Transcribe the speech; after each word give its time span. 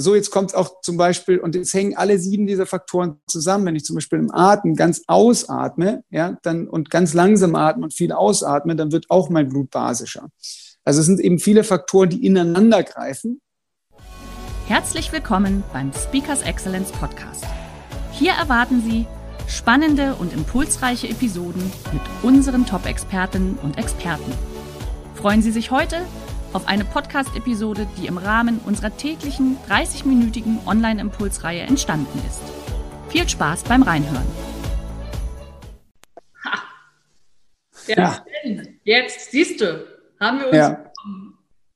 So, 0.00 0.14
jetzt 0.14 0.30
kommt 0.30 0.54
auch 0.54 0.80
zum 0.80 0.96
Beispiel, 0.96 1.40
und 1.40 1.56
jetzt 1.56 1.74
hängen 1.74 1.96
alle 1.96 2.20
sieben 2.20 2.46
dieser 2.46 2.66
Faktoren 2.66 3.20
zusammen. 3.26 3.66
Wenn 3.66 3.74
ich 3.74 3.84
zum 3.84 3.96
Beispiel 3.96 4.20
im 4.20 4.32
Atmen 4.32 4.76
ganz 4.76 5.02
ausatme, 5.08 6.04
ja, 6.08 6.38
dann 6.42 6.68
und 6.68 6.88
ganz 6.88 7.14
langsam 7.14 7.56
atme 7.56 7.82
und 7.82 7.92
viel 7.92 8.12
ausatme, 8.12 8.76
dann 8.76 8.92
wird 8.92 9.06
auch 9.08 9.28
mein 9.28 9.48
Blut 9.48 9.70
basischer. 9.70 10.28
Also 10.84 11.00
es 11.00 11.06
sind 11.06 11.18
eben 11.18 11.40
viele 11.40 11.64
Faktoren, 11.64 12.10
die 12.10 12.24
ineinander 12.24 12.84
greifen. 12.84 13.40
Herzlich 14.68 15.10
willkommen 15.10 15.64
beim 15.72 15.90
Speakers 15.92 16.42
Excellence 16.42 16.92
Podcast. 16.92 17.44
Hier 18.12 18.34
erwarten 18.34 18.80
Sie 18.80 19.04
spannende 19.48 20.14
und 20.14 20.32
impulsreiche 20.32 21.08
Episoden 21.08 21.72
mit 21.92 22.02
unseren 22.22 22.66
Top-Expertinnen 22.66 23.58
und 23.64 23.78
Experten. 23.78 24.32
Freuen 25.16 25.42
Sie 25.42 25.50
sich 25.50 25.72
heute 25.72 25.96
auf 26.52 26.66
eine 26.66 26.84
Podcast-Episode, 26.84 27.86
die 27.96 28.06
im 28.06 28.18
Rahmen 28.18 28.60
unserer 28.64 28.96
täglichen 28.96 29.58
30-minütigen 29.68 30.66
Online-Impulsreihe 30.66 31.62
entstanden 31.62 32.20
ist. 32.26 32.40
Viel 33.08 33.28
Spaß 33.28 33.64
beim 33.64 33.82
Reinhören. 33.82 34.26
Ha. 36.44 36.62
Ja. 37.86 38.24
Jetzt 38.84 39.30
siehst 39.30 39.60
du, 39.60 39.86
haben 40.20 40.40
wir 40.40 40.46
uns 40.46 40.56
ja. 40.56 40.84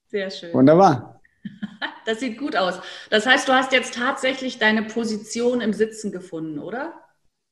Sehr 0.09 0.31
schön. 0.31 0.53
Wunderbar. 0.53 1.21
Das 2.05 2.19
sieht 2.19 2.37
gut 2.37 2.57
aus. 2.57 2.81
Das 3.11 3.27
heißt, 3.27 3.49
du 3.49 3.53
hast 3.53 3.71
jetzt 3.71 3.95
tatsächlich 3.95 4.59
deine 4.59 4.83
Position 4.83 5.61
im 5.61 5.73
Sitzen 5.73 6.11
gefunden, 6.11 6.59
oder? 6.59 6.93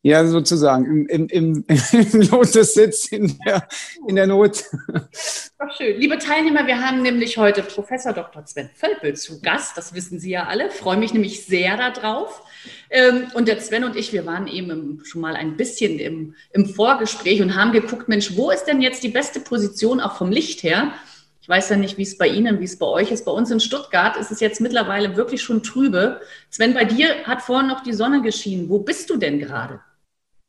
Ja, 0.02 0.26
sozusagen, 0.26 0.86
im, 0.86 1.06
im, 1.08 1.26
im, 1.28 1.64
im 1.92 2.20
Lotus-Sitz 2.22 3.08
in 3.08 3.38
der, 3.44 3.68
in 4.08 4.16
der 4.16 4.26
Not. 4.26 4.64
Doch 4.88 5.76
schön. 5.76 6.00
Liebe 6.00 6.16
Teilnehmer, 6.16 6.66
wir 6.66 6.80
haben 6.80 7.02
nämlich 7.02 7.36
heute 7.36 7.62
Professor 7.62 8.14
Dr. 8.14 8.46
Sven 8.46 8.70
Völpel 8.74 9.14
zu 9.14 9.42
Gast. 9.42 9.76
Das 9.76 9.92
wissen 9.92 10.18
Sie 10.18 10.30
ja 10.30 10.46
alle. 10.46 10.70
Freue 10.70 10.96
mich 10.96 11.12
nämlich 11.12 11.44
sehr 11.44 11.76
darauf. 11.76 12.42
Ähm, 12.88 13.26
und 13.34 13.46
der 13.46 13.60
Sven 13.60 13.84
und 13.84 13.94
ich, 13.94 14.14
wir 14.14 14.24
waren 14.24 14.46
eben 14.46 15.02
schon 15.04 15.20
mal 15.20 15.36
ein 15.36 15.58
bisschen 15.58 15.98
im, 15.98 16.34
im 16.54 16.64
Vorgespräch 16.64 17.42
und 17.42 17.54
haben 17.54 17.72
geguckt, 17.72 18.08
Mensch, 18.08 18.38
wo 18.38 18.50
ist 18.50 18.64
denn 18.64 18.80
jetzt 18.80 19.02
die 19.02 19.08
beste 19.08 19.38
Position 19.38 20.00
auch 20.00 20.16
vom 20.16 20.30
Licht 20.32 20.62
her? 20.62 20.94
Ich 21.42 21.48
weiß 21.48 21.68
ja 21.68 21.76
nicht, 21.76 21.98
wie 21.98 22.04
es 22.04 22.16
bei 22.16 22.28
Ihnen, 22.28 22.58
wie 22.60 22.64
es 22.64 22.78
bei 22.78 22.86
euch 22.86 23.10
ist. 23.10 23.26
Bei 23.26 23.32
uns 23.32 23.50
in 23.50 23.60
Stuttgart 23.60 24.16
ist 24.16 24.30
es 24.30 24.40
jetzt 24.40 24.62
mittlerweile 24.62 25.14
wirklich 25.16 25.42
schon 25.42 25.62
trübe. 25.62 26.22
Sven, 26.48 26.72
bei 26.72 26.86
dir 26.86 27.24
hat 27.24 27.42
vorhin 27.42 27.68
noch 27.68 27.82
die 27.82 27.92
Sonne 27.92 28.22
geschienen. 28.22 28.70
Wo 28.70 28.78
bist 28.78 29.10
du 29.10 29.18
denn 29.18 29.38
gerade? 29.38 29.80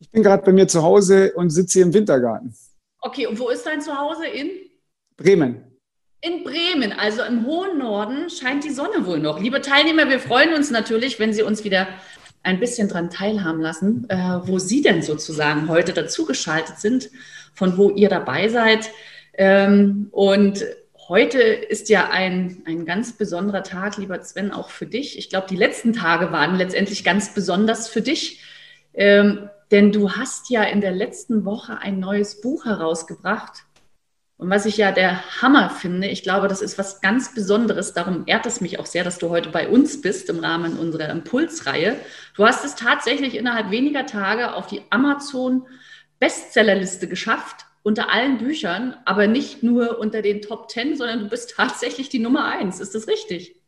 Ich 0.02 0.10
bin 0.10 0.24
gerade 0.24 0.44
bei 0.44 0.52
mir 0.52 0.68
zu 0.68 0.82
Hause 0.82 1.32
und 1.36 1.52
sitze 1.52 1.74
hier 1.74 1.86
im 1.86 1.94
Wintergarten. 1.94 2.56
Okay, 3.02 3.28
und 3.28 3.38
wo 3.38 3.50
ist 3.50 3.68
dein 3.68 3.82
Zuhause? 3.82 4.26
In? 4.26 4.50
Bremen. 5.16 5.64
In 6.22 6.44
Bremen, 6.44 6.92
also 6.92 7.22
im 7.22 7.46
hohen 7.46 7.78
Norden, 7.78 8.30
scheint 8.32 8.64
die 8.64 8.72
Sonne 8.72 9.06
wohl 9.06 9.20
noch. 9.20 9.40
Liebe 9.40 9.62
Teilnehmer, 9.62 10.10
wir 10.10 10.20
freuen 10.20 10.56
uns 10.56 10.72
natürlich, 10.72 11.20
wenn 11.20 11.34
Sie 11.34 11.44
uns 11.44 11.64
wieder 11.64 11.88
ein 12.42 12.60
bisschen 12.60 12.88
daran 12.88 13.12
teilhaben 13.12 13.62
lassen, 13.62 14.10
äh, 14.10 14.40
wo 14.44 14.58
Sie 14.58 14.82
denn 14.82 15.04
sozusagen 15.04 15.70
heute 15.70 15.94
dazugeschaltet 15.94 16.80
sind, 16.80 17.12
von 17.54 17.78
wo 17.78 17.92
ihr 17.92 18.10
dabei 18.10 18.50
seid. 18.50 18.90
Ähm, 19.34 20.08
und 20.12 20.66
heute 21.10 21.40
ist 21.40 21.90
ja 21.90 22.10
ein, 22.10 22.64
ein 22.66 22.86
ganz 22.86 23.14
besonderer 23.14 23.62
Tag, 23.62 23.98
lieber 23.98 24.20
Sven, 24.24 24.52
auch 24.52 24.72
für 24.72 24.88
dich. 24.88 25.20
Ich 25.20 25.30
glaube, 25.30 25.46
die 25.48 25.56
letzten 25.56 25.94
Tage 25.94 26.32
waren 26.32 26.56
letztendlich 26.56 27.04
ganz 27.04 27.36
besonders 27.36 27.88
für 27.88 28.02
dich. 28.02 28.42
Ähm, 28.96 29.48
denn 29.72 29.92
du 29.92 30.12
hast 30.12 30.50
ja 30.50 30.64
in 30.64 30.82
der 30.82 30.92
letzten 30.92 31.46
Woche 31.46 31.78
ein 31.80 32.00
neues 32.00 32.42
Buch 32.42 32.66
herausgebracht. 32.66 33.64
Und 34.38 34.50
was 34.50 34.66
ich 34.66 34.78
ja 34.78 34.92
der 34.92 35.42
Hammer 35.42 35.70
finde, 35.70 36.08
ich 36.08 36.24
glaube, 36.24 36.48
das 36.48 36.62
ist 36.62 36.78
was 36.78 37.00
ganz 37.00 37.34
Besonderes. 37.34 37.94
Darum 37.94 38.24
ehrt 38.26 38.46
es 38.48 38.60
mich 38.60 38.80
auch 38.80 38.88
sehr, 38.88 39.04
dass 39.04 39.20
du 39.20 39.30
heute 39.30 39.50
bei 39.50 39.70
uns 39.70 40.02
bist 40.02 40.30
im 40.30 40.40
Rahmen 40.40 40.80
unserer 40.80 41.10
Impulsreihe. 41.10 41.96
Du 42.36 42.46
hast 42.46 42.66
es 42.66 42.76
tatsächlich 42.76 43.36
innerhalb 43.36 43.70
weniger 43.70 44.06
Tage 44.06 44.56
auf 44.56 44.68
die 44.68 44.82
Amazon 44.90 45.68
Bestsellerliste 46.20 47.08
geschafft 47.08 47.66
unter 47.84 48.12
allen 48.12 48.38
Büchern, 48.38 48.96
aber 49.06 49.28
nicht 49.28 49.64
nur 49.64 50.00
unter 50.00 50.22
den 50.22 50.42
Top 50.42 50.68
Ten, 50.68 50.96
sondern 50.96 51.20
du 51.20 51.30
bist 51.30 51.54
tatsächlich 51.56 52.10
die 52.10 52.20
Nummer 52.20 52.46
eins. 52.46 52.80
Ist 52.80 52.94
das 52.94 53.08
richtig? 53.08 53.60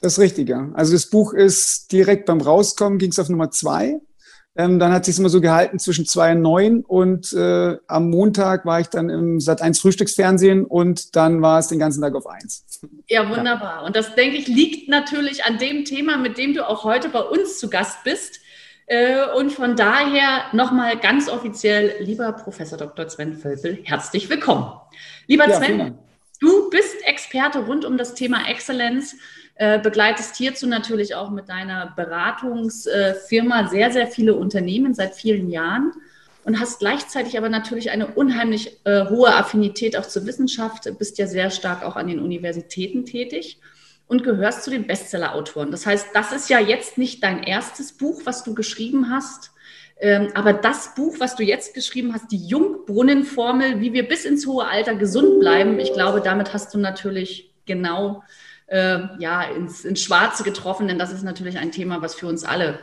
Das 0.00 0.12
ist 0.12 0.18
richtig, 0.20 0.48
ja. 0.48 0.70
Also 0.74 0.92
das 0.92 1.10
Buch 1.10 1.32
ist 1.32 1.90
direkt 1.90 2.26
beim 2.26 2.40
Rauskommen, 2.40 2.98
ging 2.98 3.10
es 3.10 3.18
auf 3.18 3.28
Nummer 3.28 3.50
zwei. 3.50 4.00
Ähm, 4.58 4.80
dann 4.80 4.92
hat 4.92 5.04
sich 5.04 5.16
immer 5.16 5.28
so 5.28 5.40
gehalten 5.40 5.78
zwischen 5.78 6.04
zwei 6.04 6.32
und 6.32 6.42
neun 6.42 6.80
und 6.80 7.32
äh, 7.32 7.76
am 7.86 8.10
Montag 8.10 8.66
war 8.66 8.80
ich 8.80 8.88
dann 8.88 9.08
im 9.08 9.38
Sat 9.38 9.62
1 9.62 9.78
Frühstücksfernsehen 9.78 10.64
und 10.64 11.14
dann 11.14 11.40
war 11.42 11.60
es 11.60 11.68
den 11.68 11.78
ganzen 11.78 12.02
Tag 12.02 12.16
auf 12.16 12.26
eins. 12.26 12.66
Ja, 13.06 13.30
wunderbar. 13.30 13.84
Und 13.84 13.94
das, 13.94 14.16
denke 14.16 14.36
ich, 14.36 14.48
liegt 14.48 14.88
natürlich 14.88 15.44
an 15.44 15.58
dem 15.58 15.84
Thema, 15.84 16.16
mit 16.16 16.38
dem 16.38 16.54
du 16.54 16.68
auch 16.68 16.82
heute 16.82 17.08
bei 17.08 17.20
uns 17.20 17.60
zu 17.60 17.70
Gast 17.70 18.02
bist. 18.02 18.40
Äh, 18.86 19.30
und 19.36 19.52
von 19.52 19.76
daher 19.76 20.46
nochmal 20.52 20.98
ganz 20.98 21.28
offiziell, 21.28 21.94
lieber 22.00 22.32
Professor 22.32 22.76
Dr. 22.76 23.08
Sven 23.08 23.36
Völpel, 23.36 23.78
herzlich 23.84 24.28
willkommen. 24.28 24.72
Lieber 25.28 25.48
ja, 25.48 25.54
Sven, 25.54 25.98
du 26.40 26.68
bist 26.70 26.96
Experte 27.04 27.60
rund 27.60 27.84
um 27.84 27.96
das 27.96 28.14
Thema 28.14 28.48
Exzellenz 28.48 29.14
äh, 29.60 29.80
begleitest 29.80 30.36
hierzu 30.36 30.68
natürlich 30.68 31.16
auch 31.16 31.30
mit 31.30 31.48
deiner 31.48 31.92
Beratungsfirma 31.96 33.66
sehr, 33.66 33.90
sehr 33.90 34.06
viele 34.06 34.34
Unternehmen 34.34 34.94
seit 34.94 35.16
vielen 35.16 35.50
Jahren 35.50 35.92
und 36.44 36.60
hast 36.60 36.78
gleichzeitig 36.78 37.36
aber 37.36 37.48
natürlich 37.48 37.90
eine 37.90 38.06
unheimlich 38.06 38.78
äh, 38.84 39.06
hohe 39.08 39.34
Affinität 39.34 39.96
auch 39.96 40.06
zur 40.06 40.26
Wissenschaft, 40.26 40.88
bist 41.00 41.18
ja 41.18 41.26
sehr 41.26 41.50
stark 41.50 41.84
auch 41.84 41.96
an 41.96 42.06
den 42.06 42.20
Universitäten 42.20 43.04
tätig 43.04 43.58
und 44.06 44.22
gehörst 44.22 44.62
zu 44.62 44.70
den 44.70 44.86
Bestseller-Autoren. 44.86 45.72
Das 45.72 45.86
heißt, 45.86 46.10
das 46.14 46.30
ist 46.30 46.48
ja 46.48 46.60
jetzt 46.60 46.96
nicht 46.96 47.24
dein 47.24 47.42
erstes 47.42 47.92
Buch, 47.92 48.22
was 48.26 48.44
du 48.44 48.54
geschrieben 48.54 49.10
hast, 49.10 49.50
ähm, 50.00 50.28
aber 50.34 50.52
das 50.52 50.94
Buch, 50.94 51.16
was 51.18 51.34
du 51.34 51.42
jetzt 51.42 51.74
geschrieben 51.74 52.14
hast, 52.14 52.30
die 52.30 52.46
Jungbrunnenformel, 52.46 53.80
wie 53.80 53.92
wir 53.92 54.06
bis 54.06 54.24
ins 54.24 54.46
hohe 54.46 54.68
Alter 54.68 54.94
gesund 54.94 55.40
bleiben, 55.40 55.80
ich 55.80 55.92
glaube, 55.94 56.20
damit 56.20 56.54
hast 56.54 56.72
du 56.72 56.78
natürlich 56.78 57.50
genau 57.66 58.22
äh, 58.22 58.47
ja, 58.76 59.42
ins, 59.42 59.84
ins 59.84 60.02
Schwarze 60.02 60.42
getroffen, 60.42 60.88
denn 60.88 60.98
das 60.98 61.12
ist 61.12 61.22
natürlich 61.22 61.58
ein 61.58 61.72
Thema, 61.72 62.02
was 62.02 62.14
für 62.14 62.26
uns 62.26 62.44
alle 62.44 62.78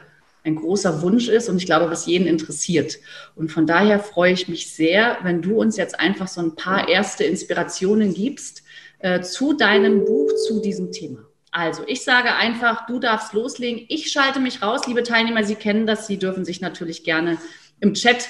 ein 0.46 0.56
großer 0.56 1.02
Wunsch 1.02 1.28
ist 1.28 1.50
und 1.50 1.58
ich 1.58 1.66
glaube, 1.66 1.90
was 1.90 2.06
jeden 2.06 2.28
interessiert. 2.28 3.00
Und 3.36 3.52
von 3.52 3.66
daher 3.66 4.00
freue 4.00 4.32
ich 4.34 4.48
mich 4.48 4.74
sehr, 4.74 5.18
wenn 5.24 5.42
du 5.42 5.60
uns 5.60 5.76
jetzt 5.76 6.00
einfach 6.00 6.28
so 6.28 6.42
ein 6.42 6.56
paar 6.56 6.88
erste 6.88 7.24
Inspirationen 7.24 8.14
gibst 8.14 8.64
äh, 9.00 9.22
zu 9.22 9.54
deinem 9.54 10.06
Buch, 10.06 10.32
zu 10.48 10.62
diesem 10.62 10.92
Thema. 10.92 11.26
Also, 11.52 11.84
ich 11.88 12.04
sage 12.04 12.34
einfach, 12.34 12.86
du 12.86 13.00
darfst 13.00 13.34
loslegen. 13.34 13.86
Ich 13.88 14.12
schalte 14.12 14.40
mich 14.40 14.62
raus, 14.62 14.88
liebe 14.88 15.04
Teilnehmer. 15.04 15.44
Sie 15.44 15.56
kennen 15.56 15.88
das. 15.88 16.06
Sie 16.06 16.18
dürfen 16.18 16.44
sich 16.46 16.62
natürlich 16.62 17.04
gerne 17.04 17.38
im 17.80 17.94
Chat 17.94 18.28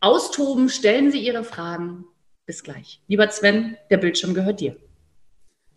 austoben. 0.00 0.68
Stellen 0.68 1.10
Sie 1.10 1.20
Ihre 1.20 1.42
Fragen. 1.42 2.04
Bis 2.44 2.62
gleich. 2.62 3.00
Lieber 3.08 3.28
Sven, 3.30 3.76
der 3.90 3.96
Bildschirm 3.96 4.34
gehört 4.34 4.60
dir. 4.60 4.76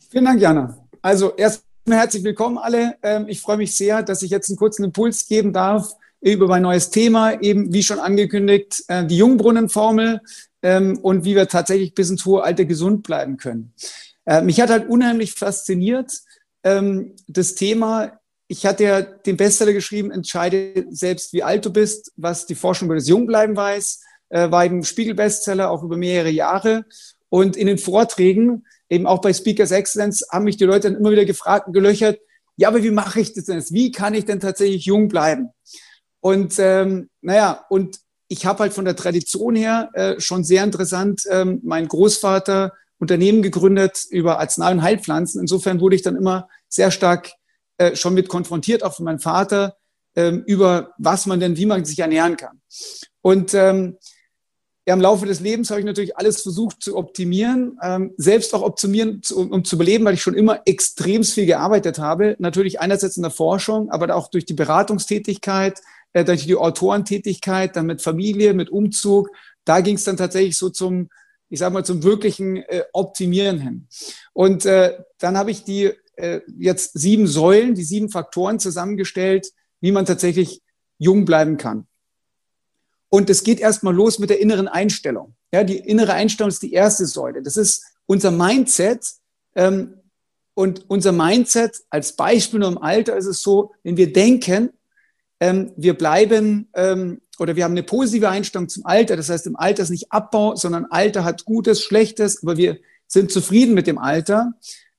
Vielen 0.09 0.25
Dank, 0.25 0.41
Jana. 0.41 0.88
Also 1.01 1.33
erstmal 1.35 1.99
herzlich 1.99 2.23
willkommen 2.23 2.57
alle. 2.57 2.95
Ähm, 3.03 3.25
ich 3.29 3.39
freue 3.41 3.57
mich 3.57 3.74
sehr, 3.75 4.03
dass 4.03 4.21
ich 4.21 4.31
jetzt 4.31 4.50
einen 4.50 4.57
kurzen 4.57 4.83
Impuls 4.83 5.27
geben 5.27 5.53
darf 5.53 5.94
über 6.19 6.47
mein 6.47 6.63
neues 6.63 6.89
Thema, 6.89 7.41
eben 7.41 7.74
wie 7.74 7.83
schon 7.83 8.00
angekündigt, 8.00 8.83
äh, 8.89 9.06
die 9.06 9.18
Jungbrunnenformel 9.18 10.19
ähm, 10.62 11.00
und 11.01 11.24
wie 11.24 11.35
wir 11.35 11.47
tatsächlich 11.47 11.94
bis 11.94 12.09
ins 12.09 12.25
hohe 12.25 12.44
Alter 12.44 12.65
gesund 12.65 13.03
bleiben 13.03 13.38
können. 13.38 13.74
Äh, 14.25 14.41
mich 14.41 14.59
hat 14.59 14.69
halt 14.69 14.89
unheimlich 14.89 15.33
fasziniert 15.33 16.12
ähm, 16.63 17.15
das 17.27 17.56
Thema. 17.56 18.19
Ich 18.50 18.65
hatte 18.65 18.83
ja 18.83 19.01
den 19.01 19.38
Bestseller 19.38 19.74
geschrieben, 19.74 20.12
entscheide 20.12 20.85
selbst, 20.89 21.31
wie 21.31 21.44
alt 21.44 21.65
du 21.65 21.71
bist, 21.71 22.12
was 22.18 22.45
die 22.45 22.56
Forschung 22.56 22.88
über 22.88 22.95
das 22.95 23.07
Jungbleiben 23.07 23.56
weiß, 23.56 24.01
äh, 24.29 24.51
war 24.51 24.65
eben 24.65 24.83
Spiegel-Bestseller 24.83 25.69
auch 25.69 25.83
über 25.83 25.95
mehrere 25.95 26.29
Jahre. 26.29 26.83
Und 27.29 27.56
in 27.56 27.68
den 27.68 27.77
Vorträgen 27.77 28.65
eben 28.89 29.06
auch 29.06 29.21
bei 29.21 29.33
Speakers 29.33 29.71
Excellence 29.71 30.25
haben 30.31 30.45
mich 30.45 30.57
die 30.57 30.65
Leute 30.65 30.89
dann 30.89 31.00
immer 31.00 31.12
wieder 31.12 31.25
gefragt 31.25 31.68
und 31.68 31.74
gelöchert, 31.74 32.19
ja, 32.57 32.68
aber 32.68 32.83
wie 32.83 32.91
mache 32.91 33.21
ich 33.21 33.33
das 33.33 33.45
denn 33.45 33.57
jetzt? 33.57 33.74
Wie 33.74 33.91
kann 33.91 34.13
ich 34.13 34.25
denn 34.25 34.39
tatsächlich 34.39 34.86
jung 34.86 35.07
bleiben? 35.07 35.50
Und 36.19 36.59
ähm, 36.59 37.09
naja, 37.21 37.65
und 37.69 38.00
ich 38.27 38.45
habe 38.45 38.59
halt 38.59 38.74
von 38.74 38.86
der 38.86 38.95
Tradition 38.95 39.56
her 39.56 39.89
äh, 39.94 40.19
schon 40.19 40.44
sehr 40.44 40.63
interessant 40.63 41.21
ähm, 41.30 41.62
mein 41.63 41.88
Großvater 41.88 42.74
Unternehmen 43.00 43.41
gegründet 43.41 44.06
über 44.09 44.39
Arznei- 44.39 44.71
und 44.71 44.81
Heilpflanzen. 44.81 45.39
Insofern 45.39 45.80
wurde 45.80 45.95
ich 45.95 46.01
dann 46.01 46.18
immer 46.18 46.50
sehr 46.68 46.91
stark 46.91 47.31
äh, 47.77 47.95
schon 47.95 48.13
mit 48.13 48.27
konfrontiert, 48.27 48.83
auch 48.83 48.94
von 48.94 49.06
meinem 49.06 49.19
Vater, 49.19 49.77
ähm, 50.15 50.44
über 50.45 50.94
was 50.97 51.25
man 51.25 51.39
denn, 51.39 51.56
wie 51.56 51.65
man 51.65 51.86
sich 51.86 51.97
ernähren 52.00 52.36
kann. 52.36 52.62
Und 53.21 53.53
ähm, 53.53 53.97
ja, 54.89 54.95
im 54.95 55.01
Laufe 55.01 55.27
des 55.27 55.39
Lebens 55.39 55.69
habe 55.69 55.81
ich 55.81 55.86
natürlich 55.86 56.18
alles 56.18 56.41
versucht 56.41 56.81
zu 56.81 56.97
optimieren, 56.97 57.77
ähm, 57.83 58.15
selbst 58.18 58.56
auch 58.56 58.63
optimieren, 58.63 59.21
zu, 59.21 59.38
um, 59.38 59.51
um, 59.51 59.63
zu 59.63 59.75
überleben, 59.75 60.03
weil 60.03 60.15
ich 60.15 60.21
schon 60.24 60.33
immer 60.33 60.63
extrem 60.65 61.24
viel 61.24 61.45
gearbeitet 61.45 62.00
habe. 62.00 62.36
Natürlich 62.39 62.80
einerseits 62.80 63.15
in 63.15 63.21
der 63.21 63.30
Forschung, 63.30 63.91
aber 63.91 64.15
auch 64.15 64.31
durch 64.31 64.45
die 64.45 64.56
Beratungstätigkeit, 64.56 65.80
äh, 66.13 66.25
durch 66.25 66.47
die 66.47 66.56
Autorentätigkeit, 66.56 67.75
dann 67.75 67.86
mit 67.86 68.01
Familie, 68.01 68.56
mit 68.56 68.71
Umzug. 68.71 69.30
Da 69.63 69.81
ging 69.81 69.94
es 69.94 70.06
dann 70.06 70.18
tatsächlich 70.18 70.57
so 70.57 70.71
zum, 70.71 71.09
ich 71.50 71.59
sage 71.59 71.71
mal, 71.71 71.86
zum 71.86 72.01
wirklichen 72.01 72.57
äh, 72.57 72.81
Optimieren 72.91 73.59
hin. 73.59 73.88
Und 74.33 74.65
äh, 74.65 74.97
dann 75.19 75.38
habe 75.38 75.51
ich 75.51 75.63
die 75.63 75.91
äh, 76.15 76.41
jetzt 76.57 76.97
sieben 76.97 77.27
Säulen, 77.27 77.75
die 77.75 77.83
sieben 77.83 78.09
Faktoren 78.09 78.57
zusammengestellt, 78.57 79.51
wie 79.81 79.91
man 79.91 80.07
tatsächlich 80.07 80.63
jung 80.97 81.25
bleiben 81.25 81.57
kann. 81.57 81.86
Und 83.09 83.29
es 83.29 83.44
geht 83.44 83.59
erstmal 83.59 83.94
los 83.94 84.19
mit 84.19 84.29
der 84.29 84.39
inneren 84.39 84.67
Einstellung. 84.67 85.35
Ja, 85.51 85.63
die 85.63 85.77
innere 85.77 86.13
Einstellung 86.13 86.50
ist 86.50 86.61
die 86.61 86.73
erste 86.73 87.06
Säule. 87.06 87.41
Das 87.41 87.57
ist 87.57 87.83
unser 88.06 88.31
Mindset. 88.31 89.06
Ähm, 89.56 89.95
und 90.53 90.89
unser 90.89 91.11
Mindset 91.11 91.77
als 91.89 92.15
Beispiel 92.15 92.59
nur 92.59 92.69
im 92.69 92.77
Alter 92.77 93.15
ist 93.15 93.25
es 93.25 93.41
so, 93.41 93.71
wenn 93.83 93.97
wir 93.97 94.11
denken, 94.11 94.71
ähm, 95.39 95.71
wir 95.77 95.94
bleiben 95.97 96.67
ähm, 96.73 97.21
oder 97.39 97.56
wir 97.56 97.63
haben 97.63 97.71
eine 97.71 97.83
positive 97.83 98.27
Einstellung 98.27 98.67
zum 98.67 98.85
Alter. 98.85 99.15
Das 99.15 99.29
heißt, 99.29 99.47
im 99.47 99.55
Alter 99.55 99.83
ist 99.83 99.89
nicht 99.89 100.12
Abbau, 100.12 100.55
sondern 100.55 100.85
Alter 100.85 101.23
hat 101.23 101.45
Gutes, 101.45 101.81
Schlechtes, 101.81 102.44
aber 102.44 102.57
wir 102.57 102.77
sind 103.07 103.31
zufrieden 103.31 103.73
mit 103.73 103.88
dem 103.88 103.97
Alter. 103.97 104.53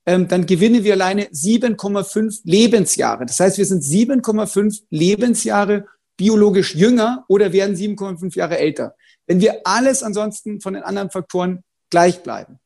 Ähm, 0.05 0.27
dann 0.27 0.47
gewinnen 0.47 0.83
wir 0.83 0.93
alleine 0.93 1.25
7,5 1.25 2.41
Lebensjahre. 2.43 3.25
Das 3.25 3.39
heißt, 3.39 3.59
wir 3.59 3.65
sind 3.65 3.83
7,5 3.83 4.81
Lebensjahre 4.89 5.85
biologisch 6.17 6.75
jünger 6.75 7.25
oder 7.27 7.53
werden 7.53 7.75
7,5 7.75 8.37
Jahre 8.37 8.57
älter. 8.57 8.95
Wenn 9.27 9.41
wir 9.41 9.61
alles 9.65 10.03
ansonsten 10.03 10.61
von 10.61 10.73
den 10.73 10.83
anderen 10.83 11.09
Faktoren 11.09 11.63
gleich 11.89 12.23
bleiben. 12.23 12.59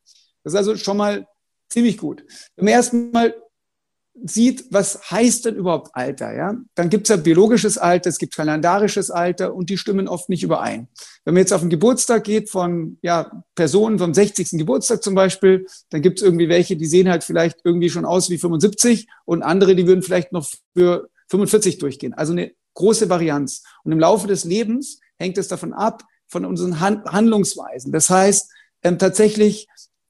Das 0.44 0.53
ist 0.53 0.57
also 0.57 0.75
schon 0.77 0.97
mal 0.97 1.27
ziemlich 1.69 1.97
gut. 1.97 2.24
Wenn 2.56 2.65
man 2.65 2.74
erstmal 2.74 3.36
sieht, 4.24 4.65
was 4.71 5.12
heißt 5.12 5.45
denn 5.45 5.56
überhaupt 5.56 5.89
Alter, 5.94 6.33
ja, 6.33 6.56
dann 6.75 6.89
gibt 6.89 7.07
es 7.07 7.09
ja 7.09 7.18
biologisches 7.18 7.77
Alter, 7.77 8.09
es 8.09 8.18
gibt 8.18 8.36
kalendarisches 8.36 9.12
Alter 9.12 9.53
und 9.53 9.69
die 9.69 9.77
stimmen 9.77 10.07
oft 10.07 10.30
nicht 10.30 10.44
überein. 10.44 10.88
Wenn 11.25 11.33
man 11.33 11.41
jetzt 11.41 11.51
auf 11.51 11.59
den 11.59 11.69
Geburtstag 11.69 12.24
geht 12.24 12.50
von 12.50 12.98
ja, 13.01 13.44
Personen 13.56 14.00
vom 14.00 14.13
60. 14.13 14.51
Geburtstag 14.51 15.03
zum 15.03 15.15
Beispiel, 15.15 15.65
dann 15.89 16.01
gibt 16.01 16.19
es 16.19 16.24
irgendwie 16.24 16.48
welche, 16.48 16.77
die 16.77 16.86
sehen 16.86 17.09
halt 17.09 17.25
vielleicht 17.25 17.59
irgendwie 17.65 17.89
schon 17.89 18.06
aus 18.06 18.30
wie 18.30 18.38
75 18.38 19.07
und 19.25 19.44
andere, 19.44 19.75
die 19.75 19.86
würden 19.86 20.01
vielleicht 20.01 20.31
noch 20.31 20.48
für 20.75 21.09
45 21.30 21.80
durchgehen. 21.80 22.13
Also 22.13 22.31
eine 22.31 22.53
große 22.75 23.10
Varianz. 23.10 23.63
Und 23.83 23.92
im 23.92 24.00
Laufe 24.00 24.27
des 24.27 24.44
Lebens 24.44 25.00
hängt 25.18 25.38
es 25.39 25.48
davon 25.48 25.74
ab, 25.74 26.04
von 26.27 26.45
unseren 26.45 26.80
Handlungsweisen. 26.80 27.92
Das 27.92 28.10
heißt, 28.10 28.51
ähm, 28.83 29.00
tatsächlich, 29.00 29.68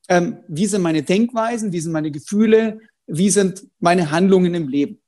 ähm, 0.10 0.40
wie 0.48 0.66
sind 0.66 0.82
meine 0.82 1.04
Denkweisen, 1.04 1.72
wie 1.72 1.80
sind 1.80 1.92
meine 1.92 2.12
Gefühle, 2.12 2.80
wie 3.08 3.30
sind 3.30 3.68
meine 3.80 4.12
Handlungen 4.12 4.54
im 4.54 4.68
Leben. 4.68 5.02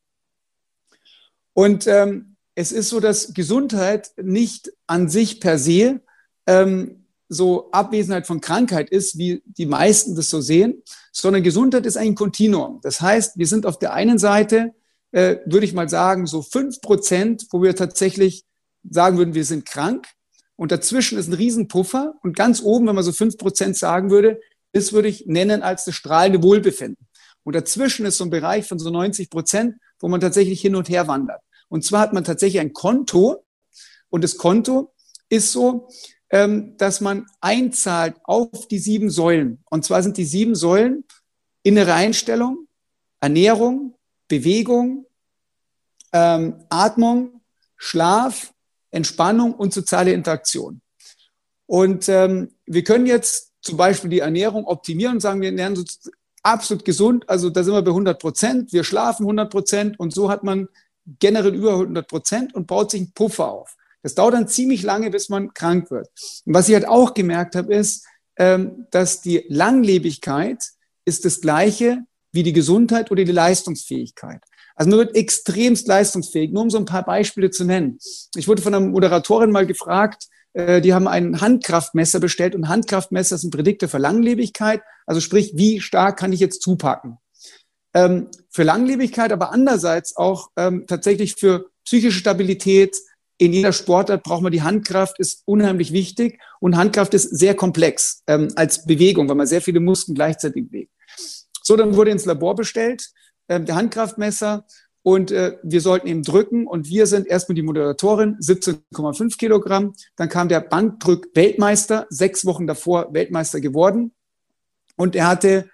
Und 1.53 1.87
ähm, 1.87 2.35
es 2.55 2.71
ist 2.71 2.89
so, 2.89 2.99
dass 2.99 3.33
Gesundheit 3.33 4.11
nicht 4.21 4.71
an 4.85 5.09
sich 5.09 5.39
per 5.39 5.57
se 5.57 6.01
ähm, 6.45 7.05
so 7.29 7.69
Abwesenheit 7.71 8.25
von 8.25 8.41
Krankheit 8.41 8.89
ist, 8.89 9.17
wie 9.17 9.41
die 9.45 9.65
meisten 9.65 10.15
das 10.15 10.29
so 10.29 10.39
sehen, 10.39 10.81
sondern 11.11 11.43
Gesundheit 11.43 11.85
ist 11.85 11.97
ein 11.97 12.15
Kontinuum. 12.15 12.79
Das 12.81 13.01
heißt, 13.01 13.37
wir 13.37 13.47
sind 13.47 13.65
auf 13.65 13.79
der 13.79 13.93
einen 13.93 14.17
Seite 14.17 14.73
äh, 15.11 15.37
würde 15.45 15.65
ich 15.65 15.73
mal 15.73 15.89
sagen, 15.89 16.25
so 16.27 16.41
fünf 16.41 16.81
Prozent, 16.81 17.47
wo 17.51 17.61
wir 17.61 17.75
tatsächlich 17.75 18.43
sagen 18.89 19.17
würden, 19.17 19.33
wir 19.33 19.45
sind 19.45 19.65
krank. 19.65 20.07
Und 20.55 20.71
dazwischen 20.71 21.17
ist 21.17 21.27
ein 21.27 21.33
Riesenpuffer. 21.33 22.15
Und 22.23 22.35
ganz 22.35 22.61
oben, 22.61 22.87
wenn 22.87 22.95
man 22.95 23.03
so 23.03 23.11
fünf 23.11 23.37
Prozent 23.37 23.77
sagen 23.77 24.09
würde, 24.09 24.39
das 24.73 24.93
würde 24.93 25.07
ich 25.07 25.25
nennen 25.27 25.61
als 25.61 25.85
das 25.85 25.95
strahlende 25.95 26.43
Wohlbefinden. 26.43 27.07
Und 27.43 27.55
dazwischen 27.55 28.05
ist 28.05 28.17
so 28.17 28.25
ein 28.25 28.29
Bereich 28.29 28.67
von 28.67 28.79
so 28.79 28.89
90 28.89 29.29
Prozent, 29.29 29.75
wo 29.99 30.07
man 30.07 30.19
tatsächlich 30.19 30.59
hin 30.59 30.75
und 30.75 30.89
her 30.89 31.07
wandert. 31.07 31.41
Und 31.69 31.83
zwar 31.83 32.01
hat 32.01 32.13
man 32.13 32.23
tatsächlich 32.23 32.59
ein 32.59 32.73
Konto. 32.73 33.45
Und 34.09 34.23
das 34.23 34.37
Konto 34.37 34.93
ist 35.29 35.51
so, 35.51 35.87
ähm, 36.29 36.75
dass 36.77 37.01
man 37.01 37.25
einzahlt 37.39 38.15
auf 38.23 38.67
die 38.67 38.79
sieben 38.79 39.09
Säulen. 39.09 39.63
Und 39.69 39.85
zwar 39.85 40.03
sind 40.03 40.17
die 40.17 40.25
sieben 40.25 40.55
Säulen 40.55 41.05
innere 41.63 41.93
Einstellung, 41.93 42.67
Ernährung, 43.19 43.96
Bewegung, 44.27 45.05
ähm, 46.13 46.63
Atmung, 46.69 47.41
Schlaf, 47.75 48.53
Entspannung 48.91 49.53
und 49.53 49.73
soziale 49.73 50.13
Interaktion. 50.13 50.81
Und 51.65 52.07
ähm, 52.09 52.51
wir 52.65 52.83
können 52.83 53.05
jetzt 53.05 53.53
zum 53.61 53.77
Beispiel 53.77 54.09
die 54.09 54.19
Ernährung 54.19 54.65
optimieren 54.65 55.15
und 55.15 55.19
sagen, 55.19 55.41
wir 55.41 55.49
ernähren 55.49 55.77
uns 55.77 56.09
absolut 56.41 56.85
gesund. 56.85 57.29
Also 57.29 57.49
da 57.49 57.63
sind 57.63 57.73
wir 57.73 57.81
bei 57.81 57.91
100 57.91 58.19
Prozent. 58.19 58.73
Wir 58.73 58.83
schlafen 58.83 59.23
100 59.23 59.51
Prozent 59.51 59.99
und 59.99 60.13
so 60.13 60.29
hat 60.29 60.43
man 60.43 60.69
generell 61.19 61.53
über 61.53 61.73
100 61.73 62.07
Prozent 62.07 62.55
und 62.55 62.67
baut 62.67 62.91
sich 62.91 63.01
einen 63.01 63.11
Puffer 63.11 63.49
auf. 63.49 63.75
Das 64.01 64.15
dauert 64.15 64.35
dann 64.35 64.47
ziemlich 64.47 64.83
lange, 64.83 65.09
bis 65.09 65.29
man 65.29 65.53
krank 65.53 65.91
wird. 65.91 66.07
Und 66.45 66.53
was 66.53 66.69
ich 66.69 66.75
halt 66.75 66.87
auch 66.87 67.13
gemerkt 67.13 67.55
habe, 67.55 67.73
ist, 67.73 68.05
ähm, 68.37 68.87
dass 68.91 69.21
die 69.21 69.45
Langlebigkeit 69.49 70.63
ist 71.03 71.25
das 71.25 71.41
gleiche 71.41 72.05
wie 72.37 72.43
die 72.43 72.53
Gesundheit 72.53 73.09
oder 73.09 73.23
die 73.23 73.31
Leistungsfähigkeit. 73.31 74.41
Also 74.75 74.91
man 74.91 74.99
wird 74.99 75.15
extremst 75.15 75.87
leistungsfähig, 75.87 76.51
nur 76.51 76.61
um 76.61 76.69
so 76.69 76.77
ein 76.77 76.85
paar 76.85 77.03
Beispiele 77.03 77.49
zu 77.49 77.65
nennen. 77.65 77.97
Ich 78.35 78.47
wurde 78.47 78.61
von 78.61 78.75
einer 78.75 78.85
Moderatorin 78.85 79.49
mal 79.49 79.65
gefragt, 79.65 80.27
äh, 80.53 80.79
die 80.81 80.93
haben 80.93 81.07
ein 81.07 81.41
Handkraftmesser 81.41 82.19
bestellt 82.19 82.53
und 82.53 82.69
Handkraftmesser 82.69 83.39
sind 83.39 83.51
Prädikte 83.51 83.87
für 83.87 83.97
Langlebigkeit, 83.97 84.81
also 85.07 85.19
sprich, 85.19 85.53
wie 85.55 85.81
stark 85.81 86.19
kann 86.19 86.31
ich 86.31 86.39
jetzt 86.39 86.61
zupacken. 86.61 87.17
Ähm, 87.95 88.27
für 88.51 88.61
Langlebigkeit, 88.61 89.31
aber 89.31 89.51
andererseits 89.51 90.15
auch 90.15 90.49
ähm, 90.55 90.85
tatsächlich 90.85 91.35
für 91.35 91.71
psychische 91.85 92.19
Stabilität. 92.19 92.97
In 93.39 93.53
jeder 93.53 93.73
Sportart 93.73 94.21
braucht 94.21 94.43
man 94.43 94.51
die 94.51 94.61
Handkraft, 94.61 95.17
ist 95.17 95.41
unheimlich 95.45 95.91
wichtig 95.91 96.39
und 96.59 96.77
Handkraft 96.77 97.15
ist 97.15 97.35
sehr 97.35 97.55
komplex 97.55 98.21
ähm, 98.27 98.49
als 98.55 98.85
Bewegung, 98.85 99.27
weil 99.27 99.35
man 99.35 99.47
sehr 99.47 99.61
viele 99.61 99.79
Muskeln 99.79 100.13
gleichzeitig 100.13 100.67
bewegt. 100.67 100.91
So, 101.67 101.75
dann 101.75 101.97
wurde 101.97 102.11
ins 102.11 102.23
Labor 102.23 102.55
bestellt 102.55 103.09
äh, 103.49 103.59
der 103.59 103.75
Handkraftmesser 103.75 104.65
und 105.03 105.31
äh, 105.31 105.57
wir 105.63 105.81
sollten 105.81 106.07
eben 106.07 106.23
drücken 106.23 106.65
und 106.65 106.87
wir 106.87 107.07
sind 107.07 107.27
erstmal 107.27 107.55
die 107.55 107.61
Moderatorin, 107.61 108.37
17,5 108.37 109.37
Kilogramm. 109.37 109.93
Dann 110.15 110.29
kam 110.29 110.47
der 110.47 110.61
Bankdrück-Weltmeister, 110.61 112.07
sechs 112.09 112.45
Wochen 112.45 112.67
davor 112.67 113.13
Weltmeister 113.13 113.59
geworden 113.59 114.13
und 114.95 115.13
er 115.17 115.27
hatte 115.27 115.69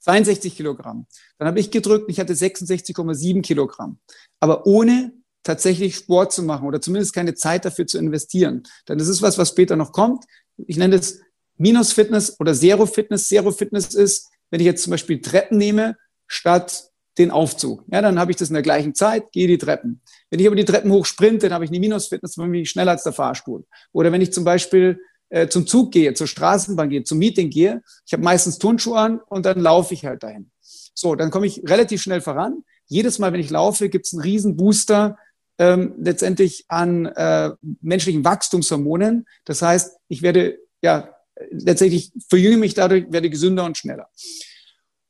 62 0.00 0.54
Kilogramm. 0.54 1.06
Dann 1.38 1.48
habe 1.48 1.60
ich 1.60 1.70
gedrückt 1.70 2.04
und 2.04 2.10
ich 2.10 2.20
hatte 2.20 2.34
66,7 2.34 3.40
Kilogramm. 3.40 4.00
Aber 4.40 4.66
ohne 4.66 5.14
tatsächlich 5.44 5.96
Sport 5.96 6.34
zu 6.34 6.42
machen 6.42 6.68
oder 6.68 6.82
zumindest 6.82 7.14
keine 7.14 7.34
Zeit 7.34 7.64
dafür 7.64 7.86
zu 7.86 7.96
investieren. 7.96 8.64
Denn 8.86 8.98
das 8.98 9.08
ist 9.08 9.22
was, 9.22 9.38
was 9.38 9.48
später 9.48 9.76
noch 9.76 9.92
kommt. 9.92 10.26
Ich 10.58 10.76
nenne 10.76 10.98
das 10.98 11.20
Minus-Fitness 11.56 12.38
oder 12.38 12.52
Zero-Fitness. 12.52 13.28
Zero-Fitness 13.28 13.94
ist, 13.94 14.28
wenn 14.50 14.60
ich 14.60 14.66
jetzt 14.66 14.82
zum 14.82 14.90
Beispiel 14.90 15.20
Treppen 15.20 15.58
nehme, 15.58 15.96
statt 16.26 16.90
den 17.18 17.30
Aufzug. 17.30 17.84
Ja, 17.88 18.00
dann 18.00 18.18
habe 18.18 18.30
ich 18.30 18.36
das 18.36 18.48
in 18.48 18.54
der 18.54 18.62
gleichen 18.62 18.94
Zeit, 18.94 19.32
gehe 19.32 19.48
die 19.48 19.58
Treppen. 19.58 20.00
Wenn 20.30 20.40
ich 20.40 20.46
aber 20.46 20.56
die 20.56 20.64
Treppen 20.64 20.90
hoch 20.92 21.04
sprinte, 21.04 21.48
dann 21.48 21.54
habe 21.54 21.64
ich 21.64 21.70
eine 21.70 21.80
Minusfitness, 21.80 22.34
dann 22.36 22.50
bin 22.50 22.62
ich 22.62 22.70
schneller 22.70 22.92
als 22.92 23.02
der 23.02 23.12
Fahrstuhl. 23.12 23.64
Oder 23.92 24.12
wenn 24.12 24.20
ich 24.20 24.32
zum 24.32 24.44
Beispiel 24.44 25.00
äh, 25.30 25.48
zum 25.48 25.66
Zug 25.66 25.92
gehe, 25.92 26.14
zur 26.14 26.26
Straßenbahn 26.26 26.88
gehe, 26.88 27.02
zum 27.02 27.18
Meeting 27.18 27.50
gehe, 27.50 27.82
ich 28.06 28.12
habe 28.12 28.22
meistens 28.22 28.58
Turnschuhe 28.58 28.98
an 28.98 29.20
und 29.28 29.44
dann 29.46 29.60
laufe 29.60 29.94
ich 29.94 30.04
halt 30.04 30.22
dahin. 30.22 30.50
So, 30.60 31.14
dann 31.14 31.30
komme 31.30 31.46
ich 31.46 31.62
relativ 31.66 32.02
schnell 32.02 32.20
voran. 32.20 32.64
Jedes 32.86 33.18
Mal, 33.18 33.32
wenn 33.32 33.40
ich 33.40 33.50
laufe, 33.50 33.88
gibt 33.88 34.06
es 34.06 34.12
einen 34.12 34.22
riesen 34.22 34.56
Booster 34.56 35.18
ähm, 35.58 35.94
letztendlich 35.98 36.64
an 36.68 37.06
äh, 37.06 37.50
menschlichen 37.80 38.24
Wachstumshormonen. 38.24 39.26
Das 39.44 39.60
heißt, 39.60 39.96
ich 40.08 40.22
werde 40.22 40.58
ja 40.82 41.14
letztendlich 41.50 42.12
verjünge 42.28 42.56
mich 42.56 42.74
dadurch, 42.74 43.06
werde 43.10 43.30
gesünder 43.30 43.64
und 43.64 43.76
schneller. 43.76 44.08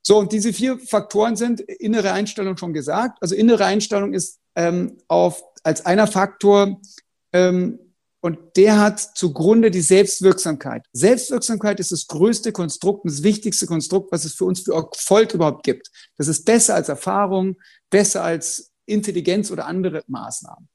So, 0.02 0.18
und 0.18 0.32
diese 0.32 0.52
vier 0.52 0.78
Faktoren 0.78 1.37
sind 1.37 1.61
innere 1.61 2.12
Einstellung 2.12 2.56
schon 2.56 2.73
gesagt. 2.73 3.18
Also 3.20 3.35
innere 3.35 3.66
Einstellung 3.66 4.14
ist 4.14 4.38
ähm, 4.54 4.97
auf, 5.06 5.42
als 5.62 5.85
einer 5.85 6.06
Faktor 6.06 6.80
ähm, 7.32 7.78
und 8.20 8.38
der 8.56 8.78
hat 8.78 9.00
zugrunde 9.00 9.70
die 9.70 9.80
Selbstwirksamkeit. 9.80 10.85
Selbstwirksamkeit 10.92 11.78
ist 11.78 11.92
das 11.92 12.06
größte 12.06 12.52
Konstrukt 12.52 13.04
und 13.04 13.12
das 13.12 13.23
wichtigste 13.23 13.66
Konstrukt, 13.66 14.11
was 14.11 14.25
es 14.25 14.35
für 14.35 14.44
uns 14.44 14.61
für 14.61 14.75
Erfolg 14.75 15.35
überhaupt 15.35 15.62
gibt. 15.62 15.88
Das 16.16 16.26
ist 16.26 16.44
besser 16.44 16.75
als 16.75 16.88
Erfahrung, 16.88 17.56
besser 17.90 18.25
als 18.25 18.73
Intelligenz 18.87 19.50
oder 19.50 19.66
andere 19.66 20.02
Maßnahmen. 20.08 20.68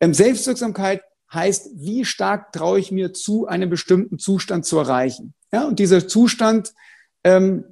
Ähm, 0.00 0.14
Selbstwirksamkeit 0.14 1.02
heißt, 1.32 1.70
wie 1.74 2.04
stark 2.04 2.52
traue 2.52 2.78
ich 2.78 2.90
mir 2.90 3.12
zu, 3.12 3.46
einen 3.46 3.70
bestimmten 3.70 4.18
Zustand 4.18 4.64
zu 4.64 4.78
erreichen. 4.78 5.34
Ja, 5.52 5.66
und 5.66 5.78
dieser 5.78 6.08
Zustand 6.08 6.72
ähm, 7.24 7.64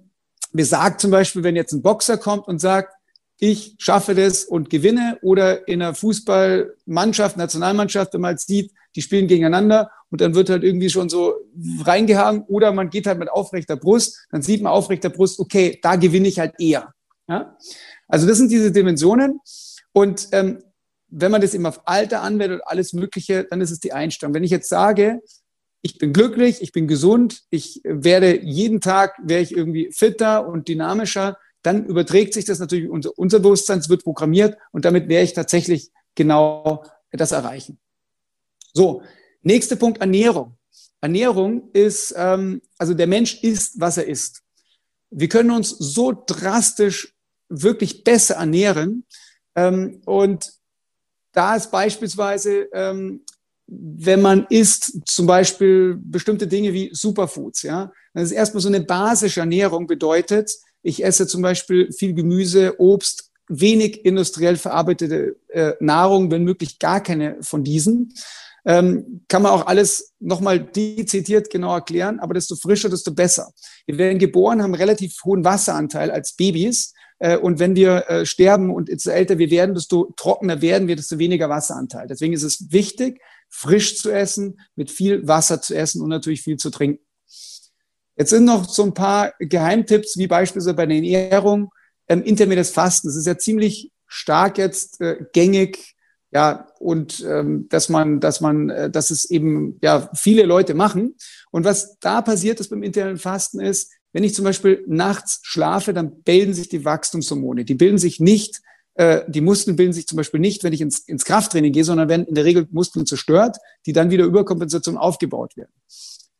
besagt 0.52 1.00
zum 1.00 1.10
Beispiel, 1.10 1.42
wenn 1.42 1.56
jetzt 1.56 1.72
ein 1.72 1.82
Boxer 1.82 2.18
kommt 2.18 2.48
und 2.48 2.60
sagt, 2.60 2.92
ich 3.38 3.74
schaffe 3.78 4.14
das 4.14 4.44
und 4.44 4.70
gewinne 4.70 5.18
oder 5.22 5.68
in 5.68 5.82
einer 5.82 5.94
Fußballmannschaft, 5.94 7.36
Nationalmannschaft, 7.36 8.14
wenn 8.14 8.22
man 8.22 8.30
halt 8.30 8.40
sieht, 8.40 8.72
die 8.94 9.02
spielen 9.02 9.26
gegeneinander 9.26 9.90
und 10.10 10.22
dann 10.22 10.34
wird 10.34 10.48
halt 10.48 10.64
irgendwie 10.64 10.88
schon 10.88 11.10
so 11.10 11.34
reingehangen 11.84 12.42
oder 12.44 12.72
man 12.72 12.88
geht 12.88 13.06
halt 13.06 13.18
mit 13.18 13.30
aufrechter 13.30 13.76
Brust, 13.76 14.26
dann 14.30 14.40
sieht 14.40 14.62
man 14.62 14.72
aufrechter 14.72 15.10
Brust, 15.10 15.38
okay, 15.38 15.78
da 15.82 15.96
gewinne 15.96 16.28
ich 16.28 16.38
halt 16.38 16.54
eher. 16.58 16.94
Ja? 17.28 17.56
Also 18.08 18.26
das 18.26 18.38
sind 18.38 18.50
diese 18.50 18.72
Dimensionen 18.72 19.40
und 19.92 20.28
ähm, 20.32 20.62
wenn 21.18 21.32
man 21.32 21.40
das 21.40 21.54
eben 21.54 21.64
auf 21.64 21.88
Alter 21.88 22.20
anwendet 22.20 22.60
und 22.60 22.66
alles 22.66 22.92
Mögliche, 22.92 23.44
dann 23.44 23.62
ist 23.62 23.70
es 23.70 23.80
die 23.80 23.94
Einstellung. 23.94 24.34
Wenn 24.34 24.44
ich 24.44 24.50
jetzt 24.50 24.68
sage, 24.68 25.22
ich 25.80 25.96
bin 25.96 26.12
glücklich, 26.12 26.60
ich 26.60 26.72
bin 26.72 26.86
gesund, 26.86 27.42
ich 27.48 27.80
werde 27.84 28.42
jeden 28.42 28.82
Tag, 28.82 29.14
wäre 29.22 29.40
ich 29.40 29.56
irgendwie 29.56 29.90
fitter 29.92 30.46
und 30.46 30.68
dynamischer, 30.68 31.38
dann 31.62 31.86
überträgt 31.86 32.34
sich 32.34 32.44
das 32.44 32.58
natürlich, 32.58 32.90
unser, 32.90 33.18
unser 33.18 33.38
Bewusstsein 33.38 33.88
wird 33.88 34.04
programmiert 34.04 34.58
und 34.72 34.84
damit 34.84 35.08
werde 35.08 35.24
ich 35.24 35.32
tatsächlich 35.32 35.90
genau 36.14 36.84
das 37.10 37.32
erreichen. 37.32 37.78
So, 38.74 39.02
nächster 39.40 39.76
Punkt, 39.76 40.00
Ernährung. 40.02 40.58
Ernährung 41.00 41.70
ist, 41.72 42.14
ähm, 42.16 42.60
also 42.76 42.92
der 42.92 43.06
Mensch 43.06 43.42
isst, 43.42 43.80
was 43.80 43.96
er 43.96 44.06
isst. 44.06 44.42
Wir 45.10 45.28
können 45.28 45.50
uns 45.50 45.70
so 45.70 46.12
drastisch 46.26 47.14
wirklich 47.48 48.04
besser 48.04 48.34
ernähren. 48.34 49.06
Ähm, 49.54 50.02
und 50.04 50.52
da 51.36 51.54
ist 51.54 51.70
beispielsweise, 51.70 52.68
ähm, 52.72 53.20
wenn 53.66 54.22
man 54.22 54.46
isst, 54.48 55.00
zum 55.06 55.26
Beispiel 55.26 55.98
bestimmte 56.00 56.46
Dinge 56.46 56.72
wie 56.72 56.90
Superfoods, 56.92 57.62
ja, 57.62 57.92
das 58.14 58.24
ist 58.24 58.32
erstmal 58.32 58.60
so 58.62 58.68
eine 58.68 58.80
basische 58.80 59.40
Ernährung 59.40 59.86
bedeutet, 59.86 60.50
ich 60.82 61.04
esse 61.04 61.26
zum 61.26 61.42
Beispiel 61.42 61.92
viel 61.92 62.14
Gemüse, 62.14 62.80
Obst, 62.80 63.30
wenig 63.48 64.04
industriell 64.04 64.56
verarbeitete 64.56 65.36
äh, 65.48 65.72
Nahrung, 65.80 66.30
wenn 66.30 66.44
möglich 66.44 66.78
gar 66.78 67.02
keine 67.02 67.36
von 67.42 67.64
diesen. 67.64 68.14
Ähm, 68.64 69.22
kann 69.28 69.42
man 69.42 69.52
auch 69.52 69.66
alles 69.66 70.14
nochmal 70.18 70.58
dezidiert 70.58 71.50
genau 71.50 71.74
erklären, 71.74 72.18
aber 72.18 72.34
desto 72.34 72.56
frischer, 72.56 72.88
desto 72.88 73.14
besser. 73.14 73.52
Wir 73.86 73.98
werden 73.98 74.18
geboren, 74.18 74.62
haben 74.62 74.74
relativ 74.74 75.16
hohen 75.24 75.44
Wasseranteil 75.44 76.10
als 76.10 76.34
Babys. 76.34 76.92
Äh, 77.18 77.36
und 77.36 77.58
wenn 77.58 77.76
wir 77.76 78.08
äh, 78.08 78.26
sterben 78.26 78.74
und 78.74 78.88
desto 78.88 79.10
älter 79.10 79.38
wir 79.38 79.50
werden, 79.50 79.74
desto 79.74 80.12
trockener 80.16 80.60
werden 80.60 80.88
wir, 80.88 80.96
desto 80.96 81.18
weniger 81.18 81.48
Wasseranteil. 81.48 82.06
Deswegen 82.06 82.32
ist 82.32 82.42
es 82.42 82.70
wichtig, 82.70 83.20
frisch 83.48 83.98
zu 83.98 84.10
essen, 84.10 84.60
mit 84.74 84.90
viel 84.90 85.26
Wasser 85.26 85.60
zu 85.62 85.74
essen 85.74 86.02
und 86.02 86.08
natürlich 86.08 86.42
viel 86.42 86.56
zu 86.56 86.70
trinken. 86.70 87.04
Jetzt 88.16 88.30
sind 88.30 88.44
noch 88.44 88.68
so 88.68 88.82
ein 88.82 88.94
paar 88.94 89.34
Geheimtipps, 89.38 90.16
wie 90.16 90.26
beispielsweise 90.26 90.74
bei 90.74 90.86
der 90.86 90.96
Ernährung, 90.96 91.70
ähm, 92.08 92.22
intermittierendes 92.22 92.70
Fasten. 92.70 93.08
Das 93.08 93.16
ist 93.16 93.26
ja 93.26 93.36
ziemlich 93.36 93.92
stark 94.06 94.58
jetzt 94.58 95.00
äh, 95.00 95.18
gängig, 95.32 95.96
ja, 96.32 96.68
und 96.80 97.24
ähm, 97.26 97.68
dass 97.68 97.88
man, 97.88 98.20
dass 98.20 98.40
man, 98.40 98.68
äh, 98.68 98.90
dass 98.90 99.10
es 99.10 99.30
eben 99.30 99.78
ja 99.82 100.10
viele 100.14 100.44
Leute 100.44 100.74
machen. 100.74 101.14
Und 101.50 101.64
was 101.64 101.98
da 101.98 102.20
passiert 102.20 102.60
ist 102.60 102.68
beim 102.68 102.82
intermittierenden 102.82 103.18
Fasten 103.18 103.60
ist, 103.60 103.92
wenn 104.16 104.24
ich 104.24 104.34
zum 104.34 104.46
Beispiel 104.46 104.82
nachts 104.86 105.40
schlafe, 105.42 105.92
dann 105.92 106.22
bilden 106.22 106.54
sich 106.54 106.70
die 106.70 106.86
Wachstumshormone. 106.86 107.66
Die 107.66 107.74
bilden 107.74 107.98
sich 107.98 108.18
nicht, 108.18 108.62
äh, 108.94 109.20
die 109.28 109.42
Muskeln 109.42 109.76
bilden 109.76 109.92
sich 109.92 110.06
zum 110.06 110.16
Beispiel 110.16 110.40
nicht, 110.40 110.64
wenn 110.64 110.72
ich 110.72 110.80
ins, 110.80 111.00
ins 111.00 111.26
Krafttraining 111.26 111.70
gehe, 111.70 111.84
sondern 111.84 112.08
werden 112.08 112.24
in 112.24 112.34
der 112.34 112.46
Regel 112.46 112.66
Muskeln 112.70 113.04
zerstört, 113.04 113.58
die 113.84 113.92
dann 113.92 114.08
wieder 114.08 114.24
über 114.24 114.46
Kompensation 114.46 114.96
aufgebaut 114.96 115.58
werden. 115.58 115.72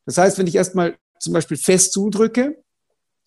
Das 0.06 0.16
heißt, 0.16 0.38
wenn 0.38 0.46
ich 0.46 0.54
erstmal 0.54 0.96
zum 1.20 1.34
Beispiel 1.34 1.58
fest 1.58 1.92
zudrücke, 1.92 2.56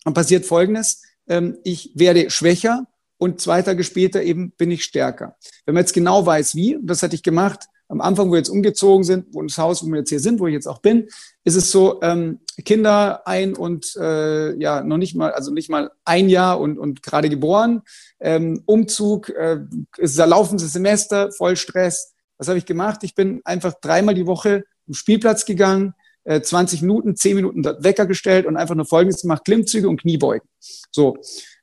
dann 0.02 0.14
passiert 0.14 0.44
Folgendes. 0.44 1.00
Ähm, 1.28 1.58
ich 1.62 1.92
werde 1.94 2.28
schwächer 2.28 2.88
und 3.18 3.40
zwei 3.40 3.62
Tage 3.62 3.84
später 3.84 4.20
eben 4.20 4.50
bin 4.58 4.72
ich 4.72 4.82
stärker. 4.82 5.36
Wenn 5.64 5.76
man 5.76 5.84
jetzt 5.84 5.94
genau 5.94 6.26
weiß, 6.26 6.56
wie, 6.56 6.76
das 6.82 7.04
hatte 7.04 7.14
ich 7.14 7.22
gemacht, 7.22 7.66
am 7.90 8.00
Anfang, 8.00 8.28
wo 8.28 8.32
wir 8.32 8.38
jetzt 8.38 8.48
umgezogen 8.48 9.02
sind, 9.02 9.26
wo 9.32 9.42
das 9.42 9.58
Haus, 9.58 9.84
wo 9.84 9.88
wir 9.88 9.98
jetzt 9.98 10.10
hier 10.10 10.20
sind, 10.20 10.38
wo 10.38 10.46
ich 10.46 10.54
jetzt 10.54 10.68
auch 10.68 10.78
bin, 10.78 11.08
ist 11.44 11.56
es 11.56 11.72
so, 11.72 12.00
ähm, 12.02 12.38
Kinder 12.64 13.26
ein 13.26 13.56
und 13.56 13.96
äh, 13.96 14.54
ja, 14.60 14.82
noch 14.82 14.96
nicht 14.96 15.16
mal, 15.16 15.32
also 15.32 15.52
nicht 15.52 15.68
mal 15.68 15.90
ein 16.04 16.28
Jahr 16.28 16.60
und, 16.60 16.78
und 16.78 17.02
gerade 17.02 17.28
geboren, 17.28 17.82
ähm, 18.20 18.62
Umzug, 18.64 19.30
äh, 19.30 19.58
ist 19.98 20.20
ein 20.20 20.28
laufendes 20.28 20.72
Semester, 20.72 21.32
voll 21.32 21.56
Stress. 21.56 22.14
Was 22.38 22.46
habe 22.46 22.58
ich 22.58 22.64
gemacht? 22.64 23.00
Ich 23.02 23.16
bin 23.16 23.40
einfach 23.44 23.74
dreimal 23.80 24.14
die 24.14 24.26
Woche 24.26 24.64
im 24.86 24.94
Spielplatz 24.94 25.44
gegangen, 25.44 25.94
20 26.24 26.80
äh, 26.80 26.84
Minuten, 26.84 27.16
10 27.16 27.36
Minuten 27.36 27.64
Wecker 27.64 28.06
gestellt 28.06 28.46
und 28.46 28.56
einfach 28.56 28.76
nur 28.76 28.86
Folgendes 28.86 29.22
gemacht, 29.22 29.44
Klimmzüge 29.44 29.88
und 29.88 30.00
Kniebeugen. 30.00 30.48
So. 30.92 31.16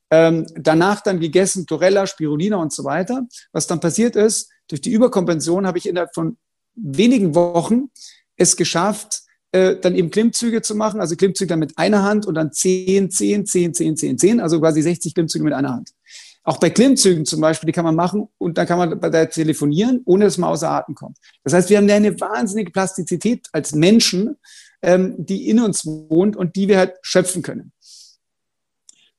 Ähm, 0.09 0.45
danach 0.55 1.01
dann 1.01 1.19
gegessen, 1.19 1.65
Chlorella, 1.65 2.07
Spirulina 2.07 2.57
und 2.57 2.71
so 2.71 2.83
weiter. 2.83 3.23
Was 3.51 3.67
dann 3.67 3.79
passiert 3.79 4.15
ist, 4.15 4.49
durch 4.67 4.81
die 4.81 4.91
Überkompensation 4.91 5.67
habe 5.67 5.77
ich 5.77 5.87
innerhalb 5.87 6.13
von 6.13 6.37
wenigen 6.75 7.35
Wochen 7.35 7.89
es 8.35 8.55
geschafft, 8.55 9.23
äh, 9.51 9.77
dann 9.77 9.95
eben 9.95 10.11
Klimmzüge 10.11 10.61
zu 10.61 10.75
machen, 10.75 10.99
also 10.99 11.15
Klimmzüge 11.15 11.47
dann 11.47 11.59
mit 11.59 11.77
einer 11.77 12.03
Hand 12.03 12.25
und 12.25 12.35
dann 12.35 12.51
10, 12.51 13.09
10, 13.09 13.45
10, 13.45 13.73
10, 13.73 13.97
10, 13.97 14.17
10, 14.17 14.39
also 14.39 14.59
quasi 14.59 14.81
60 14.81 15.13
Klimmzüge 15.13 15.43
mit 15.43 15.53
einer 15.53 15.73
Hand. 15.73 15.91
Auch 16.43 16.59
bei 16.59 16.69
Klimmzügen 16.69 17.25
zum 17.25 17.41
Beispiel, 17.41 17.67
die 17.67 17.73
kann 17.73 17.83
man 17.83 17.95
machen 17.95 18.29
und 18.37 18.57
dann 18.57 18.67
kann 18.67 18.77
man 18.77 18.99
bei 18.99 19.09
der 19.09 19.29
telefonieren, 19.29 20.01
ohne 20.05 20.25
dass 20.25 20.37
man 20.37 20.49
außer 20.49 20.69
Atem 20.69 20.95
kommt. 20.95 21.17
Das 21.43 21.53
heißt, 21.53 21.69
wir 21.69 21.77
haben 21.77 21.89
eine 21.89 22.19
wahnsinnige 22.19 22.71
Plastizität 22.71 23.47
als 23.51 23.73
Menschen, 23.73 24.37
ähm, 24.81 25.15
die 25.17 25.49
in 25.49 25.59
uns 25.59 25.85
wohnt 25.85 26.35
und 26.35 26.55
die 26.55 26.67
wir 26.67 26.77
halt 26.77 26.93
schöpfen 27.01 27.41
können. 27.41 27.71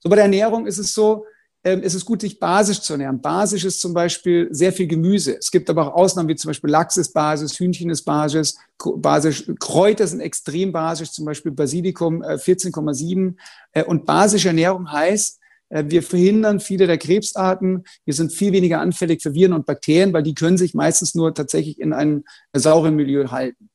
So 0.01 0.09
bei 0.09 0.17
der 0.17 0.25
Ernährung 0.25 0.67
ist 0.67 0.79
es 0.79 0.95
so, 0.95 1.25
es 1.63 1.95
ist 1.95 2.05
gut, 2.05 2.21
sich 2.21 2.39
basisch 2.39 2.81
zu 2.81 2.95
ernähren. 2.95 3.21
Basisch 3.21 3.65
ist 3.65 3.81
zum 3.81 3.93
Beispiel 3.93 4.49
sehr 4.51 4.73
viel 4.73 4.87
Gemüse. 4.87 5.37
Es 5.39 5.51
gibt 5.51 5.69
aber 5.69 5.89
auch 5.89 5.95
Ausnahmen, 5.95 6.29
wie 6.29 6.37
zum 6.37 6.51
Beispiel 6.51 6.71
Lachs 6.71 6.97
ist 6.97 7.13
basisch, 7.13 7.59
Hühnchen 7.59 7.91
ist 7.91 8.03
basisch, 8.03 8.53
basisch 8.79 9.51
Kräuter 9.59 10.07
sind 10.07 10.21
extrem 10.21 10.73
basisch, 10.73 11.11
zum 11.11 11.25
Beispiel 11.25 11.53
Basilikum 11.53 12.23
äh, 12.23 12.35
14,7. 12.37 13.35
Äh, 13.73 13.85
und 13.85 14.07
basische 14.07 14.49
Ernährung 14.49 14.91
heißt, 14.91 15.41
äh, 15.71 15.85
wir 15.87 16.03
verhindern 16.03 16.61
viele 16.61 16.87
der 16.87 16.99
Krebsarten. 16.99 17.85
Wir 18.05 18.15
sind 18.15 18.33
viel 18.33 18.53
weniger 18.53 18.81
anfällig 18.81 19.23
für 19.23 19.35
Viren 19.35 19.53
und 19.53 19.67
Bakterien, 19.67 20.13
weil 20.13 20.23
die 20.23 20.35
können 20.35 20.59
sich 20.59 20.75
meistens 20.75 21.15
nur 21.15 21.35
tatsächlich 21.35 21.81
in 21.81 21.93
einem 21.93 22.25
sauren 22.53 22.95
Milieu 22.97 23.31
halten. 23.31 23.71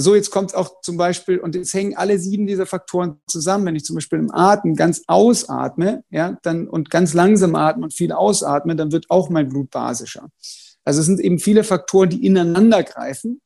So, 0.00 0.14
jetzt 0.14 0.30
kommt 0.30 0.54
auch 0.54 0.80
zum 0.80 0.96
Beispiel, 0.96 1.40
und 1.40 1.56
jetzt 1.56 1.74
hängen 1.74 1.96
alle 1.96 2.20
sieben 2.20 2.46
dieser 2.46 2.66
Faktoren 2.66 3.20
zusammen. 3.26 3.66
Wenn 3.66 3.74
ich 3.74 3.84
zum 3.84 3.96
Beispiel 3.96 4.20
im 4.20 4.32
Atem 4.32 4.76
ganz 4.76 5.02
ausatme, 5.08 6.04
ja, 6.08 6.38
dann 6.42 6.68
und 6.68 6.88
ganz 6.88 7.14
langsam 7.14 7.56
atme 7.56 7.82
und 7.82 7.92
viel 7.92 8.12
ausatme, 8.12 8.76
dann 8.76 8.92
wird 8.92 9.06
auch 9.08 9.28
mein 9.28 9.48
Blut 9.48 9.70
basischer. 9.70 10.28
Also 10.84 11.00
es 11.00 11.06
sind 11.06 11.18
eben 11.18 11.40
viele 11.40 11.64
Faktoren, 11.64 12.10
die 12.10 12.24
ineinander 12.24 12.84
greifen. 12.84 13.40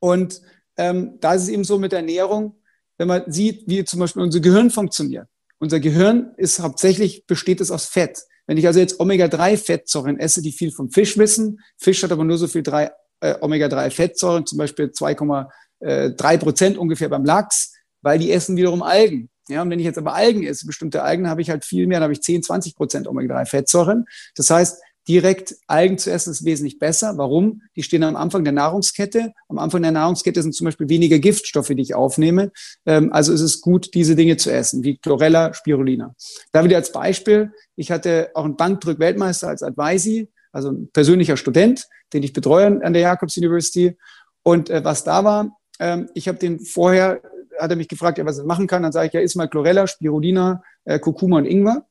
Und 0.00 0.42
ähm, 0.76 1.18
da 1.20 1.34
ist 1.34 1.42
es 1.42 1.48
eben 1.50 1.62
so 1.62 1.78
mit 1.78 1.92
Ernährung, 1.92 2.56
wenn 2.98 3.06
man 3.06 3.22
sieht, 3.30 3.62
wie 3.68 3.84
zum 3.84 4.00
Beispiel 4.00 4.22
unser 4.22 4.40
Gehirn 4.40 4.70
funktioniert. 4.70 5.28
Unser 5.60 5.78
Gehirn 5.78 6.32
ist 6.36 6.58
hauptsächlich, 6.58 7.26
besteht 7.26 7.60
es 7.60 7.70
aus 7.70 7.84
Fett. 7.84 8.24
Wenn 8.48 8.56
ich 8.56 8.66
also 8.66 8.80
jetzt 8.80 8.98
Omega-3-Fettsäuren 8.98 10.18
esse, 10.18 10.42
die 10.42 10.50
viel 10.50 10.72
vom 10.72 10.90
Fisch 10.90 11.16
wissen, 11.16 11.60
Fisch 11.78 12.02
hat 12.02 12.10
aber 12.10 12.24
nur 12.24 12.38
so 12.38 12.48
viel 12.48 12.64
drei, 12.64 12.90
äh, 13.24 13.36
Omega-3-Fettsäuren, 13.40 14.46
zum 14.46 14.58
Beispiel 14.58 14.86
2,3 14.86 16.38
Prozent 16.38 16.78
ungefähr 16.78 17.08
beim 17.08 17.24
Lachs, 17.24 17.72
weil 18.02 18.18
die 18.18 18.30
essen 18.30 18.56
wiederum 18.56 18.82
Algen. 18.82 19.30
Ja, 19.48 19.62
und 19.62 19.70
wenn 19.70 19.78
ich 19.78 19.84
jetzt 19.84 19.98
aber 19.98 20.14
Algen 20.14 20.44
esse, 20.44 20.66
bestimmte 20.66 21.02
Algen, 21.02 21.28
habe 21.28 21.42
ich 21.42 21.50
halt 21.50 21.64
viel 21.64 21.86
mehr, 21.86 21.98
dann 21.98 22.04
habe 22.04 22.12
ich 22.14 22.22
10, 22.22 22.42
20 22.42 22.76
Prozent 22.76 23.08
Omega-3-Fettsäuren. 23.08 24.06
Das 24.36 24.50
heißt, 24.50 24.80
direkt 25.06 25.56
Algen 25.66 25.98
zu 25.98 26.10
essen 26.10 26.30
ist 26.30 26.44
wesentlich 26.44 26.78
besser. 26.78 27.18
Warum? 27.18 27.62
Die 27.76 27.82
stehen 27.82 28.02
am 28.02 28.16
Anfang 28.16 28.44
der 28.44 28.54
Nahrungskette. 28.54 29.32
Am 29.48 29.58
Anfang 29.58 29.82
der 29.82 29.92
Nahrungskette 29.92 30.42
sind 30.42 30.54
zum 30.54 30.64
Beispiel 30.66 30.88
weniger 30.88 31.18
Giftstoffe, 31.18 31.68
die 31.68 31.82
ich 31.82 31.94
aufnehme. 31.94 32.52
Ähm, 32.86 33.12
also 33.12 33.32
ist 33.32 33.42
es 33.42 33.60
gut, 33.60 33.92
diese 33.94 34.16
Dinge 34.16 34.36
zu 34.36 34.50
essen, 34.50 34.82
wie 34.82 34.96
Chlorella, 34.96 35.52
Spirulina. 35.52 36.14
Da 36.52 36.64
wieder 36.64 36.76
als 36.76 36.92
Beispiel. 36.92 37.52
Ich 37.76 37.90
hatte 37.90 38.30
auch 38.34 38.44
einen 38.44 38.56
Bankdrück-Weltmeister 38.56 39.48
als 39.48 39.62
Advisi, 39.62 40.30
also 40.54 40.70
ein 40.70 40.88
persönlicher 40.92 41.36
Student, 41.36 41.86
den 42.12 42.22
ich 42.22 42.32
betreue 42.32 42.82
an 42.82 42.92
der 42.92 43.02
Jacobs 43.02 43.36
University. 43.36 43.96
Und 44.42 44.70
äh, 44.70 44.84
was 44.84 45.04
da 45.04 45.24
war, 45.24 45.56
ähm, 45.80 46.08
ich 46.14 46.28
habe 46.28 46.38
den 46.38 46.60
vorher, 46.60 47.20
hat 47.58 47.70
er 47.70 47.76
mich 47.76 47.88
gefragt, 47.88 48.18
ja, 48.18 48.24
was 48.24 48.38
er 48.38 48.44
machen 48.44 48.66
kann. 48.66 48.82
Dann 48.82 48.92
sage 48.92 49.08
ich, 49.08 49.12
ja, 49.12 49.20
isst 49.20 49.36
mal 49.36 49.48
Chlorella, 49.48 49.86
Spirulina, 49.86 50.62
äh, 50.84 50.98
Kurkuma 50.98 51.38
und 51.38 51.46
Ingwer. 51.46 51.86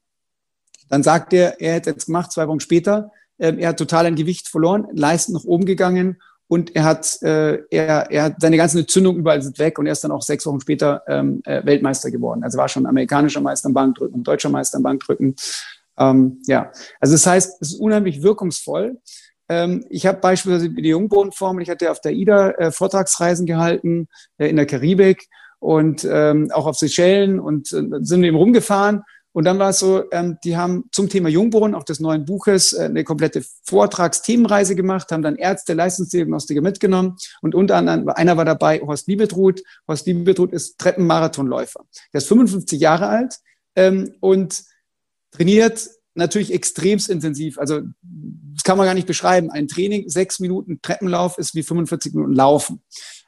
Dann 0.90 1.04
sagt 1.04 1.34
er, 1.34 1.60
er 1.60 1.74
hätte 1.74 1.94
es 1.96 2.06
gemacht, 2.06 2.32
zwei 2.32 2.48
Wochen 2.48 2.60
später. 2.60 3.12
Ähm, 3.40 3.60
er 3.60 3.70
hat 3.70 3.78
total 3.78 4.06
ein 4.06 4.16
Gewicht 4.16 4.48
verloren, 4.48 4.88
Leisten 4.94 5.34
nach 5.34 5.44
oben 5.44 5.66
gegangen 5.66 6.22
und 6.48 6.76
er 6.76 6.84
hat, 6.84 7.22
äh, 7.24 7.64
er, 7.72 8.12
er 8.12 8.24
hat 8.24 8.36
seine 8.40 8.58
ganzen 8.58 8.80
Entzündungen 8.80 9.22
überall 9.22 9.42
sind 9.42 9.58
weg 9.58 9.80
und 9.80 9.88
er 9.88 9.94
ist 9.94 10.04
dann 10.04 10.12
auch 10.12 10.22
sechs 10.22 10.46
Wochen 10.46 10.62
später 10.62 11.02
ähm, 11.08 11.42
äh, 11.46 11.66
Weltmeister 11.66 12.12
geworden. 12.12 12.44
Also 12.44 12.60
war 12.60 12.70
schon 12.70 12.86
amerikanischer 12.86 13.42
Meister 13.42 13.68
am 13.68 13.74
Bankdrücken 13.74 14.24
deutscher 14.24 14.50
Meister 14.50 14.78
am 14.78 14.84
Bankdrücken. 14.84 15.36
Ähm, 15.98 16.42
ja, 16.46 16.72
also 17.00 17.14
das 17.14 17.26
heißt, 17.26 17.62
es 17.62 17.74
ist 17.74 17.80
unheimlich 17.80 18.24
wirkungsvoll. 18.24 18.98
Ähm, 19.50 19.86
ich 19.90 20.06
habe 20.06 20.20
beispielsweise 20.20 20.70
die 20.70 20.90
Jungbohnenformel, 20.90 21.64
ich 21.64 21.70
hatte 21.70 21.92
auf 21.92 22.02
der 22.02 22.14
IDA 22.14 22.52
äh, 22.52 22.72
Vortragsreisen 22.72 23.46
gehalten 23.46 24.08
äh, 24.38 24.48
in 24.48 24.56
der 24.56 24.66
Karibik 24.66 25.28
und 25.60 26.08
ähm, 26.10 26.50
auch 26.54 26.66
auf 26.66 26.78
Seychellen 26.78 27.40
und 27.40 27.72
äh, 27.72 27.84
sind 28.02 28.24
eben 28.24 28.38
rumgefahren 28.38 29.04
Und 29.32 29.46
dann 29.46 29.60
war 29.60 29.70
es 29.70 29.80
so, 29.80 30.04
ähm, 30.12 30.38
die 30.44 30.58
haben 30.58 30.86
zum 30.92 31.10
Thema 31.10 31.30
Jungbrunnen, 31.30 31.76
auch 31.76 31.84
des 31.84 32.00
neuen 32.00 32.26
Buches, 32.26 32.74
äh, 32.74 32.86
eine 32.86 33.04
komplette 33.04 33.44
Vortragsthemenreise 33.64 34.76
gemacht, 34.76 35.12
haben 35.12 35.24
dann 35.24 35.36
Ärzte, 35.36 35.74
Leistungsdiagnostiker 35.74 36.62
mitgenommen 36.62 37.18
und 37.42 37.56
unter 37.56 37.76
anderem, 37.76 38.10
einer 38.10 38.38
war 38.38 38.46
dabei, 38.46 38.82
Horst 38.82 39.08
Liebetruth. 39.08 39.62
Horst 39.88 40.06
Liebetruth 40.06 40.54
ist 40.54 40.78
Treppenmarathonläufer. 40.80 41.86
Der 42.14 42.20
ist 42.20 42.28
55 42.28 42.80
Jahre 42.80 43.08
alt 43.08 43.40
ähm, 43.76 44.14
und 44.20 44.64
trainiert 45.34 45.90
natürlich 46.16 46.54
extremst 46.54 47.10
intensiv. 47.10 47.58
Also 47.58 47.82
das 48.02 48.64
kann 48.64 48.78
man 48.78 48.86
gar 48.86 48.94
nicht 48.94 49.08
beschreiben. 49.08 49.50
Ein 49.50 49.68
Training, 49.68 50.10
sechs 50.10 50.40
Minuten 50.40 50.80
Treppenlauf 50.82 51.38
ist 51.38 51.56
wie 51.56 51.64
45 51.64 52.14
Minuten 52.14 52.34
Laufen. 52.34 52.82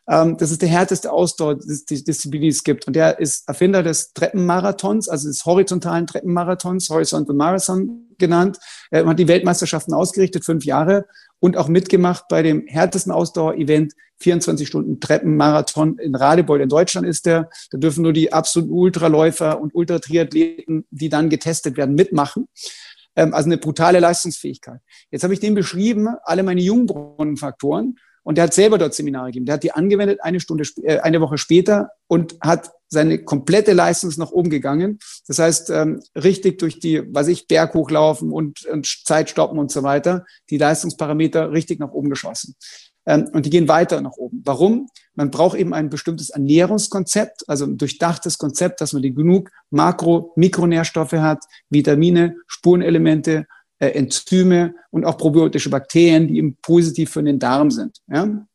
Ähm, 0.07 0.37
das 0.37 0.51
ist 0.51 0.61
der 0.61 0.69
härteste 0.69 1.11
Ausdauer-Disziplin, 1.11 2.41
die 2.41 2.47
es 2.47 2.63
gibt. 2.63 2.87
Und 2.87 2.95
der 2.95 3.19
ist 3.19 3.47
Erfinder 3.47 3.83
des 3.83 4.13
Treppenmarathons, 4.13 5.09
also 5.09 5.27
des 5.27 5.45
horizontalen 5.45 6.07
Treppenmarathons, 6.07 6.89
Horizontal 6.89 7.35
Marathon 7.35 8.07
genannt. 8.17 8.59
Er 8.91 9.05
hat 9.05 9.19
die 9.19 9.27
Weltmeisterschaften 9.27 9.93
ausgerichtet, 9.93 10.45
fünf 10.45 10.65
Jahre, 10.65 11.05
und 11.39 11.57
auch 11.57 11.67
mitgemacht 11.67 12.25
bei 12.29 12.41
dem 12.41 12.65
härtesten 12.67 13.11
Ausdauer-Event, 13.11 13.93
24 14.17 14.67
Stunden 14.67 14.99
Treppenmarathon 14.99 15.99
in 15.99 16.15
Radebeul 16.15 16.61
in 16.61 16.69
Deutschland 16.69 17.05
ist 17.05 17.25
der. 17.25 17.49
Da 17.71 17.77
dürfen 17.77 18.01
nur 18.01 18.13
die 18.13 18.31
absoluten 18.31 18.71
Ultraläufer 18.71 19.59
und 19.59 19.75
Ultratriathleten, 19.75 20.85
die 20.89 21.09
dann 21.09 21.29
getestet 21.29 21.75
werden, 21.77 21.95
mitmachen. 21.95 22.47
Ähm, 23.15 23.33
also 23.33 23.47
eine 23.47 23.57
brutale 23.57 23.99
Leistungsfähigkeit. 23.99 24.79
Jetzt 25.11 25.23
habe 25.23 25.33
ich 25.33 25.39
dem 25.39 25.53
beschrieben, 25.53 26.07
alle 26.23 26.43
meine 26.43 26.61
Jungbrunnenfaktoren. 26.61 27.97
Und 28.25 28.39
der 28.39 28.45
hat 28.45 28.55
selber 28.55 28.79
dort 28.79 28.95
Seminare 28.95 29.27
gegeben. 29.27 29.45
Der 29.45 29.53
hat 29.53 29.63
die 29.63 29.71
angewendet 29.71 30.19
eine 30.23 30.39
Stunde, 30.39 30.67
äh, 30.81 30.97
eine 30.97 31.21
Woche 31.21 31.37
später 31.37 31.91
und 32.07 32.35
hat 32.41 32.71
seine 32.87 33.19
komplette 33.23 33.73
Leistung 33.73 34.11
nach 34.17 34.31
oben 34.31 34.49
gegangen. 34.49 34.97
Das 35.27 35.37
heißt, 35.37 35.69
ähm, 35.69 36.01
richtig 36.15 36.57
durch 36.57 36.79
die, 36.79 37.03
was 37.13 37.27
ich, 37.27 37.47
Berg 37.47 37.75
hochlaufen 37.75 38.31
und, 38.31 38.65
Zeit 39.05 39.29
stoppen 39.29 39.59
und 39.59 39.71
so 39.71 39.83
weiter, 39.83 40.25
die 40.49 40.57
Leistungsparameter 40.57 41.51
richtig 41.51 41.79
nach 41.79 41.91
oben 41.91 42.09
geschossen. 42.09 42.55
Ähm, 43.05 43.29
und 43.31 43.45
die 43.45 43.51
gehen 43.51 43.67
weiter 43.67 44.01
nach 44.01 44.17
oben. 44.17 44.41
Warum? 44.43 44.89
Man 45.13 45.29
braucht 45.29 45.57
eben 45.57 45.75
ein 45.75 45.91
bestimmtes 45.91 46.31
Ernährungskonzept, 46.31 47.47
also 47.47 47.65
ein 47.65 47.77
durchdachtes 47.77 48.39
Konzept, 48.39 48.81
dass 48.81 48.93
man 48.93 49.03
die 49.03 49.13
genug 49.13 49.51
Makro-, 49.69 50.33
Mikronährstoffe 50.35 51.13
hat, 51.13 51.43
Vitamine, 51.69 52.37
Spurenelemente, 52.47 53.45
äh, 53.79 53.87
Enzyme 53.89 54.75
und 54.91 55.05
auch 55.05 55.17
probiotische 55.17 55.69
Bakterien, 55.69 56.27
die 56.27 56.37
eben 56.37 56.57
positiv 56.61 57.11
für 57.11 57.23
den 57.23 57.39
Darm 57.39 57.71
sind. 57.71 58.01
Ja? 58.07 58.45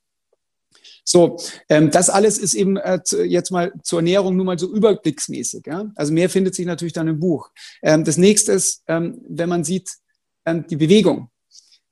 So, 1.04 1.38
ähm, 1.68 1.90
das 1.90 2.08
alles 2.08 2.38
ist 2.38 2.54
eben 2.54 2.76
äh, 2.76 3.00
zu, 3.02 3.24
jetzt 3.24 3.50
mal 3.50 3.72
zur 3.82 3.98
Ernährung 3.98 4.36
nur 4.36 4.44
mal 4.46 4.58
so 4.58 4.72
überblicksmäßig. 4.72 5.66
Ja? 5.66 5.90
Also 5.96 6.12
mehr 6.12 6.30
findet 6.30 6.54
sich 6.54 6.66
natürlich 6.66 6.92
dann 6.92 7.08
im 7.08 7.18
Buch. 7.18 7.50
Ähm, 7.82 8.04
das 8.04 8.16
nächste 8.16 8.52
ist, 8.52 8.82
ähm, 8.86 9.20
wenn 9.28 9.48
man 9.48 9.64
sieht, 9.64 9.90
ähm, 10.46 10.66
die 10.68 10.76
Bewegung. 10.76 11.30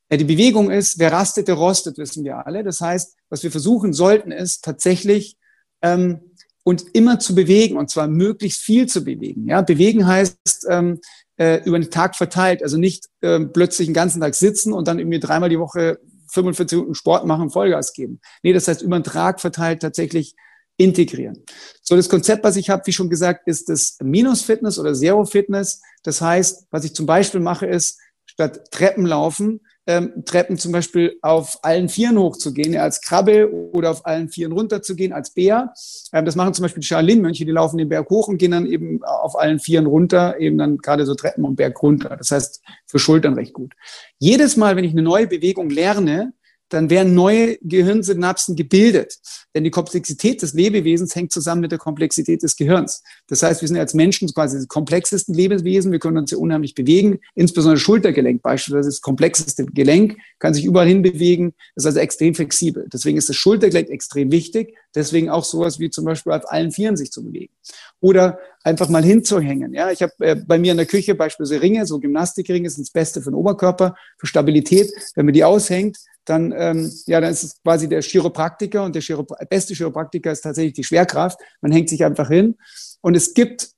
Äh, 0.08 0.18
die 0.18 0.24
Bewegung 0.24 0.70
ist, 0.70 0.98
wer 0.98 1.12
rastet, 1.12 1.48
der 1.48 1.56
rostet, 1.56 1.98
wissen 1.98 2.24
wir 2.24 2.46
alle. 2.46 2.62
Das 2.62 2.80
heißt, 2.80 3.16
was 3.28 3.42
wir 3.42 3.50
versuchen 3.50 3.92
sollten, 3.92 4.30
ist 4.30 4.64
tatsächlich 4.64 5.36
ähm, 5.82 6.20
uns 6.68 6.82
immer 6.82 7.18
zu 7.18 7.34
bewegen 7.34 7.78
und 7.78 7.88
zwar 7.88 8.08
möglichst 8.08 8.60
viel 8.60 8.86
zu 8.86 9.02
bewegen. 9.02 9.48
Ja? 9.48 9.62
Bewegen 9.62 10.06
heißt, 10.06 10.66
ähm, 10.68 11.00
äh, 11.38 11.62
über 11.64 11.78
den 11.78 11.90
Tag 11.90 12.14
verteilt. 12.14 12.62
Also 12.62 12.76
nicht 12.76 13.06
äh, 13.22 13.40
plötzlich 13.40 13.88
den 13.88 13.94
ganzen 13.94 14.20
Tag 14.20 14.34
sitzen 14.34 14.74
und 14.74 14.86
dann 14.86 14.98
irgendwie 14.98 15.18
dreimal 15.18 15.48
die 15.48 15.58
Woche 15.58 15.98
45 16.30 16.76
Minuten 16.76 16.94
Sport 16.94 17.26
machen, 17.26 17.50
Vollgas 17.50 17.94
geben. 17.94 18.20
Nee, 18.42 18.52
das 18.52 18.68
heißt 18.68 18.82
über 18.82 18.98
den 18.98 19.04
Tag 19.04 19.40
verteilt 19.40 19.80
tatsächlich 19.80 20.34
integrieren. 20.76 21.42
So, 21.80 21.96
das 21.96 22.08
Konzept, 22.08 22.44
was 22.44 22.56
ich 22.56 22.68
habe, 22.68 22.86
wie 22.86 22.92
schon 22.92 23.08
gesagt, 23.08 23.48
ist 23.48 23.68
das 23.70 23.96
Minus-Fitness 24.02 24.78
oder 24.78 24.92
Zero-Fitness. 24.92 25.80
Das 26.02 26.20
heißt, 26.20 26.66
was 26.70 26.84
ich 26.84 26.94
zum 26.94 27.06
Beispiel 27.06 27.40
mache, 27.40 27.66
ist, 27.66 27.98
statt 28.26 28.70
Treppen 28.70 29.06
laufen, 29.06 29.60
ähm, 29.88 30.22
Treppen 30.26 30.58
zum 30.58 30.70
Beispiel 30.70 31.18
auf 31.22 31.58
allen 31.64 31.88
Vieren 31.88 32.18
hochzugehen, 32.18 32.76
als 32.76 33.00
Krabbe 33.00 33.50
oder 33.72 33.90
auf 33.90 34.04
allen 34.04 34.28
Vieren 34.28 34.52
runterzugehen 34.52 35.14
als 35.14 35.30
Bär. 35.30 35.72
Ähm, 36.12 36.26
das 36.26 36.36
machen 36.36 36.52
zum 36.52 36.62
Beispiel 36.62 36.82
die 36.82 36.86
Shaolin-Mönche, 36.86 37.46
die 37.46 37.52
laufen 37.52 37.78
den 37.78 37.88
Berg 37.88 38.10
hoch 38.10 38.28
und 38.28 38.36
gehen 38.36 38.50
dann 38.50 38.66
eben 38.66 39.02
auf 39.02 39.38
allen 39.38 39.58
Vieren 39.58 39.86
runter, 39.86 40.38
eben 40.38 40.58
dann 40.58 40.76
gerade 40.76 41.06
so 41.06 41.14
Treppen 41.14 41.44
und 41.44 41.56
Berg 41.56 41.82
runter. 41.82 42.16
Das 42.18 42.30
heißt, 42.30 42.62
für 42.86 42.98
Schultern 42.98 43.32
recht 43.32 43.54
gut. 43.54 43.72
Jedes 44.18 44.58
Mal, 44.58 44.76
wenn 44.76 44.84
ich 44.84 44.92
eine 44.92 45.02
neue 45.02 45.26
Bewegung 45.26 45.70
lerne, 45.70 46.34
dann 46.68 46.90
werden 46.90 47.14
neue 47.14 47.58
Gehirnsynapsen 47.62 48.56
gebildet. 48.56 49.18
Denn 49.54 49.64
die 49.64 49.70
Komplexität 49.70 50.42
des 50.42 50.52
Lebewesens 50.52 51.14
hängt 51.14 51.32
zusammen 51.32 51.62
mit 51.62 51.72
der 51.72 51.78
Komplexität 51.78 52.42
des 52.42 52.56
Gehirns. 52.56 53.02
Das 53.26 53.42
heißt, 53.42 53.60
wir 53.60 53.68
sind 53.68 53.78
als 53.78 53.94
Menschen 53.94 54.32
quasi 54.32 54.60
die 54.60 54.66
komplexesten 54.66 55.34
Lebewesen. 55.34 55.92
Wir 55.92 55.98
können 55.98 56.18
uns 56.18 56.30
ja 56.30 56.38
unheimlich 56.38 56.74
bewegen. 56.74 57.18
Insbesondere 57.34 57.78
Schultergelenk 57.78 58.42
beispielsweise 58.42 58.88
das 58.88 59.00
komplexeste 59.00 59.64
Gelenk, 59.66 60.16
kann 60.38 60.54
sich 60.54 60.64
überall 60.64 60.86
hin 60.86 61.02
bewegen, 61.02 61.54
ist 61.74 61.86
also 61.86 61.98
extrem 61.98 62.34
flexibel. 62.34 62.86
Deswegen 62.92 63.18
ist 63.18 63.28
das 63.28 63.36
Schultergelenk 63.36 63.88
extrem 63.88 64.30
wichtig. 64.30 64.76
Deswegen 64.94 65.30
auch 65.30 65.44
sowas 65.44 65.78
wie 65.78 65.90
zum 65.90 66.04
Beispiel 66.04 66.32
auf 66.32 66.50
allen 66.50 66.72
Vieren 66.72 66.96
sich 66.96 67.10
zu 67.10 67.24
bewegen. 67.24 67.52
Oder 68.00 68.38
einfach 68.62 68.88
mal 68.88 69.04
hinzuhängen. 69.04 69.72
Ja, 69.74 69.90
ich 69.90 70.02
habe 70.02 70.12
äh, 70.20 70.36
bei 70.36 70.58
mir 70.58 70.72
in 70.72 70.76
der 70.76 70.86
Küche 70.86 71.14
beispielsweise 71.14 71.62
Ringe, 71.62 71.86
so 71.86 71.98
Gymnastikringe 71.98 72.68
sind 72.70 72.86
das 72.86 72.92
Beste 72.92 73.22
für 73.22 73.30
den 73.30 73.34
Oberkörper, 73.34 73.96
für 74.18 74.26
Stabilität. 74.26 74.90
Wenn 75.14 75.26
man 75.26 75.34
die 75.34 75.44
aushängt, 75.44 75.98
dann, 76.28 76.52
ähm, 76.56 76.92
ja, 77.06 77.20
dann 77.20 77.30
ist 77.30 77.42
es 77.42 77.62
quasi 77.62 77.88
der 77.88 78.02
Chiropraktiker 78.02 78.84
und 78.84 78.94
der 78.94 79.02
Chiropra 79.02 79.36
beste 79.48 79.74
Chiropraktiker 79.74 80.32
ist 80.32 80.42
tatsächlich 80.42 80.74
die 80.74 80.84
Schwerkraft. 80.84 81.40
Man 81.60 81.72
hängt 81.72 81.88
sich 81.88 82.04
einfach 82.04 82.28
hin. 82.28 82.56
Und 83.00 83.16
es 83.16 83.34
gibt 83.34 83.70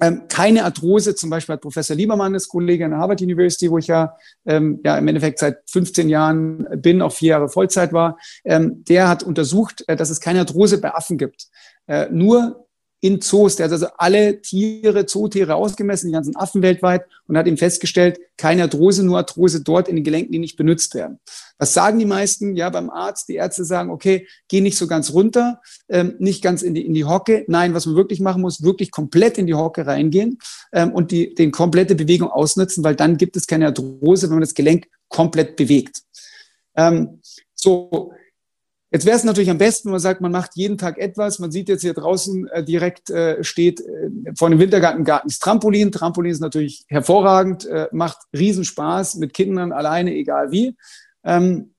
ähm, 0.00 0.24
keine 0.28 0.64
Arthrose, 0.64 1.14
zum 1.14 1.30
Beispiel 1.30 1.54
hat 1.54 1.62
Professor 1.62 1.96
Liebermann, 1.96 2.34
das 2.34 2.48
Kollege 2.48 2.84
an 2.84 2.90
der 2.90 3.00
Harvard 3.00 3.22
University, 3.22 3.70
wo 3.70 3.78
ich 3.78 3.86
ja, 3.86 4.14
ähm, 4.44 4.80
ja 4.84 4.98
im 4.98 5.08
Endeffekt 5.08 5.38
seit 5.38 5.58
15 5.70 6.08
Jahren 6.08 6.66
bin, 6.82 7.00
auch 7.00 7.12
vier 7.12 7.30
Jahre 7.30 7.48
Vollzeit 7.48 7.92
war, 7.92 8.18
ähm, 8.44 8.84
der 8.84 9.08
hat 9.08 9.22
untersucht, 9.22 9.84
äh, 9.88 9.96
dass 9.96 10.10
es 10.10 10.20
keine 10.20 10.40
Arthrose 10.40 10.80
bei 10.80 10.94
Affen 10.94 11.16
gibt. 11.16 11.46
Äh, 11.86 12.08
nur 12.10 12.65
in 13.00 13.20
Zoos. 13.20 13.56
Der 13.56 13.66
hat 13.66 13.72
also 13.72 13.86
alle 13.98 14.40
Tiere, 14.40 15.06
Zootiere 15.06 15.54
ausgemessen, 15.54 16.08
die 16.08 16.12
ganzen 16.12 16.36
Affen 16.36 16.62
weltweit 16.62 17.04
und 17.26 17.36
hat 17.36 17.46
ihm 17.46 17.56
festgestellt, 17.56 18.18
keine 18.36 18.62
Arthrose, 18.62 19.04
nur 19.04 19.18
Arthrose 19.18 19.62
dort 19.62 19.88
in 19.88 19.96
den 19.96 20.04
Gelenken, 20.04 20.32
die 20.32 20.38
nicht 20.38 20.56
benutzt 20.56 20.94
werden. 20.94 21.18
Was 21.58 21.74
sagen 21.74 21.98
die 21.98 22.06
meisten? 22.06 22.56
Ja, 22.56 22.70
beim 22.70 22.90
Arzt, 22.90 23.28
die 23.28 23.34
Ärzte 23.34 23.64
sagen, 23.64 23.90
okay, 23.90 24.26
geh 24.48 24.60
nicht 24.60 24.76
so 24.76 24.86
ganz 24.86 25.12
runter, 25.12 25.60
ähm, 25.88 26.16
nicht 26.18 26.42
ganz 26.42 26.62
in 26.62 26.74
die, 26.74 26.84
in 26.84 26.94
die 26.94 27.04
Hocke. 27.04 27.44
Nein, 27.48 27.74
was 27.74 27.86
man 27.86 27.96
wirklich 27.96 28.20
machen 28.20 28.42
muss, 28.42 28.62
wirklich 28.62 28.90
komplett 28.90 29.38
in 29.38 29.46
die 29.46 29.54
Hocke 29.54 29.86
reingehen 29.86 30.38
ähm, 30.72 30.92
und 30.92 31.10
die 31.10 31.34
den 31.34 31.52
komplette 31.52 31.94
Bewegung 31.94 32.30
ausnutzen, 32.30 32.84
weil 32.84 32.96
dann 32.96 33.16
gibt 33.16 33.36
es 33.36 33.46
keine 33.46 33.66
Arthrose, 33.66 34.28
wenn 34.28 34.36
man 34.36 34.40
das 34.40 34.54
Gelenk 34.54 34.88
komplett 35.08 35.56
bewegt. 35.56 36.02
Ähm, 36.76 37.20
so, 37.54 38.12
Jetzt 38.90 39.04
wäre 39.04 39.16
es 39.16 39.24
natürlich 39.24 39.50
am 39.50 39.58
besten, 39.58 39.88
wenn 39.88 39.92
man 39.92 40.00
sagt, 40.00 40.20
man 40.20 40.30
macht 40.32 40.52
jeden 40.54 40.78
Tag 40.78 40.98
etwas. 40.98 41.38
Man 41.38 41.50
sieht 41.50 41.68
jetzt 41.68 41.82
hier 41.82 41.94
draußen 41.94 42.48
äh, 42.48 42.64
direkt 42.64 43.10
äh, 43.10 43.42
steht 43.42 43.80
äh, 43.80 44.10
vor 44.38 44.48
dem 44.48 44.60
Wintergartengarten 44.60 45.28
das 45.28 45.40
Trampolin. 45.40 45.90
Trampolin 45.90 46.30
ist 46.30 46.40
natürlich 46.40 46.84
hervorragend, 46.88 47.66
äh, 47.66 47.88
macht 47.92 48.18
Riesenspaß 48.32 49.16
mit 49.16 49.34
Kindern 49.34 49.72
alleine, 49.72 50.14
egal 50.14 50.52
wie. 50.52 50.76
Ähm, 51.24 51.74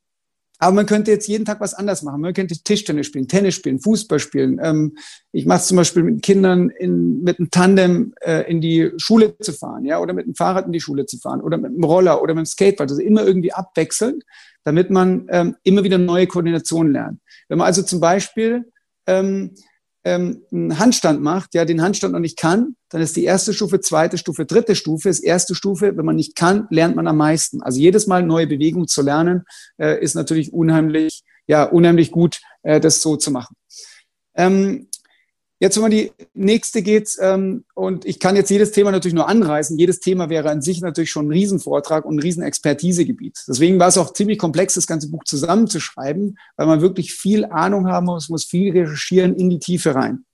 aber 0.59 0.73
man 0.73 0.85
könnte 0.85 1.11
jetzt 1.11 1.27
jeden 1.27 1.45
Tag 1.45 1.59
was 1.59 1.73
anders 1.73 2.03
machen. 2.03 2.21
Man 2.21 2.33
könnte 2.33 2.55
Tischtennis 2.63 3.07
spielen, 3.07 3.27
Tennis 3.27 3.55
spielen, 3.55 3.79
Fußball 3.79 4.19
spielen. 4.19 4.59
Ähm, 4.61 4.97
ich 5.31 5.45
mache 5.45 5.59
es 5.59 5.67
zum 5.67 5.77
Beispiel 5.77 6.03
mit 6.03 6.23
Kindern 6.23 6.69
in, 6.69 7.23
mit 7.23 7.39
einem 7.39 7.51
Tandem 7.51 8.13
äh, 8.21 8.49
in 8.49 8.61
die 8.61 8.91
Schule 8.97 9.37
zu 9.39 9.53
fahren, 9.53 9.85
ja, 9.85 9.99
oder 9.99 10.13
mit 10.13 10.25
dem 10.25 10.35
Fahrrad 10.35 10.65
in 10.65 10.71
die 10.71 10.81
Schule 10.81 11.05
zu 11.05 11.17
fahren, 11.17 11.41
oder 11.41 11.57
mit 11.57 11.71
einem 11.71 11.83
Roller 11.83 12.21
oder 12.21 12.33
mit 12.33 12.45
dem 12.45 12.47
Skateboard. 12.47 12.89
Also 12.89 13.01
immer 13.01 13.25
irgendwie 13.25 13.53
abwechselnd 13.53 14.23
damit 14.67 14.89
man 14.89 15.27
ähm, 15.29 15.55
immer 15.63 15.85
wieder 15.85 15.97
neue 15.97 16.27
Koordinationen 16.27 16.91
lernt. 16.91 17.21
Wenn 17.47 17.57
man 17.57 17.67
also 17.67 17.83
zum 17.83 18.01
Beispiel 18.01 18.69
ähm, 19.05 19.55
ähm, 20.07 20.41
einen 20.53 20.79
Handstand 20.79 21.21
macht, 21.21 21.53
ja, 21.53 21.65
den 21.65 21.81
Handstand 21.81 22.13
noch 22.13 22.21
nicht 22.21 22.37
kann, 22.37 22.77
dann 22.89 23.01
ist 23.01 23.17
die 23.17 23.25
erste 23.25 23.53
Stufe, 23.53 23.81
zweite 23.81 24.17
Stufe, 24.17 24.45
dritte 24.45 24.73
Stufe. 24.73 25.09
Das 25.09 25.19
erste 25.19 25.53
Stufe, 25.53 25.97
wenn 25.97 26.05
man 26.05 26.15
nicht 26.15 26.37
kann, 26.37 26.65
lernt 26.69 26.95
man 26.95 27.07
am 27.07 27.17
meisten. 27.17 27.61
Also 27.61 27.79
jedes 27.79 28.07
Mal 28.07 28.23
neue 28.23 28.47
Bewegung 28.47 28.87
zu 28.87 29.01
lernen, 29.01 29.43
äh, 29.77 30.01
ist 30.01 30.15
natürlich 30.15 30.53
unheimlich, 30.53 31.23
ja, 31.45 31.63
unheimlich 31.63 32.11
gut, 32.11 32.39
äh, 32.63 32.79
das 32.79 33.01
so 33.01 33.17
zu 33.17 33.31
machen. 33.31 33.57
Ähm, 34.35 34.87
Jetzt, 35.59 35.75
wenn 35.75 35.81
man 35.81 35.91
die 35.91 36.11
nächste 36.35 36.83
geht, 36.83 37.09
ähm, 37.19 37.65
und 37.73 38.05
ich 38.05 38.19
kann 38.19 38.35
jetzt 38.35 38.51
jedes 38.51 38.71
Thema 38.71 38.91
natürlich 38.91 39.15
nur 39.15 39.27
anreißen, 39.27 39.77
jedes 39.77 39.99
Thema 39.99 40.29
wäre 40.29 40.51
an 40.51 40.61
sich 40.61 40.81
natürlich 40.81 41.09
schon 41.09 41.27
ein 41.27 41.31
Riesenvortrag 41.31 42.05
und 42.05 42.15
ein 42.15 42.19
Riesenexpertisegebiet. 42.19 43.39
Deswegen 43.47 43.79
war 43.79 43.87
es 43.87 43.97
auch 43.97 44.13
ziemlich 44.13 44.37
komplex, 44.37 44.75
das 44.75 44.85
ganze 44.85 45.09
Buch 45.09 45.23
zusammenzuschreiben, 45.23 46.37
weil 46.57 46.67
man 46.67 46.81
wirklich 46.81 47.13
viel 47.13 47.45
Ahnung 47.45 47.87
haben 47.87 48.05
muss, 48.05 48.29
muss 48.29 48.45
viel 48.45 48.71
recherchieren 48.71 49.35
in 49.35 49.49
die 49.49 49.59
Tiefe 49.59 49.95
rein. 49.95 50.25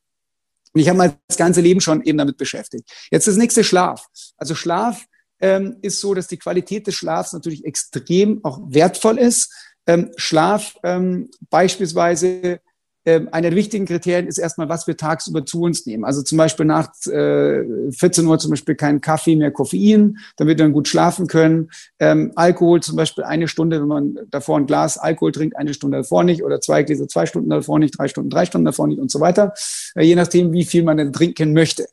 Und 0.74 0.82
ich 0.82 0.90
habe 0.90 0.98
mein 0.98 1.14
das 1.28 1.38
ganze 1.38 1.62
Leben 1.62 1.80
schon 1.80 2.04
eben 2.04 2.18
damit 2.18 2.38
beschäftigt. 2.38 2.90
Jetzt 3.10 3.28
das 3.28 3.38
nächste 3.38 3.64
Schlaf. 3.64 4.08
Also 4.38 4.56
Schlaf 4.56 5.06
ähm, 5.40 5.78
ist 5.82 6.02
so, 6.02 6.14
dass 6.14 6.28
die 6.28 6.38
Qualität 6.38 6.88
des 6.88 6.96
Schlafs 6.96 7.32
natürlich 7.32 7.64
extrem 7.64 8.44
auch 8.44 8.60
wertvoll 8.68 9.20
ist. 9.20 9.54
Ähm, 9.86 10.12
Schlaf 10.18 10.76
ähm, 10.84 11.30
beispielsweise 11.50 12.60
einer 13.06 13.50
der 13.50 13.56
wichtigen 13.56 13.86
Kriterien 13.86 14.28
ist 14.28 14.38
erstmal, 14.38 14.70
was 14.70 14.88
wir 14.88 14.96
tagsüber 14.96 15.46
zu 15.46 15.62
uns 15.62 15.86
nehmen. 15.86 16.06
Also 16.06 16.22
zum 16.22 16.38
Beispiel 16.38 16.66
nach 16.66 16.90
äh, 17.08 17.92
14 17.92 18.26
Uhr 18.26 18.40
zum 18.40 18.52
Beispiel 18.52 18.76
kein 18.76 19.02
Kaffee 19.02 19.36
mehr 19.36 19.52
Koffein, 19.52 20.18
damit 20.38 20.58
wir 20.58 20.66
dann 20.66 20.74
gut 20.74 20.88
schlafen 20.88 21.28
können. 21.28 21.70
Ähm, 22.00 22.32
Alkohol 22.36 22.82
zum 22.82 22.96
Beispiel 22.96 23.24
eine 23.24 23.48
Stunde, 23.48 23.82
wenn 23.82 23.88
man 23.88 24.20
davor 24.30 24.58
ein 24.58 24.68
Glas 24.68 24.98
Alkohol 24.98 25.32
trinkt, 25.32 25.58
eine 25.58 25.74
Stunde 25.74 25.98
davor 25.98 26.24
nicht 26.24 26.44
oder 26.44 26.62
zwei 26.62 26.84
Gläser 26.84 27.08
zwei 27.08 27.26
Stunden 27.26 27.50
davor 27.50 27.80
nicht, 27.80 27.98
drei 27.98 28.08
Stunden, 28.08 28.30
drei 28.30 28.46
Stunden 28.46 28.66
davor 28.66 28.88
nicht 28.88 29.00
und 29.00 29.12
so 29.12 29.20
weiter. 29.20 29.54
Äh, 29.96 30.04
je 30.04 30.16
nachdem, 30.16 30.54
wie 30.54 30.66
viel 30.66 30.84
man 30.84 30.98
denn 30.98 31.12
trinken 31.12 31.54
möchte. 31.54 31.86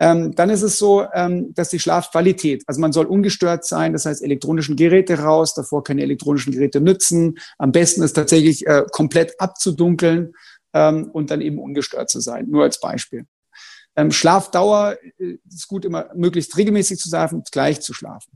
Ähm, 0.00 0.34
dann 0.34 0.50
ist 0.50 0.62
es 0.62 0.78
so, 0.78 1.06
ähm, 1.14 1.54
dass 1.54 1.68
die 1.68 1.78
Schlafqualität, 1.78 2.64
also 2.66 2.80
man 2.80 2.92
soll 2.92 3.06
ungestört 3.06 3.64
sein, 3.64 3.92
das 3.92 4.06
heißt 4.06 4.22
elektronischen 4.22 4.76
Geräte 4.76 5.20
raus, 5.20 5.54
davor 5.54 5.84
keine 5.84 6.02
elektronischen 6.02 6.52
Geräte 6.52 6.80
nützen. 6.80 7.38
Am 7.58 7.70
besten 7.70 8.02
ist 8.02 8.14
tatsächlich 8.14 8.66
äh, 8.66 8.84
komplett 8.90 9.40
abzudunkeln 9.40 10.32
ähm, 10.72 11.10
und 11.12 11.30
dann 11.30 11.40
eben 11.40 11.58
ungestört 11.58 12.10
zu 12.10 12.20
sein, 12.20 12.46
nur 12.48 12.64
als 12.64 12.80
Beispiel. 12.80 13.26
Ähm, 13.96 14.10
Schlafdauer 14.10 14.96
äh, 15.18 15.36
ist 15.48 15.68
gut, 15.68 15.84
immer 15.84 16.10
möglichst 16.14 16.56
regelmäßig 16.56 16.98
zu 16.98 17.08
schlafen, 17.08 17.44
gleich 17.52 17.80
zu 17.80 17.94
schlafen. 17.94 18.32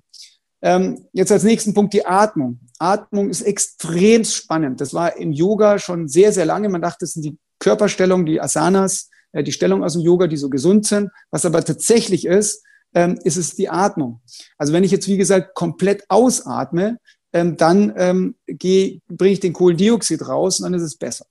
Ähm, 0.62 1.06
jetzt 1.12 1.32
als 1.32 1.44
nächsten 1.44 1.74
Punkt 1.74 1.92
die 1.92 2.06
Atmung. 2.06 2.60
Atmung 2.78 3.30
ist 3.30 3.42
extrem 3.42 4.24
spannend. 4.24 4.80
Das 4.80 4.94
war 4.94 5.16
im 5.16 5.32
Yoga 5.32 5.78
schon 5.78 6.08
sehr, 6.08 6.32
sehr 6.32 6.46
lange. 6.46 6.68
Man 6.68 6.82
dachte, 6.82 6.98
das 7.00 7.12
sind 7.12 7.24
die 7.24 7.38
Körperstellungen, 7.58 8.26
die 8.26 8.40
Asanas, 8.40 9.10
äh, 9.32 9.42
die 9.42 9.52
Stellung 9.52 9.84
aus 9.84 9.94
dem 9.94 10.02
Yoga, 10.02 10.26
die 10.26 10.36
so 10.36 10.50
gesund 10.50 10.86
sind. 10.86 11.10
Was 11.30 11.44
aber 11.44 11.64
tatsächlich 11.64 12.26
ist, 12.26 12.64
ähm, 12.94 13.18
ist 13.24 13.36
es 13.36 13.54
die 13.54 13.68
Atmung. 13.68 14.20
Also 14.56 14.72
wenn 14.72 14.84
ich 14.84 14.90
jetzt, 14.90 15.08
wie 15.08 15.16
gesagt, 15.16 15.54
komplett 15.54 16.04
ausatme, 16.08 16.98
ähm, 17.32 17.56
dann 17.56 17.92
ähm, 17.96 18.34
bringe 18.46 19.32
ich 19.32 19.40
den 19.40 19.52
Kohlendioxid 19.52 20.26
raus 20.26 20.60
und 20.60 20.64
dann 20.64 20.74
ist 20.74 20.82
es 20.82 20.96
besser. 20.96 21.26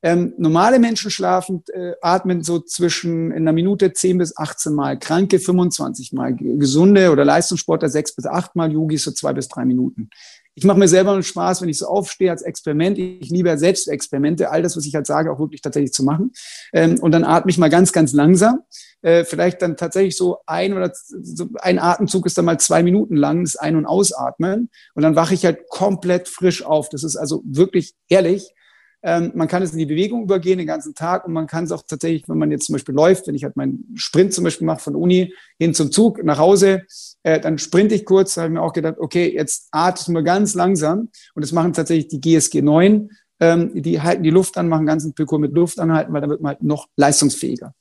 Ähm, 0.00 0.32
normale 0.38 0.78
Menschen 0.78 1.10
schlafen, 1.10 1.64
äh, 1.72 1.92
atmen 2.00 2.44
so 2.44 2.60
zwischen 2.60 3.32
in 3.32 3.38
einer 3.38 3.52
Minute 3.52 3.92
10 3.92 4.18
bis 4.18 4.36
18 4.36 4.72
Mal, 4.72 4.96
Kranke 4.98 5.40
25 5.40 6.12
Mal, 6.12 6.36
gesunde 6.36 7.10
oder 7.10 7.24
Leistungssportler 7.24 7.88
6 7.88 8.14
bis 8.14 8.26
8 8.26 8.54
Mal, 8.54 8.72
Yogis 8.72 9.02
so 9.02 9.10
2 9.10 9.32
bis 9.32 9.48
3 9.48 9.64
Minuten. 9.64 10.10
Ich 10.58 10.64
mache 10.64 10.76
mir 10.80 10.88
selber 10.88 11.12
einen 11.12 11.22
Spaß, 11.22 11.62
wenn 11.62 11.68
ich 11.68 11.78
so 11.78 11.86
aufstehe 11.86 12.32
als 12.32 12.42
Experiment. 12.42 12.98
Ich 12.98 13.30
liebe 13.30 13.48
ja 13.48 13.56
selbst 13.56 13.86
Experimente, 13.86 14.50
all 14.50 14.60
das, 14.60 14.76
was 14.76 14.84
ich 14.86 14.94
halt 14.96 15.06
sage, 15.06 15.30
auch 15.30 15.38
wirklich 15.38 15.62
tatsächlich 15.62 15.92
zu 15.92 16.02
machen. 16.02 16.32
Ähm, 16.72 16.98
und 16.98 17.12
dann 17.12 17.22
atme 17.22 17.48
ich 17.52 17.58
mal 17.58 17.70
ganz, 17.70 17.92
ganz 17.92 18.12
langsam. 18.12 18.62
Äh, 19.00 19.24
vielleicht 19.24 19.62
dann 19.62 19.76
tatsächlich 19.76 20.16
so 20.16 20.38
ein 20.46 20.72
oder 20.72 20.90
so 20.92 21.46
ein 21.60 21.78
Atemzug 21.78 22.26
ist 22.26 22.36
dann 22.36 22.44
mal 22.44 22.58
zwei 22.58 22.82
Minuten 22.82 23.14
lang, 23.14 23.44
das 23.44 23.54
Ein- 23.54 23.76
und 23.76 23.86
Ausatmen. 23.86 24.68
Und 24.96 25.02
dann 25.04 25.14
wache 25.14 25.32
ich 25.32 25.44
halt 25.44 25.68
komplett 25.68 26.26
frisch 26.26 26.64
auf. 26.64 26.88
Das 26.88 27.04
ist 27.04 27.14
also 27.14 27.40
wirklich 27.46 27.94
ehrlich 28.08 28.52
ähm, 29.02 29.30
man 29.34 29.46
kann 29.46 29.62
es 29.62 29.72
in 29.72 29.78
die 29.78 29.86
Bewegung 29.86 30.22
übergehen 30.22 30.58
den 30.58 30.66
ganzen 30.66 30.94
Tag 30.94 31.24
und 31.24 31.32
man 31.32 31.46
kann 31.46 31.64
es 31.64 31.72
auch 31.72 31.82
tatsächlich, 31.86 32.28
wenn 32.28 32.38
man 32.38 32.50
jetzt 32.50 32.66
zum 32.66 32.72
Beispiel 32.72 32.94
läuft, 32.94 33.28
wenn 33.28 33.34
ich 33.34 33.44
halt 33.44 33.56
meinen 33.56 33.92
Sprint 33.94 34.34
zum 34.34 34.44
Beispiel 34.44 34.66
mache 34.66 34.80
von 34.80 34.96
Uni 34.96 35.32
hin 35.58 35.72
zum 35.72 35.92
Zug 35.92 36.22
nach 36.24 36.38
Hause, 36.38 36.82
äh, 37.22 37.38
dann 37.38 37.58
sprinte 37.58 37.94
ich 37.94 38.04
kurz, 38.04 38.34
da 38.34 38.42
habe 38.42 38.52
ich 38.52 38.58
mir 38.58 38.62
auch 38.62 38.72
gedacht, 38.72 38.96
okay, 38.98 39.32
jetzt 39.32 39.68
atmen 39.70 40.16
wir 40.16 40.22
ganz 40.22 40.54
langsam 40.54 41.10
und 41.34 41.44
das 41.44 41.52
machen 41.52 41.72
tatsächlich 41.72 42.08
die 42.08 42.20
GSG 42.20 42.60
9. 42.60 43.10
Ähm, 43.40 43.70
die 43.74 44.00
halten 44.00 44.24
die 44.24 44.30
Luft 44.30 44.58
an, 44.58 44.68
machen 44.68 44.86
ganzen 44.86 45.14
Parcours 45.14 45.40
mit 45.40 45.52
Luft 45.52 45.78
anhalten, 45.78 46.12
weil 46.12 46.20
dann 46.20 46.30
wird 46.30 46.40
man 46.40 46.54
halt 46.54 46.62
noch 46.64 46.88
leistungsfähiger. 46.96 47.72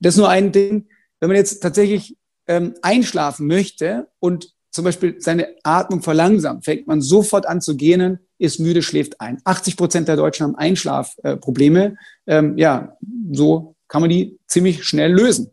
Das 0.00 0.14
ist 0.14 0.16
nur 0.16 0.30
ein 0.30 0.52
Ding, 0.52 0.88
wenn 1.20 1.28
man 1.28 1.36
jetzt 1.36 1.60
tatsächlich 1.60 2.16
ähm, 2.46 2.74
einschlafen 2.80 3.46
möchte 3.46 4.08
und 4.20 4.54
zum 4.70 4.84
Beispiel 4.84 5.20
seine 5.20 5.54
Atmung 5.62 6.00
verlangsamt, 6.02 6.64
fängt 6.64 6.86
man 6.86 7.02
sofort 7.02 7.46
an 7.46 7.60
zu 7.60 7.76
gähnen, 7.76 8.20
ist 8.42 8.58
müde, 8.58 8.82
schläft 8.82 9.20
ein. 9.20 9.40
80 9.44 9.76
Prozent 9.76 10.08
der 10.08 10.16
Deutschen 10.16 10.44
haben 10.44 10.56
Einschlafprobleme. 10.56 11.96
Ähm, 12.26 12.58
ja, 12.58 12.96
so 13.30 13.76
kann 13.88 14.00
man 14.00 14.10
die 14.10 14.38
ziemlich 14.46 14.84
schnell 14.84 15.12
lösen. 15.12 15.52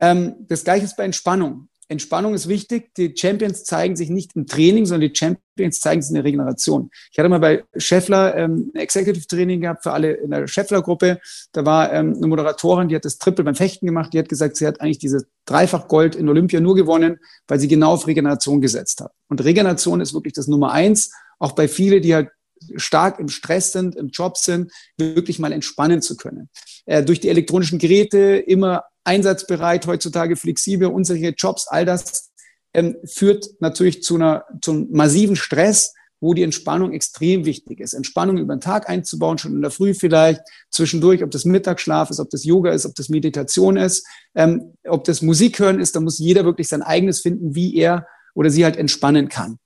Ähm, 0.00 0.34
das 0.48 0.64
gleiche 0.64 0.84
ist 0.84 0.96
bei 0.96 1.04
Entspannung. 1.04 1.68
Entspannung 1.90 2.34
ist 2.34 2.48
wichtig. 2.48 2.94
Die 2.96 3.14
Champions 3.16 3.64
zeigen 3.64 3.96
sich 3.96 4.10
nicht 4.10 4.36
im 4.36 4.46
Training, 4.46 4.84
sondern 4.84 5.08
die 5.08 5.16
Champions 5.16 5.80
zeigen 5.80 6.02
sich 6.02 6.10
in 6.10 6.16
der 6.16 6.24
Regeneration. 6.24 6.90
Ich 7.10 7.18
hatte 7.18 7.28
mal 7.30 7.38
bei 7.38 7.64
Scheffler 7.76 8.36
ähm, 8.36 8.70
ein 8.74 8.80
Executive 8.80 9.26
Training 9.26 9.62
gehabt 9.62 9.84
für 9.84 9.92
alle 9.92 10.12
in 10.12 10.30
der 10.30 10.46
Scheffler-Gruppe. 10.46 11.18
Da 11.52 11.64
war 11.64 11.92
ähm, 11.92 12.14
eine 12.16 12.26
Moderatorin, 12.26 12.88
die 12.88 12.96
hat 12.96 13.06
das 13.06 13.18
Triple 13.18 13.44
beim 13.44 13.54
Fechten 13.54 13.86
gemacht. 13.86 14.12
Die 14.12 14.18
hat 14.18 14.28
gesagt, 14.28 14.56
sie 14.56 14.66
hat 14.66 14.80
eigentlich 14.80 14.98
dieses 14.98 15.24
Dreifach 15.46 15.88
Gold 15.88 16.14
in 16.14 16.28
Olympia 16.28 16.60
nur 16.60 16.74
gewonnen, 16.74 17.20
weil 17.46 17.58
sie 17.58 17.68
genau 17.68 17.92
auf 17.92 18.06
Regeneration 18.06 18.60
gesetzt 18.60 19.00
hat. 19.00 19.12
Und 19.28 19.42
Regeneration 19.42 20.00
ist 20.00 20.12
wirklich 20.12 20.34
das 20.34 20.46
Nummer 20.48 20.72
eins 20.72 21.12
auch 21.38 21.52
bei 21.52 21.68
vielen, 21.68 22.02
die 22.02 22.14
halt 22.14 22.28
stark 22.76 23.18
im 23.18 23.28
Stress 23.28 23.72
sind, 23.72 23.96
im 23.96 24.08
Job 24.08 24.36
sind, 24.36 24.72
wirklich 24.96 25.38
mal 25.38 25.52
entspannen 25.52 26.02
zu 26.02 26.16
können. 26.16 26.48
Äh, 26.86 27.04
durch 27.04 27.20
die 27.20 27.28
elektronischen 27.28 27.78
Geräte 27.78 28.36
immer 28.36 28.84
einsatzbereit, 29.04 29.86
heutzutage 29.86 30.36
flexibel, 30.36 30.88
unsichere 30.88 31.34
Jobs, 31.36 31.66
all 31.68 31.84
das 31.84 32.30
ähm, 32.74 32.96
führt 33.04 33.46
natürlich 33.60 34.02
zu, 34.02 34.16
einer, 34.16 34.44
zu 34.60 34.72
einem 34.72 34.88
massiven 34.90 35.36
Stress, 35.36 35.94
wo 36.20 36.34
die 36.34 36.42
Entspannung 36.42 36.92
extrem 36.92 37.44
wichtig 37.44 37.80
ist. 37.80 37.92
Entspannung 37.92 38.38
über 38.38 38.56
den 38.56 38.60
Tag 38.60 38.88
einzubauen, 38.88 39.38
schon 39.38 39.54
in 39.54 39.62
der 39.62 39.70
Früh 39.70 39.94
vielleicht, 39.94 40.40
zwischendurch, 40.70 41.22
ob 41.22 41.30
das 41.30 41.44
Mittagsschlaf 41.44 42.10
ist, 42.10 42.18
ob 42.18 42.28
das 42.30 42.44
Yoga 42.44 42.72
ist, 42.72 42.86
ob 42.86 42.94
das 42.96 43.08
Meditation 43.08 43.76
ist, 43.76 44.06
ähm, 44.34 44.74
ob 44.84 45.04
das 45.04 45.22
Musik 45.22 45.58
hören 45.60 45.80
ist, 45.80 45.94
da 45.94 46.00
muss 46.00 46.18
jeder 46.18 46.44
wirklich 46.44 46.68
sein 46.68 46.82
eigenes 46.82 47.20
finden, 47.20 47.54
wie 47.54 47.76
er 47.76 48.06
oder 48.34 48.50
sie 48.50 48.64
halt 48.64 48.76
entspannen 48.76 49.28
kann. 49.28 49.58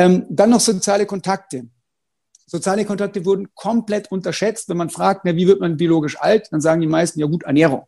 Ähm, 0.00 0.24
dann 0.30 0.48
noch 0.48 0.60
soziale 0.60 1.04
Kontakte. 1.04 1.66
Soziale 2.46 2.86
Kontakte 2.86 3.26
wurden 3.26 3.48
komplett 3.54 4.10
unterschätzt. 4.10 4.70
Wenn 4.70 4.78
man 4.78 4.88
fragt, 4.88 5.26
na, 5.26 5.36
wie 5.36 5.46
wird 5.46 5.60
man 5.60 5.76
biologisch 5.76 6.18
alt, 6.18 6.48
dann 6.50 6.62
sagen 6.62 6.80
die 6.80 6.86
meisten, 6.86 7.20
ja 7.20 7.26
gut, 7.26 7.42
Ernährung. 7.42 7.82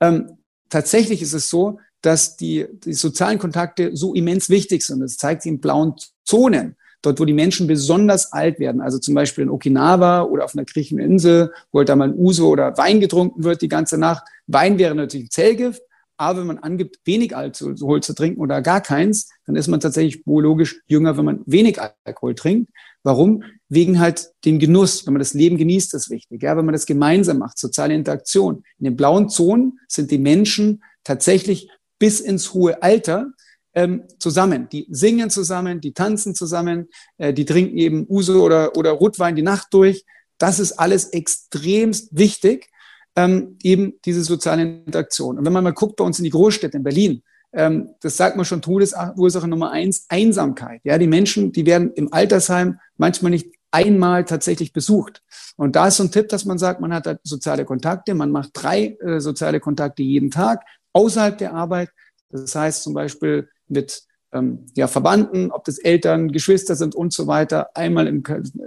Ähm, 0.00 0.38
tatsächlich 0.68 1.22
ist 1.22 1.32
es 1.32 1.48
so, 1.48 1.78
dass 2.00 2.36
die, 2.36 2.66
die 2.84 2.92
sozialen 2.92 3.38
Kontakte 3.38 3.96
so 3.96 4.14
immens 4.14 4.50
wichtig 4.50 4.82
sind. 4.82 4.98
Das 4.98 5.16
zeigt 5.16 5.42
sich 5.42 5.52
in 5.52 5.60
blauen 5.60 5.94
Zonen. 6.24 6.74
Dort, 7.02 7.20
wo 7.20 7.24
die 7.24 7.32
Menschen 7.32 7.68
besonders 7.68 8.32
alt 8.32 8.58
werden, 8.58 8.80
also 8.80 8.98
zum 8.98 9.14
Beispiel 9.14 9.44
in 9.44 9.50
Okinawa 9.50 10.22
oder 10.22 10.44
auf 10.44 10.56
einer 10.56 10.64
griechischen 10.64 10.98
Insel, 10.98 11.52
wo 11.70 11.78
halt 11.78 11.88
da 11.88 11.94
mal 11.94 12.08
ein 12.08 12.18
Uso 12.18 12.48
oder 12.48 12.76
Wein 12.78 12.98
getrunken 12.98 13.44
wird 13.44 13.62
die 13.62 13.68
ganze 13.68 13.96
Nacht. 13.96 14.24
Wein 14.48 14.76
wäre 14.78 14.96
natürlich 14.96 15.26
ein 15.26 15.30
Zellgift, 15.30 15.82
aber 16.16 16.40
wenn 16.40 16.46
man 16.46 16.58
angibt, 16.58 16.98
wenig 17.04 17.36
Alkohol 17.36 18.02
zu 18.02 18.14
trinken 18.14 18.40
oder 18.40 18.62
gar 18.62 18.80
keins, 18.80 19.28
dann 19.46 19.56
ist 19.56 19.68
man 19.68 19.80
tatsächlich 19.80 20.24
biologisch 20.24 20.80
jünger, 20.86 21.16
wenn 21.16 21.24
man 21.24 21.42
wenig 21.46 21.78
Alkohol 22.04 22.34
trinkt. 22.34 22.70
Warum? 23.02 23.42
Wegen 23.68 23.98
halt 23.98 24.30
dem 24.44 24.58
Genuss. 24.58 25.06
Wenn 25.06 25.12
man 25.12 25.20
das 25.20 25.34
Leben 25.34 25.56
genießt, 25.56 25.92
ist 25.94 26.10
wichtig. 26.10 26.42
Ja, 26.42 26.56
wenn 26.56 26.64
man 26.64 26.72
das 26.72 26.86
gemeinsam 26.86 27.38
macht, 27.38 27.58
soziale 27.58 27.94
Interaktion. 27.94 28.64
In 28.78 28.84
den 28.84 28.96
blauen 28.96 29.28
Zonen 29.28 29.78
sind 29.88 30.10
die 30.10 30.18
Menschen 30.18 30.82
tatsächlich 31.02 31.68
bis 31.98 32.20
ins 32.20 32.54
hohe 32.54 32.82
Alter 32.82 33.32
ähm, 33.74 34.04
zusammen. 34.18 34.68
Die 34.70 34.86
singen 34.90 35.30
zusammen, 35.30 35.80
die 35.80 35.92
tanzen 35.92 36.34
zusammen, 36.34 36.88
äh, 37.18 37.34
die 37.34 37.44
trinken 37.44 37.76
eben 37.76 38.06
Uso 38.08 38.42
oder, 38.42 38.76
oder 38.76 38.92
Rotwein 38.92 39.36
die 39.36 39.42
Nacht 39.42 39.68
durch. 39.72 40.04
Das 40.38 40.60
ist 40.60 40.72
alles 40.72 41.06
extremst 41.08 42.08
wichtig 42.12 42.68
ähm, 43.16 43.56
eben 43.62 43.94
diese 44.04 44.22
soziale 44.22 44.62
Interaktion. 44.62 45.38
Und 45.38 45.44
wenn 45.44 45.52
man 45.52 45.64
mal 45.64 45.72
guckt 45.72 45.96
bei 45.96 46.04
uns 46.04 46.18
in 46.18 46.24
die 46.24 46.30
Großstädte 46.30 46.76
in 46.76 46.82
Berlin, 46.82 47.22
ähm, 47.52 47.90
das 48.00 48.16
sagt 48.16 48.36
man 48.36 48.44
schon 48.44 48.62
Todesursache 48.62 49.48
Nummer 49.48 49.70
eins, 49.70 50.06
Einsamkeit. 50.08 50.80
Ja, 50.84 50.98
die 50.98 51.06
Menschen, 51.06 51.52
die 51.52 51.66
werden 51.66 51.92
im 51.94 52.12
Altersheim 52.12 52.80
manchmal 52.96 53.30
nicht 53.30 53.54
einmal 53.70 54.24
tatsächlich 54.24 54.72
besucht. 54.72 55.22
Und 55.56 55.76
da 55.76 55.88
ist 55.88 55.96
so 55.96 56.04
ein 56.04 56.10
Tipp, 56.10 56.28
dass 56.28 56.44
man 56.44 56.58
sagt, 56.58 56.80
man 56.80 56.92
hat 56.92 57.20
soziale 57.22 57.64
Kontakte, 57.64 58.14
man 58.14 58.30
macht 58.30 58.50
drei 58.54 58.96
äh, 59.00 59.20
soziale 59.20 59.60
Kontakte 59.60 60.02
jeden 60.02 60.30
Tag 60.30 60.64
außerhalb 60.92 61.38
der 61.38 61.54
Arbeit. 61.54 61.90
Das 62.30 62.54
heißt 62.54 62.82
zum 62.82 62.94
Beispiel 62.94 63.48
mit 63.68 64.04
ähm, 64.34 64.66
ja, 64.74 64.88
Verwandten, 64.88 65.50
ob 65.50 65.64
das 65.64 65.78
Eltern, 65.78 66.32
Geschwister 66.32 66.74
sind 66.74 66.94
und 66.94 67.12
so 67.12 67.26
weiter, 67.26 67.74
einmal 67.74 68.06
im 68.06 68.22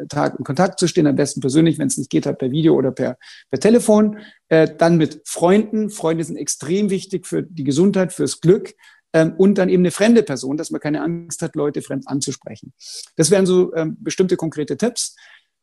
Tag 0.10 0.40
in 0.40 0.46
Kontakt 0.46 0.80
zu 0.80 0.88
stehen, 0.88 1.08
am 1.08 1.16
besten 1.16 1.42
persönlich, 1.42 1.78
wenn 1.78 1.88
es 1.88 1.98
nicht 1.98 2.10
geht, 2.10 2.26
halt 2.26 2.40
per 2.40 2.52
Video 2.52 2.76
oder 2.76 2.92
per, 2.92 3.18
per 3.52 3.60
Telefon. 3.60 4.20
Äh, 4.48 4.70
dann 4.78 4.98
mit 4.98 5.22
Freunden. 5.26 5.90
Freunde 5.90 6.24
sind 6.24 6.38
extrem 6.38 6.90
wichtig 6.90 7.28
für 7.28 7.44
die 7.44 7.64
Gesundheit, 7.66 8.14
fürs 8.14 8.40
Glück. 8.42 8.74
Ähm, 9.14 9.34
und 9.38 9.58
dann 9.58 9.70
eben 9.70 9.82
eine 9.82 9.92
fremde 9.92 10.24
Person, 10.24 10.58
dass 10.58 10.72
man 10.72 10.82
keine 10.82 11.02
Angst 11.02 11.42
hat, 11.42 11.56
Leute 11.56 11.82
fremd 11.82 12.08
anzusprechen. 12.08 12.74
Das 13.16 13.32
wären 13.32 13.46
so 13.46 13.74
ähm, 13.76 13.98
bestimmte 14.00 14.38
konkrete 14.38 14.78
Tipps. 14.78 15.16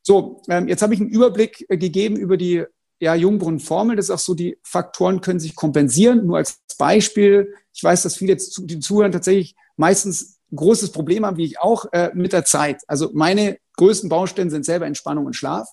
So, 0.03 0.43
ähm, 0.49 0.69
jetzt 0.69 0.83
habe 0.83 0.95
ich 0.95 1.01
einen 1.01 1.11
Überblick 1.11 1.65
äh, 1.69 1.79
gegeben 1.79 2.17
über 2.17 2.37
die 2.37 2.65
ja, 3.01 3.15
Jungbrunnen-Formel. 3.15 3.97
Das 3.97 4.07
ist 4.07 4.11
auch 4.11 4.19
so, 4.19 4.35
die 4.35 4.59
Faktoren 4.63 5.21
können 5.21 5.41
sich 5.41 5.55
kompensieren. 5.55 6.27
Nur 6.27 6.39
als 6.39 6.61
Beispiel, 6.79 7.55
ich 7.73 7.83
weiß, 7.83 8.03
dass 8.03 8.17
viele 8.17 8.33
jetzt 8.33 8.61
die 8.65 8.81
zuhören 8.81 9.13
tatsächlich 9.13 9.57
meistens 9.77 10.39
großes 10.55 10.91
Problem 10.93 11.27
haben, 11.27 11.37
wie 11.37 11.45
ich 11.45 11.59
auch, 11.59 11.87
äh, 11.93 12.11
mit 12.15 12.33
der 12.33 12.45
Zeit. 12.45 12.83
Also 12.87 13.11
meine 13.13 13.59
größten 13.77 14.09
Baustellen 14.09 14.51
sind 14.51 14.65
selber 14.65 14.87
Entspannung 14.87 15.27
und 15.27 15.35
Schlaf. 15.35 15.69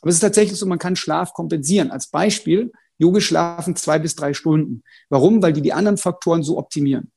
Aber 0.00 0.08
es 0.08 0.16
ist 0.16 0.20
tatsächlich 0.20 0.58
so, 0.58 0.66
man 0.66 0.78
kann 0.78 0.96
Schlaf 0.96 1.34
kompensieren. 1.34 1.90
Als 1.90 2.06
Beispiel, 2.06 2.72
Yoga 2.98 3.20
schlafen 3.20 3.76
zwei 3.76 3.98
bis 3.98 4.14
drei 4.14 4.34
Stunden. 4.34 4.82
Warum? 5.08 5.42
Weil 5.42 5.52
die 5.52 5.62
die 5.62 5.72
anderen 5.72 5.96
Faktoren 5.96 6.42
so 6.42 6.58
optimieren. 6.58 7.10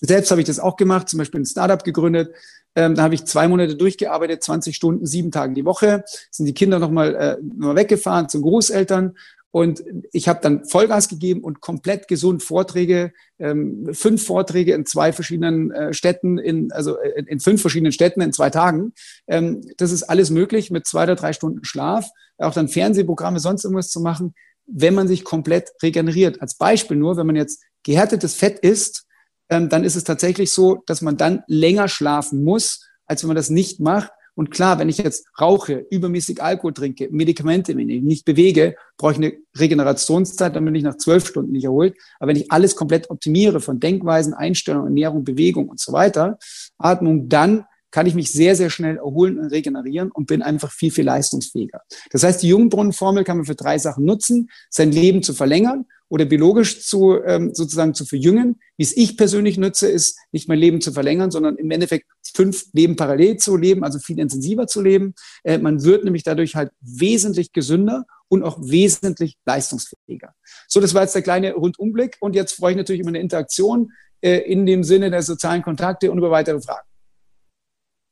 Selbst 0.00 0.30
habe 0.30 0.40
ich 0.40 0.46
das 0.46 0.60
auch 0.60 0.76
gemacht, 0.76 1.08
zum 1.08 1.18
Beispiel 1.18 1.40
ein 1.40 1.46
Startup 1.46 1.82
gegründet. 1.82 2.34
Ähm, 2.74 2.94
da 2.94 3.02
habe 3.04 3.14
ich 3.14 3.24
zwei 3.24 3.48
Monate 3.48 3.76
durchgearbeitet, 3.76 4.42
20 4.42 4.74
Stunden, 4.74 5.06
sieben 5.06 5.30
Tage 5.30 5.54
die 5.54 5.64
Woche. 5.64 6.04
Sind 6.30 6.46
die 6.46 6.54
Kinder 6.54 6.78
nochmal 6.78 7.14
äh, 7.14 7.36
noch 7.42 7.74
weggefahren 7.74 8.28
zu 8.28 8.40
Großeltern. 8.40 9.16
Und 9.54 9.84
ich 10.10 10.26
habe 10.26 10.40
dann 10.42 10.64
Vollgas 10.64 11.08
gegeben 11.08 11.44
und 11.44 11.60
komplett 11.60 12.08
gesund 12.08 12.42
Vorträge, 12.42 13.12
ähm, 13.38 13.88
fünf 13.92 14.26
Vorträge 14.26 14.74
in 14.74 14.84
zwei 14.84 15.12
verschiedenen 15.12 15.70
äh, 15.70 15.94
Städten, 15.94 16.38
in, 16.38 16.72
also 16.72 16.98
in, 16.98 17.28
äh, 17.28 17.30
in, 17.30 17.38
fünf 17.38 17.60
verschiedenen 17.60 17.92
Städten 17.92 18.20
in 18.20 18.32
zwei 18.32 18.50
Tagen. 18.50 18.94
Ähm, 19.28 19.60
das 19.76 19.92
ist 19.92 20.02
alles 20.02 20.30
möglich 20.30 20.72
mit 20.72 20.88
zwei 20.88 21.04
oder 21.04 21.14
drei 21.14 21.32
Stunden 21.32 21.64
Schlaf, 21.64 22.08
auch 22.36 22.52
dann 22.52 22.66
Fernsehprogramme, 22.66 23.38
sonst 23.38 23.62
irgendwas 23.62 23.90
zu 23.90 24.00
machen, 24.00 24.34
wenn 24.66 24.94
man 24.94 25.06
sich 25.06 25.22
komplett 25.22 25.70
regeneriert. 25.84 26.42
Als 26.42 26.56
Beispiel 26.56 26.96
nur, 26.96 27.16
wenn 27.16 27.26
man 27.28 27.36
jetzt 27.36 27.62
gehärtetes 27.84 28.34
Fett 28.34 28.58
isst, 28.58 29.06
ähm, 29.50 29.68
dann 29.68 29.84
ist 29.84 29.94
es 29.94 30.02
tatsächlich 30.02 30.50
so, 30.50 30.82
dass 30.86 31.00
man 31.00 31.16
dann 31.16 31.44
länger 31.46 31.86
schlafen 31.86 32.42
muss, 32.42 32.88
als 33.06 33.22
wenn 33.22 33.28
man 33.28 33.36
das 33.36 33.50
nicht 33.50 33.78
macht. 33.78 34.10
Und 34.34 34.50
klar, 34.50 34.78
wenn 34.78 34.88
ich 34.88 34.98
jetzt 34.98 35.26
rauche, 35.40 35.86
übermäßig 35.90 36.42
Alkohol 36.42 36.72
trinke, 36.72 37.08
Medikamente 37.10 37.74
nehme, 37.74 38.02
nicht 38.02 38.24
bewege, 38.24 38.76
brauche 38.96 39.12
ich 39.12 39.18
eine 39.18 39.34
Regenerationszeit, 39.56 40.56
dann 40.56 40.64
bin 40.64 40.74
ich 40.74 40.82
nach 40.82 40.96
zwölf 40.96 41.26
Stunden 41.26 41.52
nicht 41.52 41.64
erholt. 41.64 41.94
Aber 42.18 42.30
wenn 42.30 42.36
ich 42.36 42.50
alles 42.50 42.76
komplett 42.76 43.10
optimiere 43.10 43.60
von 43.60 43.80
Denkweisen, 43.80 44.34
Einstellung, 44.34 44.84
Ernährung, 44.84 45.24
Bewegung 45.24 45.68
und 45.68 45.80
so 45.80 45.92
weiter, 45.92 46.38
Atmung, 46.78 47.28
dann 47.28 47.64
kann 47.94 48.06
ich 48.06 48.16
mich 48.16 48.32
sehr, 48.32 48.56
sehr 48.56 48.70
schnell 48.70 48.96
erholen 48.96 49.38
und 49.38 49.46
regenerieren 49.46 50.10
und 50.10 50.26
bin 50.26 50.42
einfach 50.42 50.72
viel, 50.72 50.90
viel 50.90 51.04
leistungsfähiger. 51.04 51.80
Das 52.10 52.24
heißt, 52.24 52.42
die 52.42 52.48
Jungbrunnenformel 52.48 53.22
kann 53.22 53.36
man 53.36 53.46
für 53.46 53.54
drei 53.54 53.78
Sachen 53.78 54.04
nutzen, 54.04 54.50
sein 54.68 54.90
Leben 54.90 55.22
zu 55.22 55.32
verlängern 55.32 55.86
oder 56.14 56.26
biologisch 56.26 56.86
zu, 56.86 57.20
ähm, 57.24 57.52
sozusagen 57.54 57.92
zu 57.92 58.04
verjüngen. 58.04 58.60
Wie 58.76 58.84
es 58.84 58.96
ich 58.96 59.16
persönlich 59.16 59.58
nutze, 59.58 59.88
ist 59.88 60.16
nicht 60.30 60.48
mein 60.48 60.60
Leben 60.60 60.80
zu 60.80 60.92
verlängern, 60.92 61.32
sondern 61.32 61.56
im 61.56 61.72
Endeffekt 61.72 62.06
fünf 62.22 62.66
Leben 62.72 62.94
parallel 62.94 63.38
zu 63.38 63.56
leben, 63.56 63.82
also 63.82 63.98
viel 63.98 64.20
intensiver 64.20 64.68
zu 64.68 64.80
leben. 64.80 65.16
Äh, 65.42 65.58
man 65.58 65.82
wird 65.82 66.04
nämlich 66.04 66.22
dadurch 66.22 66.54
halt 66.54 66.70
wesentlich 66.80 67.52
gesünder 67.52 68.04
und 68.28 68.44
auch 68.44 68.58
wesentlich 68.60 69.38
leistungsfähiger. 69.44 70.32
So, 70.68 70.80
das 70.80 70.94
war 70.94 71.02
jetzt 71.02 71.16
der 71.16 71.22
kleine 71.22 71.52
Rundumblick 71.54 72.16
und 72.20 72.36
jetzt 72.36 72.52
freue 72.52 72.70
ich 72.70 72.76
natürlich 72.76 73.00
über 73.00 73.08
eine 73.08 73.18
Interaktion 73.18 73.90
äh, 74.20 74.36
in 74.38 74.66
dem 74.66 74.84
Sinne 74.84 75.10
der 75.10 75.22
sozialen 75.22 75.62
Kontakte 75.62 76.12
und 76.12 76.18
über 76.18 76.30
weitere 76.30 76.60
Fragen. 76.60 76.86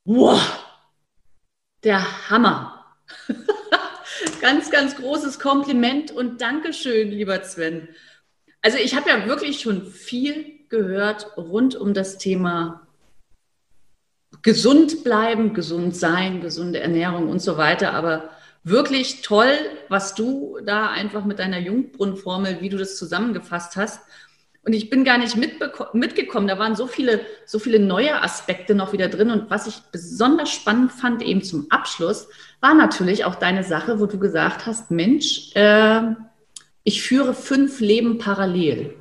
Wow, 0.06 0.40
der 1.84 2.30
Hammer. 2.30 2.84
ganz, 4.40 4.70
ganz 4.70 4.96
großes 4.96 5.38
Kompliment 5.38 6.10
und 6.10 6.40
Dankeschön, 6.40 7.10
lieber 7.10 7.42
Sven. 7.42 7.88
Also 8.60 8.78
ich 8.78 8.94
habe 8.94 9.08
ja 9.10 9.26
wirklich 9.26 9.60
schon 9.60 9.86
viel 9.86 10.60
gehört 10.68 11.36
rund 11.36 11.74
um 11.74 11.94
das 11.94 12.18
Thema 12.18 12.86
gesund 14.42 15.04
bleiben, 15.04 15.54
gesund 15.54 15.96
sein, 15.96 16.40
gesunde 16.40 16.80
Ernährung 16.80 17.28
und 17.28 17.40
so 17.40 17.56
weiter. 17.56 17.92
Aber 17.92 18.30
wirklich 18.64 19.22
toll, 19.22 19.52
was 19.88 20.14
du 20.14 20.58
da 20.64 20.90
einfach 20.90 21.24
mit 21.24 21.38
deiner 21.38 21.58
Jungbrunnenformel, 21.58 22.60
wie 22.60 22.68
du 22.68 22.78
das 22.78 22.96
zusammengefasst 22.96 23.76
hast. 23.76 24.00
Und 24.64 24.74
ich 24.74 24.90
bin 24.90 25.02
gar 25.02 25.18
nicht 25.18 25.36
mitgekommen. 25.36 26.46
Da 26.46 26.58
waren 26.58 26.76
so 26.76 26.86
viele, 26.86 27.20
so 27.46 27.58
viele 27.58 27.80
neue 27.80 28.22
Aspekte 28.22 28.76
noch 28.76 28.92
wieder 28.92 29.08
drin. 29.08 29.30
Und 29.30 29.50
was 29.50 29.66
ich 29.66 29.74
besonders 29.90 30.50
spannend 30.50 30.92
fand, 30.92 31.20
eben 31.22 31.42
zum 31.42 31.66
Abschluss, 31.70 32.28
war 32.60 32.72
natürlich 32.72 33.24
auch 33.24 33.34
deine 33.34 33.64
Sache, 33.64 33.98
wo 33.98 34.06
du 34.06 34.20
gesagt 34.20 34.66
hast, 34.66 34.92
Mensch, 34.92 35.50
äh, 35.56 36.02
ich 36.84 37.02
führe 37.02 37.34
fünf 37.34 37.80
Leben 37.80 38.18
parallel. 38.18 38.94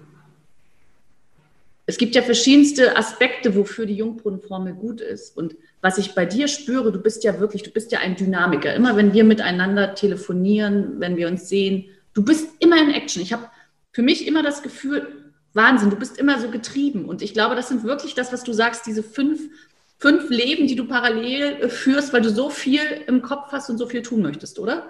Es 1.86 1.98
gibt 1.98 2.16
ja 2.16 2.24
verschiedenste 2.24 2.98
Aspekte, 2.98 3.56
wofür 3.56 3.86
die 3.86 3.96
Jungbrunnenformel 3.96 4.74
gut 4.74 5.00
ist. 5.00 5.38
Und 5.38 5.56
was 5.82 6.00
ich 6.00 6.16
bei 6.16 6.26
dir 6.26 6.48
spüre, 6.48 6.92
du 6.92 7.00
bist 7.00 7.24
ja 7.24 7.40
wirklich, 7.40 7.62
du 7.62 7.70
bist 7.70 7.92
ja 7.92 8.00
ein 8.00 8.16
Dynamiker. 8.16 8.74
Immer 8.74 8.96
wenn 8.96 9.14
wir 9.14 9.24
miteinander 9.24 9.94
telefonieren, 9.94 11.00
wenn 11.00 11.18
wir 11.18 11.28
uns 11.28 11.50
sehen, 11.50 11.86
du 12.14 12.24
bist 12.24 12.50
immer 12.60 12.82
in 12.82 12.92
Action. 12.92 13.22
Ich 13.22 13.34
habe 13.34 13.48
für 13.92 14.02
mich 14.02 14.26
immer 14.26 14.42
das 14.42 14.64
Gefühl, 14.64 15.21
Wahnsinn, 15.54 15.90
du 15.90 15.96
bist 15.96 16.18
immer 16.18 16.40
so 16.40 16.50
getrieben. 16.50 17.06
Und 17.06 17.22
ich 17.22 17.34
glaube, 17.34 17.56
das 17.56 17.68
sind 17.68 17.84
wirklich 17.84 18.16
das, 18.16 18.32
was 18.32 18.44
du 18.44 18.54
sagst, 18.54 18.86
diese 18.86 19.04
fünf, 19.04 19.42
fünf 19.98 20.30
Leben, 20.30 20.68
die 20.68 20.76
du 20.76 20.88
parallel 20.88 21.62
äh, 21.62 21.70
führst, 21.70 22.14
weil 22.14 22.22
du 22.22 22.30
so 22.30 22.50
viel 22.50 22.82
im 23.08 23.22
Kopf 23.22 23.52
hast 23.52 23.70
und 23.70 23.78
so 23.78 23.88
viel 23.88 24.02
tun 24.02 24.22
möchtest, 24.22 24.60
oder? 24.60 24.90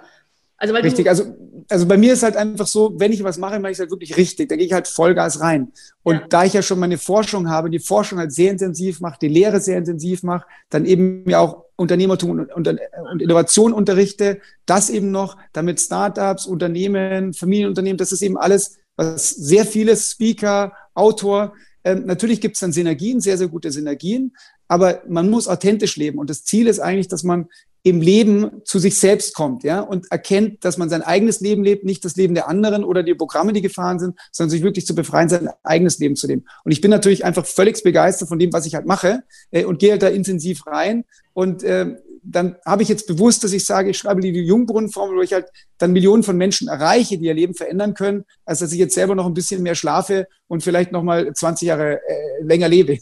Also, 0.62 0.74
richtig, 0.74 1.08
also, 1.08 1.36
also 1.68 1.86
bei 1.86 1.96
mir 1.96 2.12
ist 2.12 2.22
halt 2.22 2.36
einfach 2.36 2.68
so, 2.68 2.94
wenn 2.96 3.10
ich 3.10 3.24
was 3.24 3.36
mache, 3.36 3.58
mache 3.58 3.72
ich 3.72 3.76
es 3.76 3.80
halt 3.80 3.90
wirklich 3.90 4.16
richtig. 4.16 4.48
Da 4.48 4.54
gehe 4.54 4.64
ich 4.64 4.72
halt 4.72 4.86
Vollgas 4.86 5.40
rein. 5.40 5.72
Und 6.04 6.14
ja. 6.14 6.26
da 6.28 6.44
ich 6.44 6.52
ja 6.52 6.62
schon 6.62 6.78
meine 6.78 6.98
Forschung 6.98 7.50
habe, 7.50 7.68
die 7.68 7.80
Forschung 7.80 8.20
halt 8.20 8.32
sehr 8.32 8.52
intensiv 8.52 9.00
macht, 9.00 9.22
die 9.22 9.28
Lehre 9.28 9.58
sehr 9.58 9.76
intensiv 9.76 10.22
macht, 10.22 10.46
dann 10.70 10.84
eben 10.84 11.28
ja 11.28 11.40
auch 11.40 11.64
Unternehmertum 11.74 12.30
und, 12.30 12.52
und, 12.52 12.68
und 12.68 13.22
Innovation 13.22 13.72
unterrichte, 13.72 14.40
das 14.64 14.88
eben 14.88 15.10
noch, 15.10 15.36
damit 15.52 15.80
Startups, 15.80 16.46
Unternehmen, 16.46 17.32
Familienunternehmen, 17.32 17.98
das 17.98 18.12
ist 18.12 18.22
eben 18.22 18.38
alles 18.38 18.78
was 18.96 19.30
sehr 19.30 19.64
viele 19.64 19.96
Speaker, 19.96 20.72
Autor, 20.94 21.54
ähm, 21.84 22.06
natürlich 22.06 22.40
gibt 22.40 22.56
es 22.56 22.60
dann 22.60 22.72
Synergien, 22.72 23.20
sehr, 23.20 23.38
sehr 23.38 23.48
gute 23.48 23.70
Synergien, 23.70 24.36
aber 24.68 25.02
man 25.08 25.28
muss 25.28 25.48
authentisch 25.48 25.96
leben. 25.96 26.18
Und 26.18 26.30
das 26.30 26.44
Ziel 26.44 26.66
ist 26.66 26.80
eigentlich, 26.80 27.08
dass 27.08 27.24
man 27.24 27.48
im 27.84 28.00
Leben 28.00 28.62
zu 28.64 28.78
sich 28.78 28.96
selbst 28.96 29.34
kommt, 29.34 29.64
ja, 29.64 29.80
und 29.80 30.10
erkennt, 30.12 30.64
dass 30.64 30.78
man 30.78 30.88
sein 30.88 31.02
eigenes 31.02 31.40
Leben 31.40 31.64
lebt, 31.64 31.84
nicht 31.84 32.04
das 32.04 32.14
Leben 32.14 32.34
der 32.34 32.48
anderen 32.48 32.84
oder 32.84 33.02
die 33.02 33.14
Programme, 33.14 33.52
die 33.52 33.60
gefahren 33.60 33.98
sind, 33.98 34.16
sondern 34.30 34.50
sich 34.50 34.62
wirklich 34.62 34.86
zu 34.86 34.94
befreien, 34.94 35.28
sein 35.28 35.48
eigenes 35.64 35.98
Leben 35.98 36.14
zu 36.14 36.28
leben. 36.28 36.44
Und 36.64 36.70
ich 36.70 36.80
bin 36.80 36.92
natürlich 36.92 37.24
einfach 37.24 37.44
völlig 37.44 37.82
begeistert 37.82 38.28
von 38.28 38.38
dem, 38.38 38.52
was 38.52 38.66
ich 38.66 38.76
halt 38.76 38.86
mache 38.86 39.24
äh, 39.50 39.64
und 39.64 39.80
gehe 39.80 39.90
halt 39.90 40.02
da 40.02 40.08
intensiv 40.08 40.64
rein 40.68 41.04
und 41.34 41.64
äh, 41.64 41.96
dann 42.24 42.56
habe 42.64 42.82
ich 42.82 42.88
jetzt 42.88 43.08
bewusst, 43.08 43.42
dass 43.42 43.52
ich 43.52 43.64
sage, 43.64 43.90
ich 43.90 43.98
schreibe 43.98 44.20
die 44.20 44.30
Jungbrunnenformel, 44.30 45.16
wo 45.16 45.22
ich 45.22 45.32
halt 45.32 45.46
dann 45.78 45.92
Millionen 45.92 46.22
von 46.22 46.36
Menschen 46.36 46.68
erreiche, 46.68 47.18
die 47.18 47.26
ihr 47.26 47.34
Leben 47.34 47.54
verändern 47.54 47.94
können, 47.94 48.24
als 48.44 48.60
dass 48.60 48.72
ich 48.72 48.78
jetzt 48.78 48.94
selber 48.94 49.16
noch 49.16 49.26
ein 49.26 49.34
bisschen 49.34 49.62
mehr 49.62 49.74
schlafe 49.74 50.28
und 50.46 50.62
vielleicht 50.62 50.92
noch 50.92 51.02
mal 51.02 51.32
20 51.32 51.66
Jahre 51.66 52.00
äh, 52.06 52.42
länger 52.42 52.68
lebe. 52.68 52.98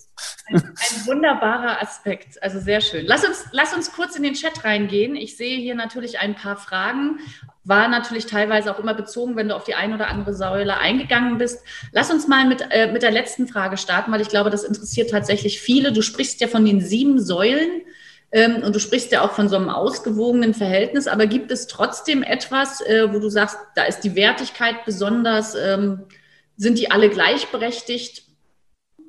Ein, 0.46 0.56
ein, 0.56 1.06
wunderbarer 1.06 1.83
Aspekt, 1.83 2.42
also 2.42 2.61
sehr 2.61 2.80
schön. 2.80 3.04
Lass 3.06 3.26
uns, 3.26 3.44
lass 3.52 3.74
uns 3.74 3.92
kurz 3.92 4.16
in 4.16 4.22
den 4.22 4.35
Chat 4.35 4.64
reingehen. 4.64 5.16
Ich 5.16 5.37
sehe 5.37 5.59
hier 5.59 5.74
natürlich 5.74 6.18
ein 6.18 6.35
paar 6.35 6.56
Fragen. 6.56 7.18
War 7.64 7.88
natürlich 7.88 8.24
teilweise 8.24 8.74
auch 8.74 8.78
immer 8.78 8.94
bezogen, 8.94 9.37
wenn 9.37 9.50
du 9.50 9.56
auf 9.56 9.64
die 9.64 9.74
eine 9.74 9.94
oder 9.94 10.09
andere 10.09 10.35
Säule 10.35 10.78
eingegangen 10.78 11.37
bist. 11.37 11.62
Lass 11.92 12.11
uns 12.11 12.26
mal 12.26 12.48
mit, 12.48 12.64
äh, 12.70 12.90
mit 12.90 13.02
der 13.02 13.11
letzten 13.11 13.46
Frage 13.46 13.76
starten, 13.76 14.11
weil 14.12 14.22
ich 14.22 14.30
glaube, 14.30 14.48
das 14.48 14.64
interessiert 14.64 15.11
tatsächlich 15.11 15.61
viele. 15.61 15.92
Du 15.92 16.00
sprichst 16.00 16.40
ja 16.40 16.48
von 16.48 16.64
den 16.64 16.80
sieben 16.80 17.20
Säulen 17.20 17.83
und 18.33 18.75
du 18.75 18.79
sprichst 18.79 19.11
ja 19.11 19.23
auch 19.23 19.33
von 19.33 19.49
so 19.49 19.57
einem 19.57 19.71
ausgewogenen 19.71 20.55
Verhältnis, 20.55 21.09
aber 21.09 21.27
gibt 21.27 21.51
es 21.51 21.66
trotzdem 21.66 22.23
etwas, 22.23 22.81
äh, 22.81 23.12
wo 23.12 23.19
du 23.19 23.29
sagst, 23.29 23.59
da 23.75 23.85
ist 23.85 24.01
die 24.01 24.14
Wertigkeit 24.14 24.85
besonders, 24.85 25.57
ähm, 25.57 26.07
sind 26.57 26.79
die 26.79 26.93
alle 26.93 27.11
gleichberechtigt? 27.11 28.25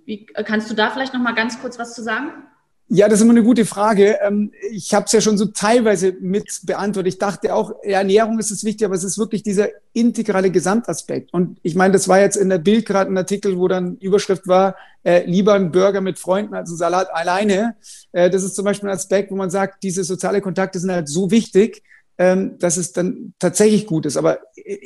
Wie, 0.06 0.28
äh, 0.34 0.44
kannst 0.44 0.72
du 0.72 0.74
da 0.74 0.90
vielleicht 0.90 1.14
noch 1.14 1.22
mal 1.22 1.34
ganz 1.34 1.62
kurz 1.62 1.78
was 1.78 1.94
zu 1.94 2.02
sagen? 2.02 2.32
Ja, 2.94 3.08
das 3.08 3.20
ist 3.20 3.24
immer 3.24 3.32
eine 3.32 3.44
gute 3.44 3.64
Frage. 3.64 4.20
Ähm, 4.22 4.52
ich 4.70 4.94
habe 4.94 5.06
es 5.06 5.14
ja 5.14 5.22
schon 5.22 5.38
so 5.38 5.46
teilweise 5.46 6.14
mit 6.20 6.60
beantwortet. 6.64 7.14
Ich 7.14 7.20
dachte 7.20 7.56
auch, 7.56 7.72
Ernährung 7.84 8.38
ist 8.38 8.52
es 8.52 8.66
wichtig, 8.66 8.84
aber 8.84 8.96
es 8.96 9.06
ist 9.06 9.18
wirklich 9.18 9.44
dieser 9.44 9.70
integrale 9.94 10.52
Gesamtaspekt. 10.52 11.34
Und 11.34 11.58
ich 11.64 11.76
meine, 11.76 11.94
das 11.94 12.10
war 12.10 12.20
jetzt 12.20 12.36
in 12.36 12.50
der 12.50 12.58
Bild 12.58 12.86
gerade 12.86 13.10
ein 13.10 13.18
Artikel, 13.18 13.58
wo 13.58 13.70
dann 13.70 13.96
Überschrift 14.00 14.46
war, 14.46 14.76
äh, 15.06 15.24
lieber 15.24 15.54
ein 15.54 15.72
Burger 15.72 16.02
mit 16.02 16.20
Freunden 16.20 16.54
als 16.54 16.70
ein 16.70 16.76
Salat 16.76 17.08
alleine. 17.14 17.78
Äh, 18.12 18.30
das 18.30 18.44
ist 18.44 18.56
zum 18.58 18.66
Beispiel 18.66 18.90
ein 18.90 18.96
Aspekt, 18.96 19.32
wo 19.32 19.38
man 19.38 19.50
sagt, 19.50 19.84
diese 19.84 20.04
soziale 20.04 20.42
Kontakte 20.42 20.78
sind 20.78 20.92
halt 20.92 21.08
so 21.08 21.32
wichtig, 21.32 21.84
ähm, 22.18 22.60
dass 22.60 22.76
es 22.76 22.92
dann 22.92 23.34
tatsächlich 23.40 23.88
gut 23.88 24.06
ist. 24.06 24.18
Aber 24.18 24.40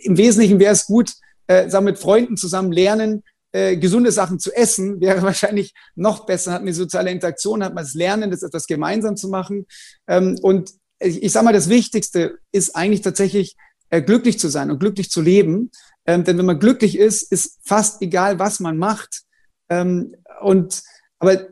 im 0.03 0.15
Wesentlichen 0.15 0.59
wäre 0.59 0.73
es 0.73 0.85
gut, 0.85 1.13
äh, 1.47 1.71
sagen 1.71 1.85
mit 1.85 1.97
Freunden 1.97 2.37
zusammen 2.37 2.71
lernen, 2.71 3.23
äh, 3.55 3.77
gesunde 3.77 4.11
Sachen 4.11 4.37
zu 4.37 4.51
essen, 4.53 4.99
wäre 4.99 5.21
wahrscheinlich 5.21 5.73
noch 5.95 6.25
besser. 6.25 6.51
Hat 6.51 6.61
man 6.61 6.67
die 6.67 6.73
soziale 6.73 7.09
Interaktion, 7.09 7.63
hat 7.63 7.73
man 7.73 7.85
das 7.85 7.93
Lernen, 7.93 8.29
das 8.29 8.43
etwas 8.43 8.67
gemeinsam 8.67 9.15
zu 9.15 9.29
machen. 9.29 9.65
Ähm, 10.07 10.37
und 10.41 10.71
ich, 10.99 11.23
ich 11.23 11.31
sage 11.31 11.45
mal, 11.45 11.53
das 11.53 11.69
Wichtigste 11.69 12.37
ist 12.51 12.75
eigentlich 12.75 13.01
tatsächlich, 13.01 13.55
äh, 13.91 14.01
glücklich 14.01 14.39
zu 14.39 14.49
sein 14.49 14.71
und 14.71 14.79
glücklich 14.79 15.09
zu 15.09 15.21
leben. 15.21 15.71
Ähm, 16.05 16.25
denn 16.25 16.37
wenn 16.37 16.45
man 16.45 16.59
glücklich 16.59 16.97
ist, 16.97 17.31
ist 17.31 17.59
fast 17.63 18.01
egal, 18.01 18.39
was 18.39 18.59
man 18.59 18.77
macht. 18.77 19.21
Ähm, 19.69 20.15
und 20.41 20.83
aber 21.19 21.47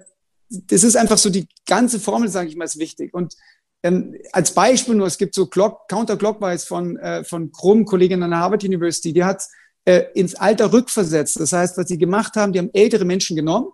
das 0.50 0.84
ist 0.84 0.98
einfach 0.98 1.18
so 1.18 1.30
die 1.30 1.48
ganze 1.66 2.00
Formel, 2.02 2.28
sage 2.28 2.50
ich 2.50 2.58
mal, 2.58 2.66
ist 2.66 2.80
wichtig. 2.80 3.14
Und 3.14 3.34
ähm, 3.82 4.16
als 4.34 4.54
Beispiel 4.54 4.96
nur, 4.96 5.08
es 5.08 5.18
gibt 5.18 5.36
so 5.36 5.46
Clock, 5.46 5.88
Counterclockwise 5.88 6.66
von, 6.68 6.98
äh, 6.98 7.24
von 7.24 7.52
Krumm, 7.52 7.86
Kollegin 7.86 8.24
an 8.24 8.32
der 8.32 8.40
Harvard 8.40 8.64
University, 8.64 9.14
die 9.14 9.24
hat 9.24 9.44
äh, 9.86 10.04
ins 10.14 10.36
Alter 10.36 10.72
rückversetzt. 10.72 11.40
Das 11.40 11.52
heißt, 11.52 11.78
was 11.78 11.88
sie 11.88 11.98
gemacht 11.98 12.36
haben, 12.36 12.54
die 12.54 12.60
haben 12.60 12.70
ältere 12.74 13.06
Menschen 13.06 13.36
genommen, 13.36 13.68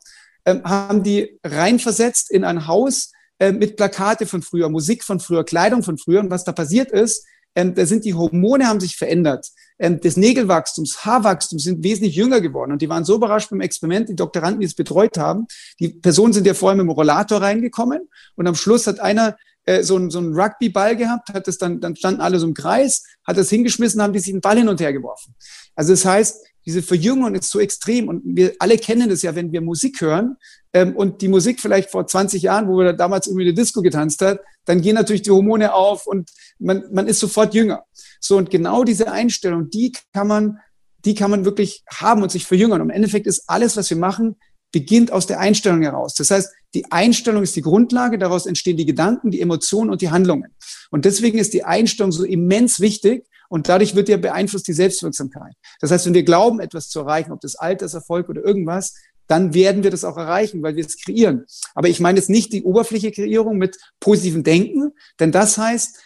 äh, 0.44 0.56
haben 0.64 1.04
die 1.04 1.40
reinversetzt 1.44 2.32
in 2.32 2.44
ein 2.44 2.68
Haus 2.68 3.12
äh, 3.40 3.52
mit 3.52 3.78
Plakate 3.78 4.26
von 4.26 4.42
früher, 4.42 4.70
Musik 4.70 5.04
von 5.04 5.20
früher, 5.20 5.44
Kleidung 5.44 5.84
von 5.84 5.98
früher. 5.98 6.20
Und 6.20 6.30
was 6.30 6.44
da 6.44 6.52
passiert 6.52 6.92
ist, 6.92 7.26
ähm, 7.56 7.74
da 7.74 7.86
sind 7.86 8.06
die 8.06 8.14
Hormone 8.14 8.68
haben 8.68 8.80
sich 8.80 8.96
verändert. 8.96 9.48
Ähm, 9.80 10.00
des 10.00 10.18
Nägelwachstums, 10.18 11.06
Haarwachstums 11.06 11.64
sind 11.64 11.84
wesentlich 11.84 12.16
jünger 12.16 12.42
geworden. 12.42 12.72
Und 12.72 12.82
die 12.82 12.90
waren 12.90 13.06
so 13.06 13.16
überrascht 13.16 13.50
beim 13.50 13.62
Experiment, 13.62 14.10
die 14.10 14.16
Doktoranden, 14.16 14.60
die 14.60 14.66
es 14.66 14.76
betreut 14.76 15.18
haben. 15.18 15.48
Die 15.80 15.90
Personen 15.90 16.34
sind 16.34 16.46
ja 16.46 16.54
vorher 16.54 16.76
mit 16.76 16.86
dem 16.86 16.92
Rollator 16.92 17.42
reingekommen 17.42 18.08
und 18.36 18.48
am 18.48 18.56
Schluss 18.56 18.88
hat 18.88 19.00
einer 19.00 19.36
äh, 19.66 19.84
so, 19.84 19.98
ein, 19.98 20.10
so 20.10 20.20
einen 20.20 20.34
Rugbyball 20.34 20.96
gehabt, 20.96 21.30
hat 21.30 21.48
es 21.48 21.58
dann, 21.58 21.80
dann 21.80 21.96
standen 21.96 22.22
alle 22.22 22.40
so 22.40 22.48
im 22.48 22.54
Kreis, 22.54 23.04
hat 23.26 23.38
das 23.38 23.50
hingeschmissen, 23.50 24.02
haben 24.02 24.14
die 24.14 24.20
sich 24.20 24.34
einen 24.34 24.42
Ball 24.42 24.58
hin 24.58 24.70
und 24.70 24.80
her 24.80 24.94
geworfen. 24.94 25.36
Also 25.80 25.94
das 25.94 26.04
heißt, 26.04 26.46
diese 26.66 26.84
Verjüngung 26.84 27.34
ist 27.36 27.50
so 27.50 27.58
extrem 27.58 28.10
und 28.10 28.22
wir 28.26 28.54
alle 28.60 28.78
kennen 28.78 29.08
das 29.08 29.22
ja, 29.22 29.34
wenn 29.34 29.54
wir 29.54 29.62
Musik 29.62 30.02
hören 30.02 30.36
ähm, 30.74 30.94
und 30.94 31.22
die 31.22 31.30
Musik 31.30 31.62
vielleicht 31.62 31.90
vor 31.90 32.06
20 32.06 32.42
Jahren, 32.42 32.68
wo 32.68 32.80
wir 32.80 32.92
damals 32.92 33.28
irgendwie 33.28 33.46
eine 33.46 33.54
Disco 33.54 33.82
getanzt 33.82 34.22
hat, 34.22 34.42
dann 34.66 34.82
gehen 34.82 34.96
natürlich 34.96 35.22
die 35.22 35.32
Hormone 35.32 35.74
auf 35.74 36.06
und 36.06 36.32
man, 36.60 36.84
man 36.92 37.08
ist 37.08 37.22
sofort 37.22 37.54
jünger. 37.54 37.86
So 38.20 38.36
und 38.36 38.50
genau 38.50 38.84
diese 38.84 39.10
Einstellung, 39.10 39.70
die 39.70 39.94
kann 40.12 40.28
man, 40.28 40.58
die 41.06 41.16
kann 41.16 41.32
man 41.32 41.46
wirklich 41.46 41.86
haben 41.90 42.24
und 42.24 42.30
sich 42.30 42.46
verjüngern. 42.46 42.82
Und 42.82 42.90
Im 42.90 42.96
Endeffekt 42.96 43.26
ist 43.26 43.46
alles, 43.48 43.78
was 43.78 43.90
wir 43.90 43.98
machen, 43.98 44.36
beginnt 44.74 45.14
aus 45.14 45.28
der 45.28 45.40
Einstellung 45.40 45.82
heraus. 45.82 46.14
Das 46.14 46.30
heißt, 46.30 46.50
die 46.74 46.92
Einstellung 46.92 47.42
ist 47.42 47.56
die 47.56 47.62
Grundlage, 47.62 48.18
daraus 48.18 48.46
entstehen 48.46 48.76
die 48.76 48.86
Gedanken, 48.86 49.32
die 49.32 49.40
Emotionen 49.40 49.90
und 49.92 50.02
die 50.02 50.12
Handlungen. 50.12 50.54
Und 50.92 51.06
deswegen 51.06 51.40
ist 51.40 51.54
die 51.54 51.64
Einstellung 51.64 52.12
so 52.12 52.26
immens 52.26 52.82
wichtig, 52.82 53.24
und 53.50 53.68
dadurch 53.68 53.96
wird 53.96 54.08
ja 54.08 54.18
beeinflusst 54.18 54.68
die 54.68 54.74
Selbstwirksamkeit. 54.74 55.54
Das 55.82 55.92
heißt, 55.92 56.06
wenn 56.06 56.14
wir 56.14 56.24
glauben, 56.24 56.60
etwas 56.60 56.88
zu 56.90 57.00
erreichen, 57.00 57.32
ob 57.34 57.42
das 57.42 57.56
Alterserfolg 57.56 58.30
oder 58.30 58.44
irgendwas, 58.44 58.94
dann 59.28 59.54
werden 59.54 59.84
wir 59.84 59.92
das 59.92 60.04
auch 60.04 60.18
erreichen, 60.18 60.64
weil 60.64 60.76
wir 60.76 60.86
es 60.86 60.98
kreieren. 60.98 61.46
Aber 61.76 61.88
ich 61.88 62.00
meine 62.00 62.18
jetzt 62.18 62.30
nicht 62.30 62.52
die 62.52 62.64
Oberfläche 62.64 63.12
Kreierung 63.12 63.58
mit 63.58 63.78
positivem 64.00 64.44
Denken, 64.44 64.92
denn 65.20 65.32
das 65.32 65.58
heißt, 65.58 66.00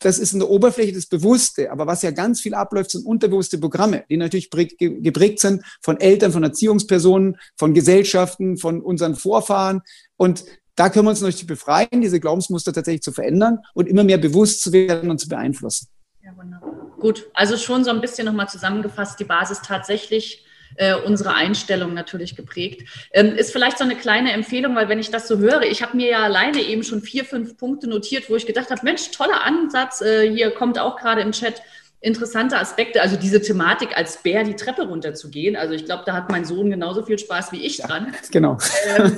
das 0.00 0.18
ist 0.18 0.32
in 0.32 0.40
der 0.40 0.50
Oberfläche 0.50 0.92
das 0.92 1.06
Bewusste. 1.06 1.70
Aber 1.70 1.86
was 1.86 2.02
ja 2.02 2.10
ganz 2.10 2.40
viel 2.40 2.54
abläuft, 2.54 2.90
sind 2.90 3.06
unterbewusste 3.06 3.58
Programme, 3.58 4.04
die 4.10 4.16
natürlich 4.16 4.50
geprägt 4.50 5.40
sind 5.40 5.62
von 5.82 5.98
Eltern, 5.98 6.32
von 6.32 6.42
Erziehungspersonen, 6.42 7.36
von 7.56 7.74
Gesellschaften, 7.74 8.58
von 8.58 8.82
unseren 8.82 9.14
Vorfahren. 9.14 9.80
Und 10.16 10.44
da 10.74 10.90
können 10.90 11.06
wir 11.06 11.10
uns 11.10 11.20
natürlich 11.20 11.46
befreien, 11.46 12.02
diese 12.02 12.20
Glaubensmuster 12.20 12.72
tatsächlich 12.72 13.02
zu 13.02 13.12
verändern 13.12 13.60
und 13.72 13.88
immer 13.88 14.04
mehr 14.04 14.18
bewusst 14.18 14.62
zu 14.62 14.72
werden 14.72 15.10
und 15.10 15.20
zu 15.20 15.28
beeinflussen. 15.28 15.86
Ja, 16.24 16.34
wunderbar. 16.36 16.70
Gut, 17.00 17.26
also 17.34 17.58
schon 17.58 17.84
so 17.84 17.90
ein 17.90 18.00
bisschen 18.00 18.24
nochmal 18.24 18.48
zusammengefasst, 18.48 19.20
die 19.20 19.24
Basis 19.24 19.60
tatsächlich 19.60 20.46
äh, 20.76 20.94
unsere 20.94 21.34
Einstellung 21.34 21.92
natürlich 21.92 22.34
geprägt. 22.34 22.88
Ähm, 23.12 23.34
ist 23.36 23.52
vielleicht 23.52 23.76
so 23.76 23.84
eine 23.84 23.94
kleine 23.94 24.32
Empfehlung, 24.32 24.74
weil 24.74 24.88
wenn 24.88 24.98
ich 24.98 25.10
das 25.10 25.28
so 25.28 25.36
höre, 25.36 25.62
ich 25.62 25.82
habe 25.82 25.98
mir 25.98 26.08
ja 26.08 26.22
alleine 26.22 26.62
eben 26.62 26.82
schon 26.82 27.02
vier, 27.02 27.26
fünf 27.26 27.58
Punkte 27.58 27.88
notiert, 27.88 28.30
wo 28.30 28.36
ich 28.36 28.46
gedacht 28.46 28.70
habe, 28.70 28.80
Mensch, 28.84 29.10
toller 29.10 29.44
Ansatz, 29.44 30.00
äh, 30.00 30.32
hier 30.32 30.50
kommt 30.52 30.78
auch 30.78 30.96
gerade 30.96 31.20
im 31.20 31.32
Chat 31.32 31.60
interessante 32.00 32.58
Aspekte, 32.58 33.00
also 33.00 33.16
diese 33.16 33.40
Thematik 33.40 33.96
als 33.96 34.22
Bär 34.22 34.44
die 34.44 34.56
Treppe 34.56 34.86
runterzugehen. 34.86 35.56
Also 35.56 35.74
ich 35.74 35.84
glaube, 35.84 36.04
da 36.04 36.14
hat 36.14 36.30
mein 36.30 36.44
Sohn 36.44 36.70
genauso 36.70 37.02
viel 37.02 37.18
Spaß 37.18 37.52
wie 37.52 37.64
ich 37.64 37.78
dran. 37.78 38.14
genau. 38.30 38.58
Ähm, 38.96 39.16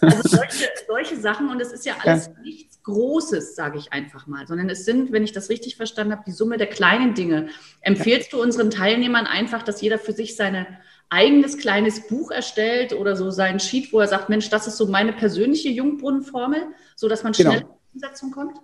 also 0.00 0.28
solche, 0.28 0.68
solche, 0.86 1.16
Sachen 1.16 1.50
und 1.50 1.60
es 1.60 1.72
ist 1.72 1.86
ja 1.86 1.94
alles 2.02 2.26
ja. 2.26 2.32
nichts 2.42 2.69
Großes, 2.90 3.54
sage 3.54 3.78
ich 3.78 3.92
einfach 3.92 4.26
mal, 4.26 4.46
sondern 4.46 4.68
es 4.68 4.84
sind, 4.84 5.12
wenn 5.12 5.24
ich 5.24 5.32
das 5.32 5.48
richtig 5.48 5.76
verstanden 5.76 6.12
habe, 6.12 6.24
die 6.26 6.32
Summe 6.32 6.58
der 6.58 6.66
kleinen 6.66 7.14
Dinge. 7.14 7.48
Empfehlst 7.80 8.32
du 8.32 8.42
unseren 8.42 8.70
Teilnehmern 8.70 9.26
einfach, 9.26 9.62
dass 9.62 9.80
jeder 9.80 9.98
für 9.98 10.12
sich 10.12 10.36
seine 10.36 10.66
eigenes 11.08 11.58
kleines 11.58 12.06
Buch 12.06 12.30
erstellt 12.30 12.92
oder 12.92 13.16
so 13.16 13.30
sein 13.30 13.58
Sheet, 13.58 13.92
wo 13.92 14.00
er 14.00 14.08
sagt, 14.08 14.28
Mensch, 14.28 14.48
das 14.48 14.66
ist 14.66 14.76
so 14.76 14.86
meine 14.86 15.12
persönliche 15.12 15.68
Jungbrunnenformel, 15.68 16.62
so 16.94 17.08
dass 17.08 17.24
man 17.24 17.34
schnell 17.34 17.60
genau. 17.60 17.78
in 17.92 18.02
Umsetzung 18.02 18.30
kommt? 18.30 18.58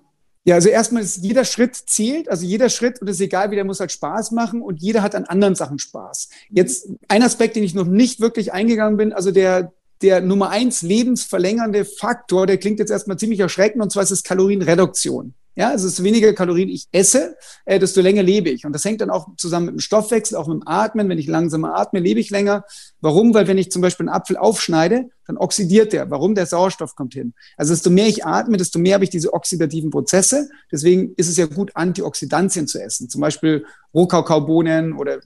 Ja, 0.44 0.54
also 0.54 0.68
erstmal 0.68 1.02
ist 1.02 1.16
jeder 1.16 1.44
Schritt 1.44 1.74
zählt, 1.74 2.28
also 2.28 2.46
jeder 2.46 2.68
Schritt 2.68 3.00
und 3.00 3.08
es 3.08 3.16
ist 3.16 3.22
egal, 3.22 3.50
wie 3.50 3.56
der 3.56 3.64
muss 3.64 3.80
halt 3.80 3.90
Spaß 3.90 4.30
machen 4.30 4.62
und 4.62 4.80
jeder 4.80 5.02
hat 5.02 5.16
an 5.16 5.24
anderen 5.24 5.56
Sachen 5.56 5.80
Spaß. 5.80 6.28
Jetzt 6.50 6.88
ein 7.08 7.24
Aspekt, 7.24 7.56
den 7.56 7.64
ich 7.64 7.74
noch 7.74 7.86
nicht 7.86 8.20
wirklich 8.20 8.52
eingegangen 8.52 8.96
bin, 8.96 9.12
also 9.12 9.32
der 9.32 9.72
der 10.02 10.20
Nummer 10.20 10.50
eins 10.50 10.82
lebensverlängernde 10.82 11.84
Faktor, 11.84 12.46
der 12.46 12.58
klingt 12.58 12.78
jetzt 12.78 12.90
erstmal 12.90 13.18
ziemlich 13.18 13.40
erschreckend, 13.40 13.82
und 13.82 13.90
zwar 13.90 14.02
ist 14.02 14.10
es 14.10 14.22
Kalorienreduktion. 14.22 15.34
Ja, 15.58 15.70
also 15.70 15.86
es 15.86 15.94
ist 15.94 16.04
weniger 16.04 16.34
Kalorien 16.34 16.68
ich 16.68 16.86
esse, 16.92 17.34
äh, 17.64 17.78
desto 17.78 18.02
länger 18.02 18.22
lebe 18.22 18.50
ich. 18.50 18.66
Und 18.66 18.74
das 18.74 18.84
hängt 18.84 19.00
dann 19.00 19.08
auch 19.08 19.26
zusammen 19.38 19.66
mit 19.66 19.76
dem 19.76 19.80
Stoffwechsel, 19.80 20.36
auch 20.36 20.48
mit 20.48 20.56
dem 20.56 20.68
Atmen. 20.68 21.08
Wenn 21.08 21.18
ich 21.18 21.28
langsamer 21.28 21.74
atme, 21.76 21.98
lebe 21.98 22.20
ich 22.20 22.28
länger. 22.28 22.66
Warum? 23.00 23.32
Weil 23.32 23.46
wenn 23.46 23.56
ich 23.56 23.70
zum 23.70 23.80
Beispiel 23.80 24.06
einen 24.06 24.14
Apfel 24.14 24.36
aufschneide, 24.36 25.08
dann 25.26 25.38
oxidiert 25.38 25.94
der. 25.94 26.10
Warum? 26.10 26.34
Der 26.34 26.44
Sauerstoff 26.44 26.94
kommt 26.94 27.14
hin. 27.14 27.32
Also 27.56 27.72
desto 27.72 27.88
mehr 27.88 28.06
ich 28.06 28.26
atme, 28.26 28.58
desto 28.58 28.78
mehr 28.78 28.94
habe 28.94 29.04
ich 29.04 29.10
diese 29.10 29.32
oxidativen 29.32 29.88
Prozesse. 29.88 30.50
Deswegen 30.70 31.14
ist 31.16 31.30
es 31.30 31.38
ja 31.38 31.46
gut, 31.46 31.70
Antioxidantien 31.74 32.66
zu 32.66 32.78
essen. 32.78 33.08
Zum 33.08 33.22
Beispiel 33.22 33.64
Rohkakaobohnen 33.94 34.92
oder 34.92 35.20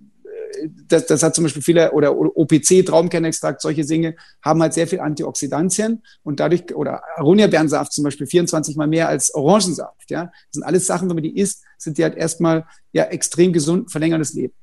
das, 0.88 1.06
das 1.06 1.22
hat 1.22 1.34
zum 1.34 1.44
Beispiel 1.44 1.62
viele, 1.62 1.92
oder, 1.92 2.16
OPC, 2.16 2.84
Traumkernextrakt, 2.84 3.60
solche 3.60 3.84
Dinge, 3.84 4.16
haben 4.42 4.62
halt 4.62 4.74
sehr 4.74 4.86
viel 4.86 5.00
Antioxidantien 5.00 6.02
und 6.22 6.40
dadurch, 6.40 6.74
oder 6.74 7.02
Aronia-Beerensaft 7.16 7.92
zum 7.92 8.04
Beispiel 8.04 8.26
24 8.26 8.76
mal 8.76 8.86
mehr 8.86 9.08
als 9.08 9.34
Orangensaft, 9.34 10.10
ja. 10.10 10.24
Das 10.24 10.52
sind 10.52 10.62
alles 10.62 10.86
Sachen, 10.86 11.08
wenn 11.08 11.16
man 11.16 11.24
die 11.24 11.36
isst, 11.36 11.64
sind 11.78 11.98
die 11.98 12.02
halt 12.02 12.16
erstmal, 12.16 12.66
ja, 12.92 13.04
extrem 13.04 13.52
gesund, 13.52 13.90
verlängern 13.90 14.20
das 14.20 14.32
Leben. 14.32 14.54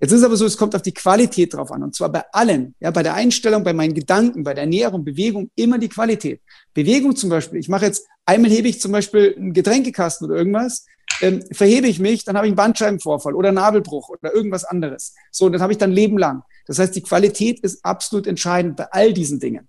Jetzt 0.00 0.12
ist 0.12 0.24
aber 0.24 0.36
so, 0.36 0.44
es 0.44 0.56
kommt 0.56 0.74
auf 0.74 0.82
die 0.82 0.92
Qualität 0.92 1.54
drauf 1.54 1.70
an. 1.70 1.82
Und 1.82 1.94
zwar 1.94 2.10
bei 2.10 2.24
allen, 2.32 2.74
ja, 2.80 2.90
bei 2.90 3.02
der 3.02 3.14
Einstellung, 3.14 3.62
bei 3.62 3.72
meinen 3.72 3.94
Gedanken, 3.94 4.42
bei 4.42 4.52
der 4.52 4.64
Ernährung, 4.64 5.04
Bewegung, 5.04 5.50
immer 5.54 5.78
die 5.78 5.88
Qualität. 5.88 6.40
Bewegung 6.74 7.16
zum 7.16 7.30
Beispiel, 7.30 7.58
ich 7.60 7.68
mache 7.68 7.86
jetzt, 7.86 8.06
einmal 8.26 8.50
hebe 8.50 8.68
ich 8.68 8.80
zum 8.80 8.92
Beispiel 8.92 9.34
einen 9.36 9.52
Getränkekasten 9.52 10.26
oder 10.26 10.36
irgendwas, 10.36 10.84
ähm, 11.20 11.42
verhebe 11.52 11.86
ich 11.86 12.00
mich, 12.00 12.24
dann 12.24 12.36
habe 12.36 12.46
ich 12.46 12.50
einen 12.50 12.56
Bandscheibenvorfall 12.56 13.34
oder 13.34 13.52
Nabelbruch 13.52 14.08
oder 14.08 14.34
irgendwas 14.34 14.64
anderes. 14.64 15.14
So, 15.30 15.46
und 15.46 15.52
das 15.52 15.62
habe 15.62 15.72
ich 15.72 15.78
dann 15.78 15.92
Leben 15.92 16.18
lang. 16.18 16.42
Das 16.66 16.78
heißt, 16.78 16.94
die 16.94 17.02
Qualität 17.02 17.60
ist 17.60 17.84
absolut 17.84 18.26
entscheidend 18.26 18.76
bei 18.76 18.90
all 18.90 19.12
diesen 19.12 19.40
Dingen. 19.40 19.68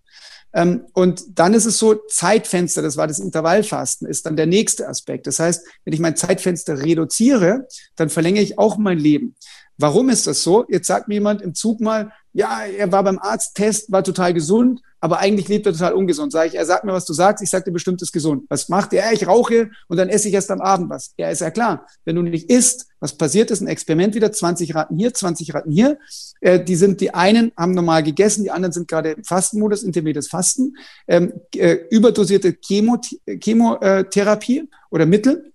Ähm, 0.54 0.86
und 0.94 1.38
dann 1.38 1.54
ist 1.54 1.66
es 1.66 1.78
so, 1.78 1.96
Zeitfenster, 2.08 2.82
das 2.82 2.96
war 2.96 3.08
das 3.08 3.20
Intervallfasten, 3.20 4.08
ist 4.08 4.26
dann 4.26 4.38
der 4.38 4.46
nächste 4.46 4.88
Aspekt. 4.88 5.28
Das 5.28 5.40
heißt, 5.40 5.68
wenn 5.84 5.94
ich 5.94 6.00
mein 6.00 6.16
Zeitfenster 6.16 6.82
reduziere, 6.82 7.68
dann 7.98 8.10
verlängere 8.10 8.44
ich 8.44 8.58
auch 8.58 8.78
mein 8.78 8.98
Leben. 8.98 9.36
Warum 9.78 10.08
ist 10.08 10.28
das 10.28 10.42
so? 10.42 10.66
Jetzt 10.70 10.88
sagt 10.88 11.10
mir 11.10 11.16
jemand 11.16 11.42
im 11.42 11.54
Zug 11.54 11.82
mal, 11.82 12.12
ja, 12.32 12.62
er 12.66 12.92
war 12.94 13.04
beim 13.04 13.20
Arzttest, 13.20 13.92
war 13.92 14.04
total 14.04 14.34
gesund, 14.34 14.82
aber 15.06 15.20
eigentlich 15.20 15.48
lebt 15.48 15.68
er 15.68 15.74
total 15.74 15.94
ungesund. 15.94 16.32
Sag 16.32 16.48
ich, 16.48 16.56
er 16.56 16.66
sagt 16.66 16.84
mir, 16.84 16.92
was 16.92 17.06
du 17.06 17.14
sagst, 17.14 17.44
ich 17.44 17.50
sage 17.52 17.66
dir 17.66 17.72
bestimmt 17.72 18.02
ist 18.02 18.12
gesund. 18.12 18.46
Was 18.50 18.70
macht 18.70 18.92
er? 18.92 19.14
Ich 19.14 19.28
rauche 19.28 19.70
und 19.88 19.98
dann 19.98 20.10
esse 20.10 20.28
ich 20.28 20.34
erst 20.34 20.50
am 20.50 20.62
Abend 20.62 20.90
was. 20.90 21.14
Ja, 21.16 21.30
ist 21.30 21.42
ja 21.42 21.52
klar. 21.52 21.86
Wenn 22.06 22.16
du 22.16 22.24
nicht 22.24 22.50
isst, 22.50 22.88
was 23.00 23.16
passiert 23.16 23.52
ist, 23.52 23.62
ein 23.62 23.68
Experiment 23.68 24.16
wieder, 24.16 24.32
20 24.32 24.74
Ratten 24.74 24.98
hier, 24.98 25.14
20 25.14 25.54
Ratten 25.54 25.72
hier. 25.72 26.00
Äh, 26.42 26.64
die 26.64 26.76
sind, 26.76 27.02
die 27.02 27.14
einen 27.14 27.52
haben 27.56 27.74
normal 27.76 28.02
gegessen, 28.02 28.46
die 28.46 28.50
anderen 28.50 28.72
sind 28.72 28.88
gerade 28.88 29.12
im 29.12 29.24
Fastenmodus, 29.24 29.84
intermediates 29.84 30.28
Fasten, 30.28 30.76
ähm, 31.08 31.34
äh, 31.54 31.78
überdosierte 31.92 32.54
Chemo, 32.54 33.00
Chemotherapie 33.28 34.68
oder 34.90 35.06
Mittel. 35.06 35.54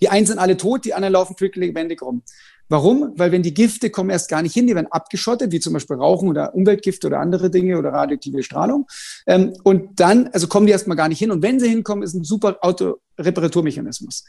Die 0.00 0.08
einen 0.08 0.26
sind 0.26 0.40
alle 0.40 0.56
tot, 0.56 0.84
die 0.84 0.94
anderen 0.94 1.12
laufen 1.12 1.36
lebendig 1.38 2.02
rum. 2.02 2.24
Warum? 2.68 3.12
Weil 3.16 3.30
wenn 3.30 3.42
die 3.42 3.52
Gifte 3.54 3.90
kommen 3.90 4.10
erst 4.10 4.28
gar 4.28 4.42
nicht 4.42 4.54
hin, 4.54 4.66
die 4.66 4.74
werden 4.74 4.90
abgeschottet, 4.90 5.52
wie 5.52 5.60
zum 5.60 5.74
Beispiel 5.74 5.96
Rauchen 5.96 6.28
oder 6.28 6.54
Umweltgifte 6.54 7.06
oder 7.06 7.20
andere 7.20 7.50
Dinge 7.50 7.78
oder 7.78 7.92
radioaktive 7.92 8.42
Strahlung. 8.42 8.86
Ähm, 9.26 9.54
und 9.64 10.00
dann, 10.00 10.28
also 10.28 10.48
kommen 10.48 10.66
die 10.66 10.72
erstmal 10.72 10.96
gar 10.96 11.08
nicht 11.08 11.18
hin. 11.18 11.30
Und 11.30 11.42
wenn 11.42 11.60
sie 11.60 11.68
hinkommen, 11.68 12.02
ist 12.02 12.14
ein 12.14 12.24
super 12.24 12.58
Autoreparaturmechanismus. 12.62 14.24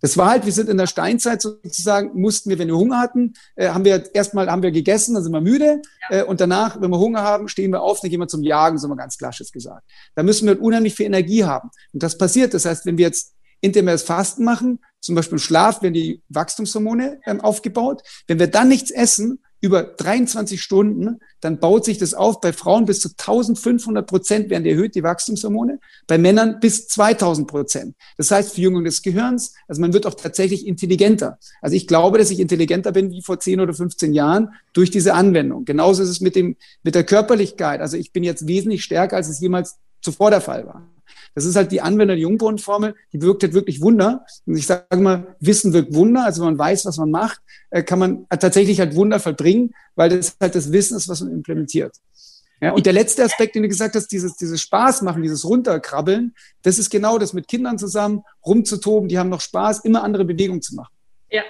Das 0.00 0.16
war 0.16 0.30
halt, 0.30 0.44
wir 0.44 0.52
sind 0.52 0.68
in 0.68 0.76
der 0.76 0.86
Steinzeit 0.86 1.42
sozusagen, 1.42 2.20
mussten 2.20 2.50
wir, 2.50 2.58
wenn 2.58 2.68
wir 2.68 2.76
Hunger 2.76 3.00
hatten, 3.00 3.34
äh, 3.56 3.70
haben 3.70 3.84
wir 3.84 4.14
erstmal 4.14 4.48
haben 4.48 4.62
wir 4.62 4.70
gegessen, 4.70 5.14
dann 5.14 5.24
sind 5.24 5.32
wir 5.32 5.40
müde 5.40 5.82
ja. 6.10 6.20
äh, 6.20 6.22
und 6.24 6.40
danach, 6.40 6.80
wenn 6.80 6.90
wir 6.90 6.98
Hunger 6.98 7.22
haben, 7.22 7.48
stehen 7.48 7.72
wir 7.72 7.82
auf, 7.82 8.00
dann 8.00 8.10
gehen 8.10 8.20
wir 8.20 8.28
zum 8.28 8.42
Jagen, 8.42 8.78
so 8.78 8.86
mal 8.86 8.94
ganz 8.94 9.18
klassisch 9.18 9.50
gesagt. 9.50 9.82
Da 10.14 10.22
müssen 10.22 10.46
wir 10.46 10.60
unheimlich 10.62 10.94
viel 10.94 11.06
Energie 11.06 11.44
haben. 11.44 11.70
Und 11.92 12.02
das 12.02 12.16
passiert. 12.16 12.54
Das 12.54 12.64
heißt, 12.64 12.86
wenn 12.86 12.98
wir 12.98 13.06
jetzt 13.06 13.34
intermittent 13.60 14.02
Fasten 14.02 14.44
machen, 14.44 14.78
zum 15.00 15.14
Beispiel 15.14 15.36
im 15.36 15.42
Schlaf 15.42 15.82
werden 15.82 15.94
die 15.94 16.22
Wachstumshormone 16.28 17.20
ähm, 17.26 17.40
aufgebaut. 17.40 18.02
Wenn 18.26 18.38
wir 18.38 18.48
dann 18.48 18.68
nichts 18.68 18.90
essen, 18.90 19.40
über 19.60 19.82
23 19.82 20.62
Stunden, 20.62 21.18
dann 21.40 21.58
baut 21.58 21.84
sich 21.84 21.98
das 21.98 22.14
auf. 22.14 22.40
Bei 22.40 22.52
Frauen 22.52 22.84
bis 22.84 23.00
zu 23.00 23.08
1500 23.08 24.06
Prozent 24.06 24.50
werden 24.50 24.64
die 24.64 24.70
erhöht, 24.70 24.94
die 24.94 25.02
Wachstumshormone. 25.02 25.80
Bei 26.06 26.16
Männern 26.16 26.60
bis 26.60 26.86
2000 26.88 27.48
Prozent. 27.48 27.96
Das 28.16 28.30
heißt, 28.30 28.54
Verjüngung 28.54 28.84
des 28.84 29.02
Gehirns. 29.02 29.54
Also 29.66 29.80
man 29.80 29.92
wird 29.92 30.06
auch 30.06 30.14
tatsächlich 30.14 30.66
intelligenter. 30.66 31.38
Also 31.60 31.74
ich 31.74 31.88
glaube, 31.88 32.18
dass 32.18 32.30
ich 32.30 32.38
intelligenter 32.38 32.92
bin 32.92 33.10
wie 33.10 33.22
vor 33.22 33.40
10 33.40 33.60
oder 33.60 33.74
15 33.74 34.12
Jahren 34.12 34.50
durch 34.72 34.90
diese 34.90 35.14
Anwendung. 35.14 35.64
Genauso 35.64 36.02
ist 36.02 36.10
es 36.10 36.20
mit 36.20 36.36
dem, 36.36 36.56
mit 36.84 36.94
der 36.94 37.04
Körperlichkeit. 37.04 37.80
Also 37.80 37.96
ich 37.96 38.12
bin 38.12 38.22
jetzt 38.22 38.46
wesentlich 38.46 38.84
stärker, 38.84 39.16
als 39.16 39.28
es 39.28 39.40
jemals 39.40 39.78
zuvor 40.00 40.30
der 40.30 40.40
Fall 40.40 40.66
war. 40.66 40.86
Das 41.34 41.44
ist 41.44 41.56
halt 41.56 41.70
die 41.72 41.80
Anwender 41.80 42.14
der 42.14 42.22
Jungbrunnenformel, 42.22 42.94
die 43.12 43.22
wirkt 43.22 43.42
halt 43.42 43.54
wirklich 43.54 43.80
Wunder. 43.80 44.24
Und 44.46 44.56
ich 44.56 44.66
sage 44.66 44.96
mal, 44.96 45.36
Wissen 45.40 45.72
wirkt 45.72 45.94
Wunder. 45.94 46.24
Also 46.24 46.42
wenn 46.42 46.50
man 46.50 46.58
weiß, 46.58 46.86
was 46.86 46.96
man 46.96 47.10
macht, 47.10 47.40
äh, 47.70 47.82
kann 47.82 47.98
man 47.98 48.26
tatsächlich 48.28 48.80
halt 48.80 48.94
Wunder 48.94 49.20
vollbringen, 49.20 49.74
weil 49.94 50.10
das 50.10 50.36
halt 50.40 50.54
das 50.54 50.72
Wissen 50.72 50.96
ist, 50.96 51.08
was 51.08 51.20
man 51.20 51.32
implementiert. 51.32 51.94
Ja, 52.60 52.72
und 52.72 52.86
der 52.86 52.92
letzte 52.92 53.22
Aspekt, 53.22 53.54
den 53.54 53.62
du 53.62 53.68
gesagt 53.68 53.94
hast, 53.94 54.08
dieses, 54.08 54.36
dieses 54.36 54.60
Spaß 54.62 55.02
machen, 55.02 55.22
dieses 55.22 55.44
Runterkrabbeln, 55.44 56.34
das 56.62 56.78
ist 56.80 56.90
genau 56.90 57.18
das 57.18 57.32
mit 57.32 57.46
Kindern 57.46 57.78
zusammen 57.78 58.24
rumzutoben, 58.44 59.08
die 59.08 59.16
haben 59.16 59.28
noch 59.28 59.40
Spaß, 59.40 59.84
immer 59.84 60.02
andere 60.02 60.24
Bewegungen 60.24 60.60
zu 60.60 60.74
machen. 60.74 60.92
Ja. 61.30 61.42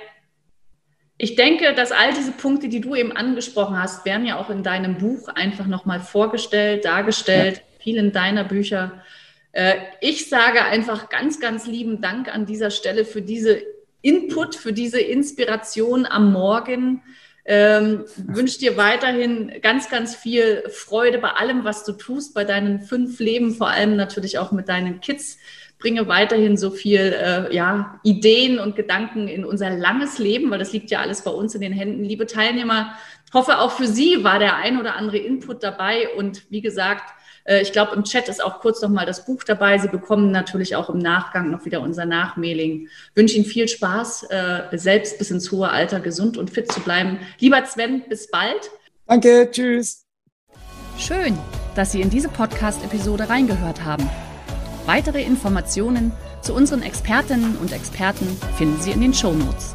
Ich 1.16 1.34
denke, 1.34 1.74
dass 1.74 1.92
all 1.92 2.12
diese 2.12 2.32
Punkte, 2.32 2.68
die 2.68 2.80
du 2.80 2.94
eben 2.94 3.10
angesprochen 3.12 3.80
hast, 3.80 4.04
werden 4.04 4.26
ja 4.26 4.38
auch 4.38 4.50
in 4.50 4.62
deinem 4.62 4.98
Buch 4.98 5.28
einfach 5.28 5.66
nochmal 5.66 6.00
vorgestellt, 6.00 6.84
dargestellt, 6.84 7.56
ja. 7.56 7.62
Vielen 7.78 8.12
deiner 8.12 8.44
Bücher. 8.44 9.02
Äh, 9.52 9.74
ich 10.00 10.28
sage 10.28 10.64
einfach 10.64 11.08
ganz, 11.08 11.40
ganz 11.40 11.66
lieben 11.66 12.00
Dank 12.00 12.32
an 12.32 12.46
dieser 12.46 12.70
Stelle 12.70 13.04
für 13.04 13.22
diese 13.22 13.62
Input, 14.02 14.54
für 14.54 14.72
diese 14.72 15.00
Inspiration 15.00 16.06
am 16.06 16.32
Morgen. 16.32 17.02
Ähm, 17.44 18.04
wünsche 18.16 18.58
dir 18.58 18.76
weiterhin 18.76 19.52
ganz, 19.62 19.88
ganz 19.88 20.14
viel 20.14 20.64
Freude 20.68 21.18
bei 21.18 21.30
allem, 21.30 21.64
was 21.64 21.84
du 21.84 21.92
tust, 21.92 22.34
bei 22.34 22.44
deinen 22.44 22.82
fünf 22.82 23.18
Leben, 23.20 23.54
vor 23.54 23.68
allem 23.68 23.96
natürlich 23.96 24.38
auch 24.38 24.52
mit 24.52 24.68
deinen 24.68 25.00
Kids. 25.00 25.38
Bringe 25.78 26.08
weiterhin 26.08 26.56
so 26.56 26.70
viel 26.70 27.00
äh, 27.00 27.54
ja, 27.54 28.00
Ideen 28.02 28.58
und 28.58 28.76
Gedanken 28.76 29.28
in 29.28 29.44
unser 29.44 29.70
langes 29.70 30.18
Leben, 30.18 30.50
weil 30.50 30.58
das 30.58 30.72
liegt 30.72 30.90
ja 30.90 31.00
alles 31.00 31.22
bei 31.22 31.30
uns 31.30 31.54
in 31.54 31.60
den 31.60 31.72
Händen. 31.72 32.04
Liebe 32.04 32.26
Teilnehmer, 32.26 32.96
hoffe 33.32 33.58
auch 33.58 33.70
für 33.70 33.86
Sie 33.86 34.24
war 34.24 34.38
der 34.38 34.56
ein 34.56 34.78
oder 34.78 34.96
andere 34.96 35.18
Input 35.18 35.62
dabei. 35.62 36.08
Und 36.16 36.50
wie 36.50 36.60
gesagt, 36.60 37.14
ich 37.60 37.72
glaube, 37.72 37.94
im 37.94 38.04
Chat 38.04 38.28
ist 38.28 38.44
auch 38.44 38.60
kurz 38.60 38.82
nochmal 38.82 39.06
das 39.06 39.24
Buch 39.24 39.42
dabei. 39.44 39.78
Sie 39.78 39.88
bekommen 39.88 40.30
natürlich 40.30 40.76
auch 40.76 40.90
im 40.90 40.98
Nachgang 40.98 41.50
noch 41.50 41.64
wieder 41.64 41.80
unser 41.80 42.04
Nachmailing. 42.04 42.88
Ich 43.10 43.16
wünsche 43.16 43.36
Ihnen 43.36 43.44
viel 43.44 43.68
Spaß, 43.68 44.24
äh, 44.24 44.78
selbst 44.78 45.18
bis 45.18 45.30
ins 45.30 45.50
hohe 45.50 45.70
Alter 45.70 46.00
gesund 46.00 46.36
und 46.36 46.50
fit 46.50 46.70
zu 46.70 46.80
bleiben. 46.80 47.18
Lieber 47.38 47.64
Sven, 47.64 48.02
bis 48.08 48.30
bald. 48.30 48.70
Danke, 49.06 49.48
tschüss. 49.50 50.04
Schön, 50.98 51.38
dass 51.74 51.92
Sie 51.92 52.00
in 52.00 52.10
diese 52.10 52.28
Podcast-Episode 52.28 53.28
reingehört 53.28 53.84
haben. 53.84 54.08
Weitere 54.84 55.22
Informationen 55.22 56.12
zu 56.42 56.54
unseren 56.54 56.82
Expertinnen 56.82 57.56
und 57.56 57.72
Experten 57.72 58.26
finden 58.56 58.80
Sie 58.80 58.90
in 58.90 59.00
den 59.00 59.14
Show 59.14 59.32
Notes. 59.32 59.74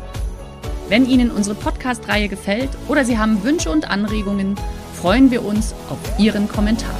Wenn 0.89 1.05
Ihnen 1.07 1.31
unsere 1.31 1.55
Podcast-Reihe 1.55 2.27
gefällt 2.27 2.69
oder 2.87 3.05
Sie 3.05 3.17
haben 3.17 3.43
Wünsche 3.43 3.71
und 3.71 3.89
Anregungen, 3.89 4.55
freuen 4.93 5.31
wir 5.31 5.43
uns 5.43 5.73
auf 5.89 6.19
Ihren 6.19 6.47
Kommentar. 6.47 6.99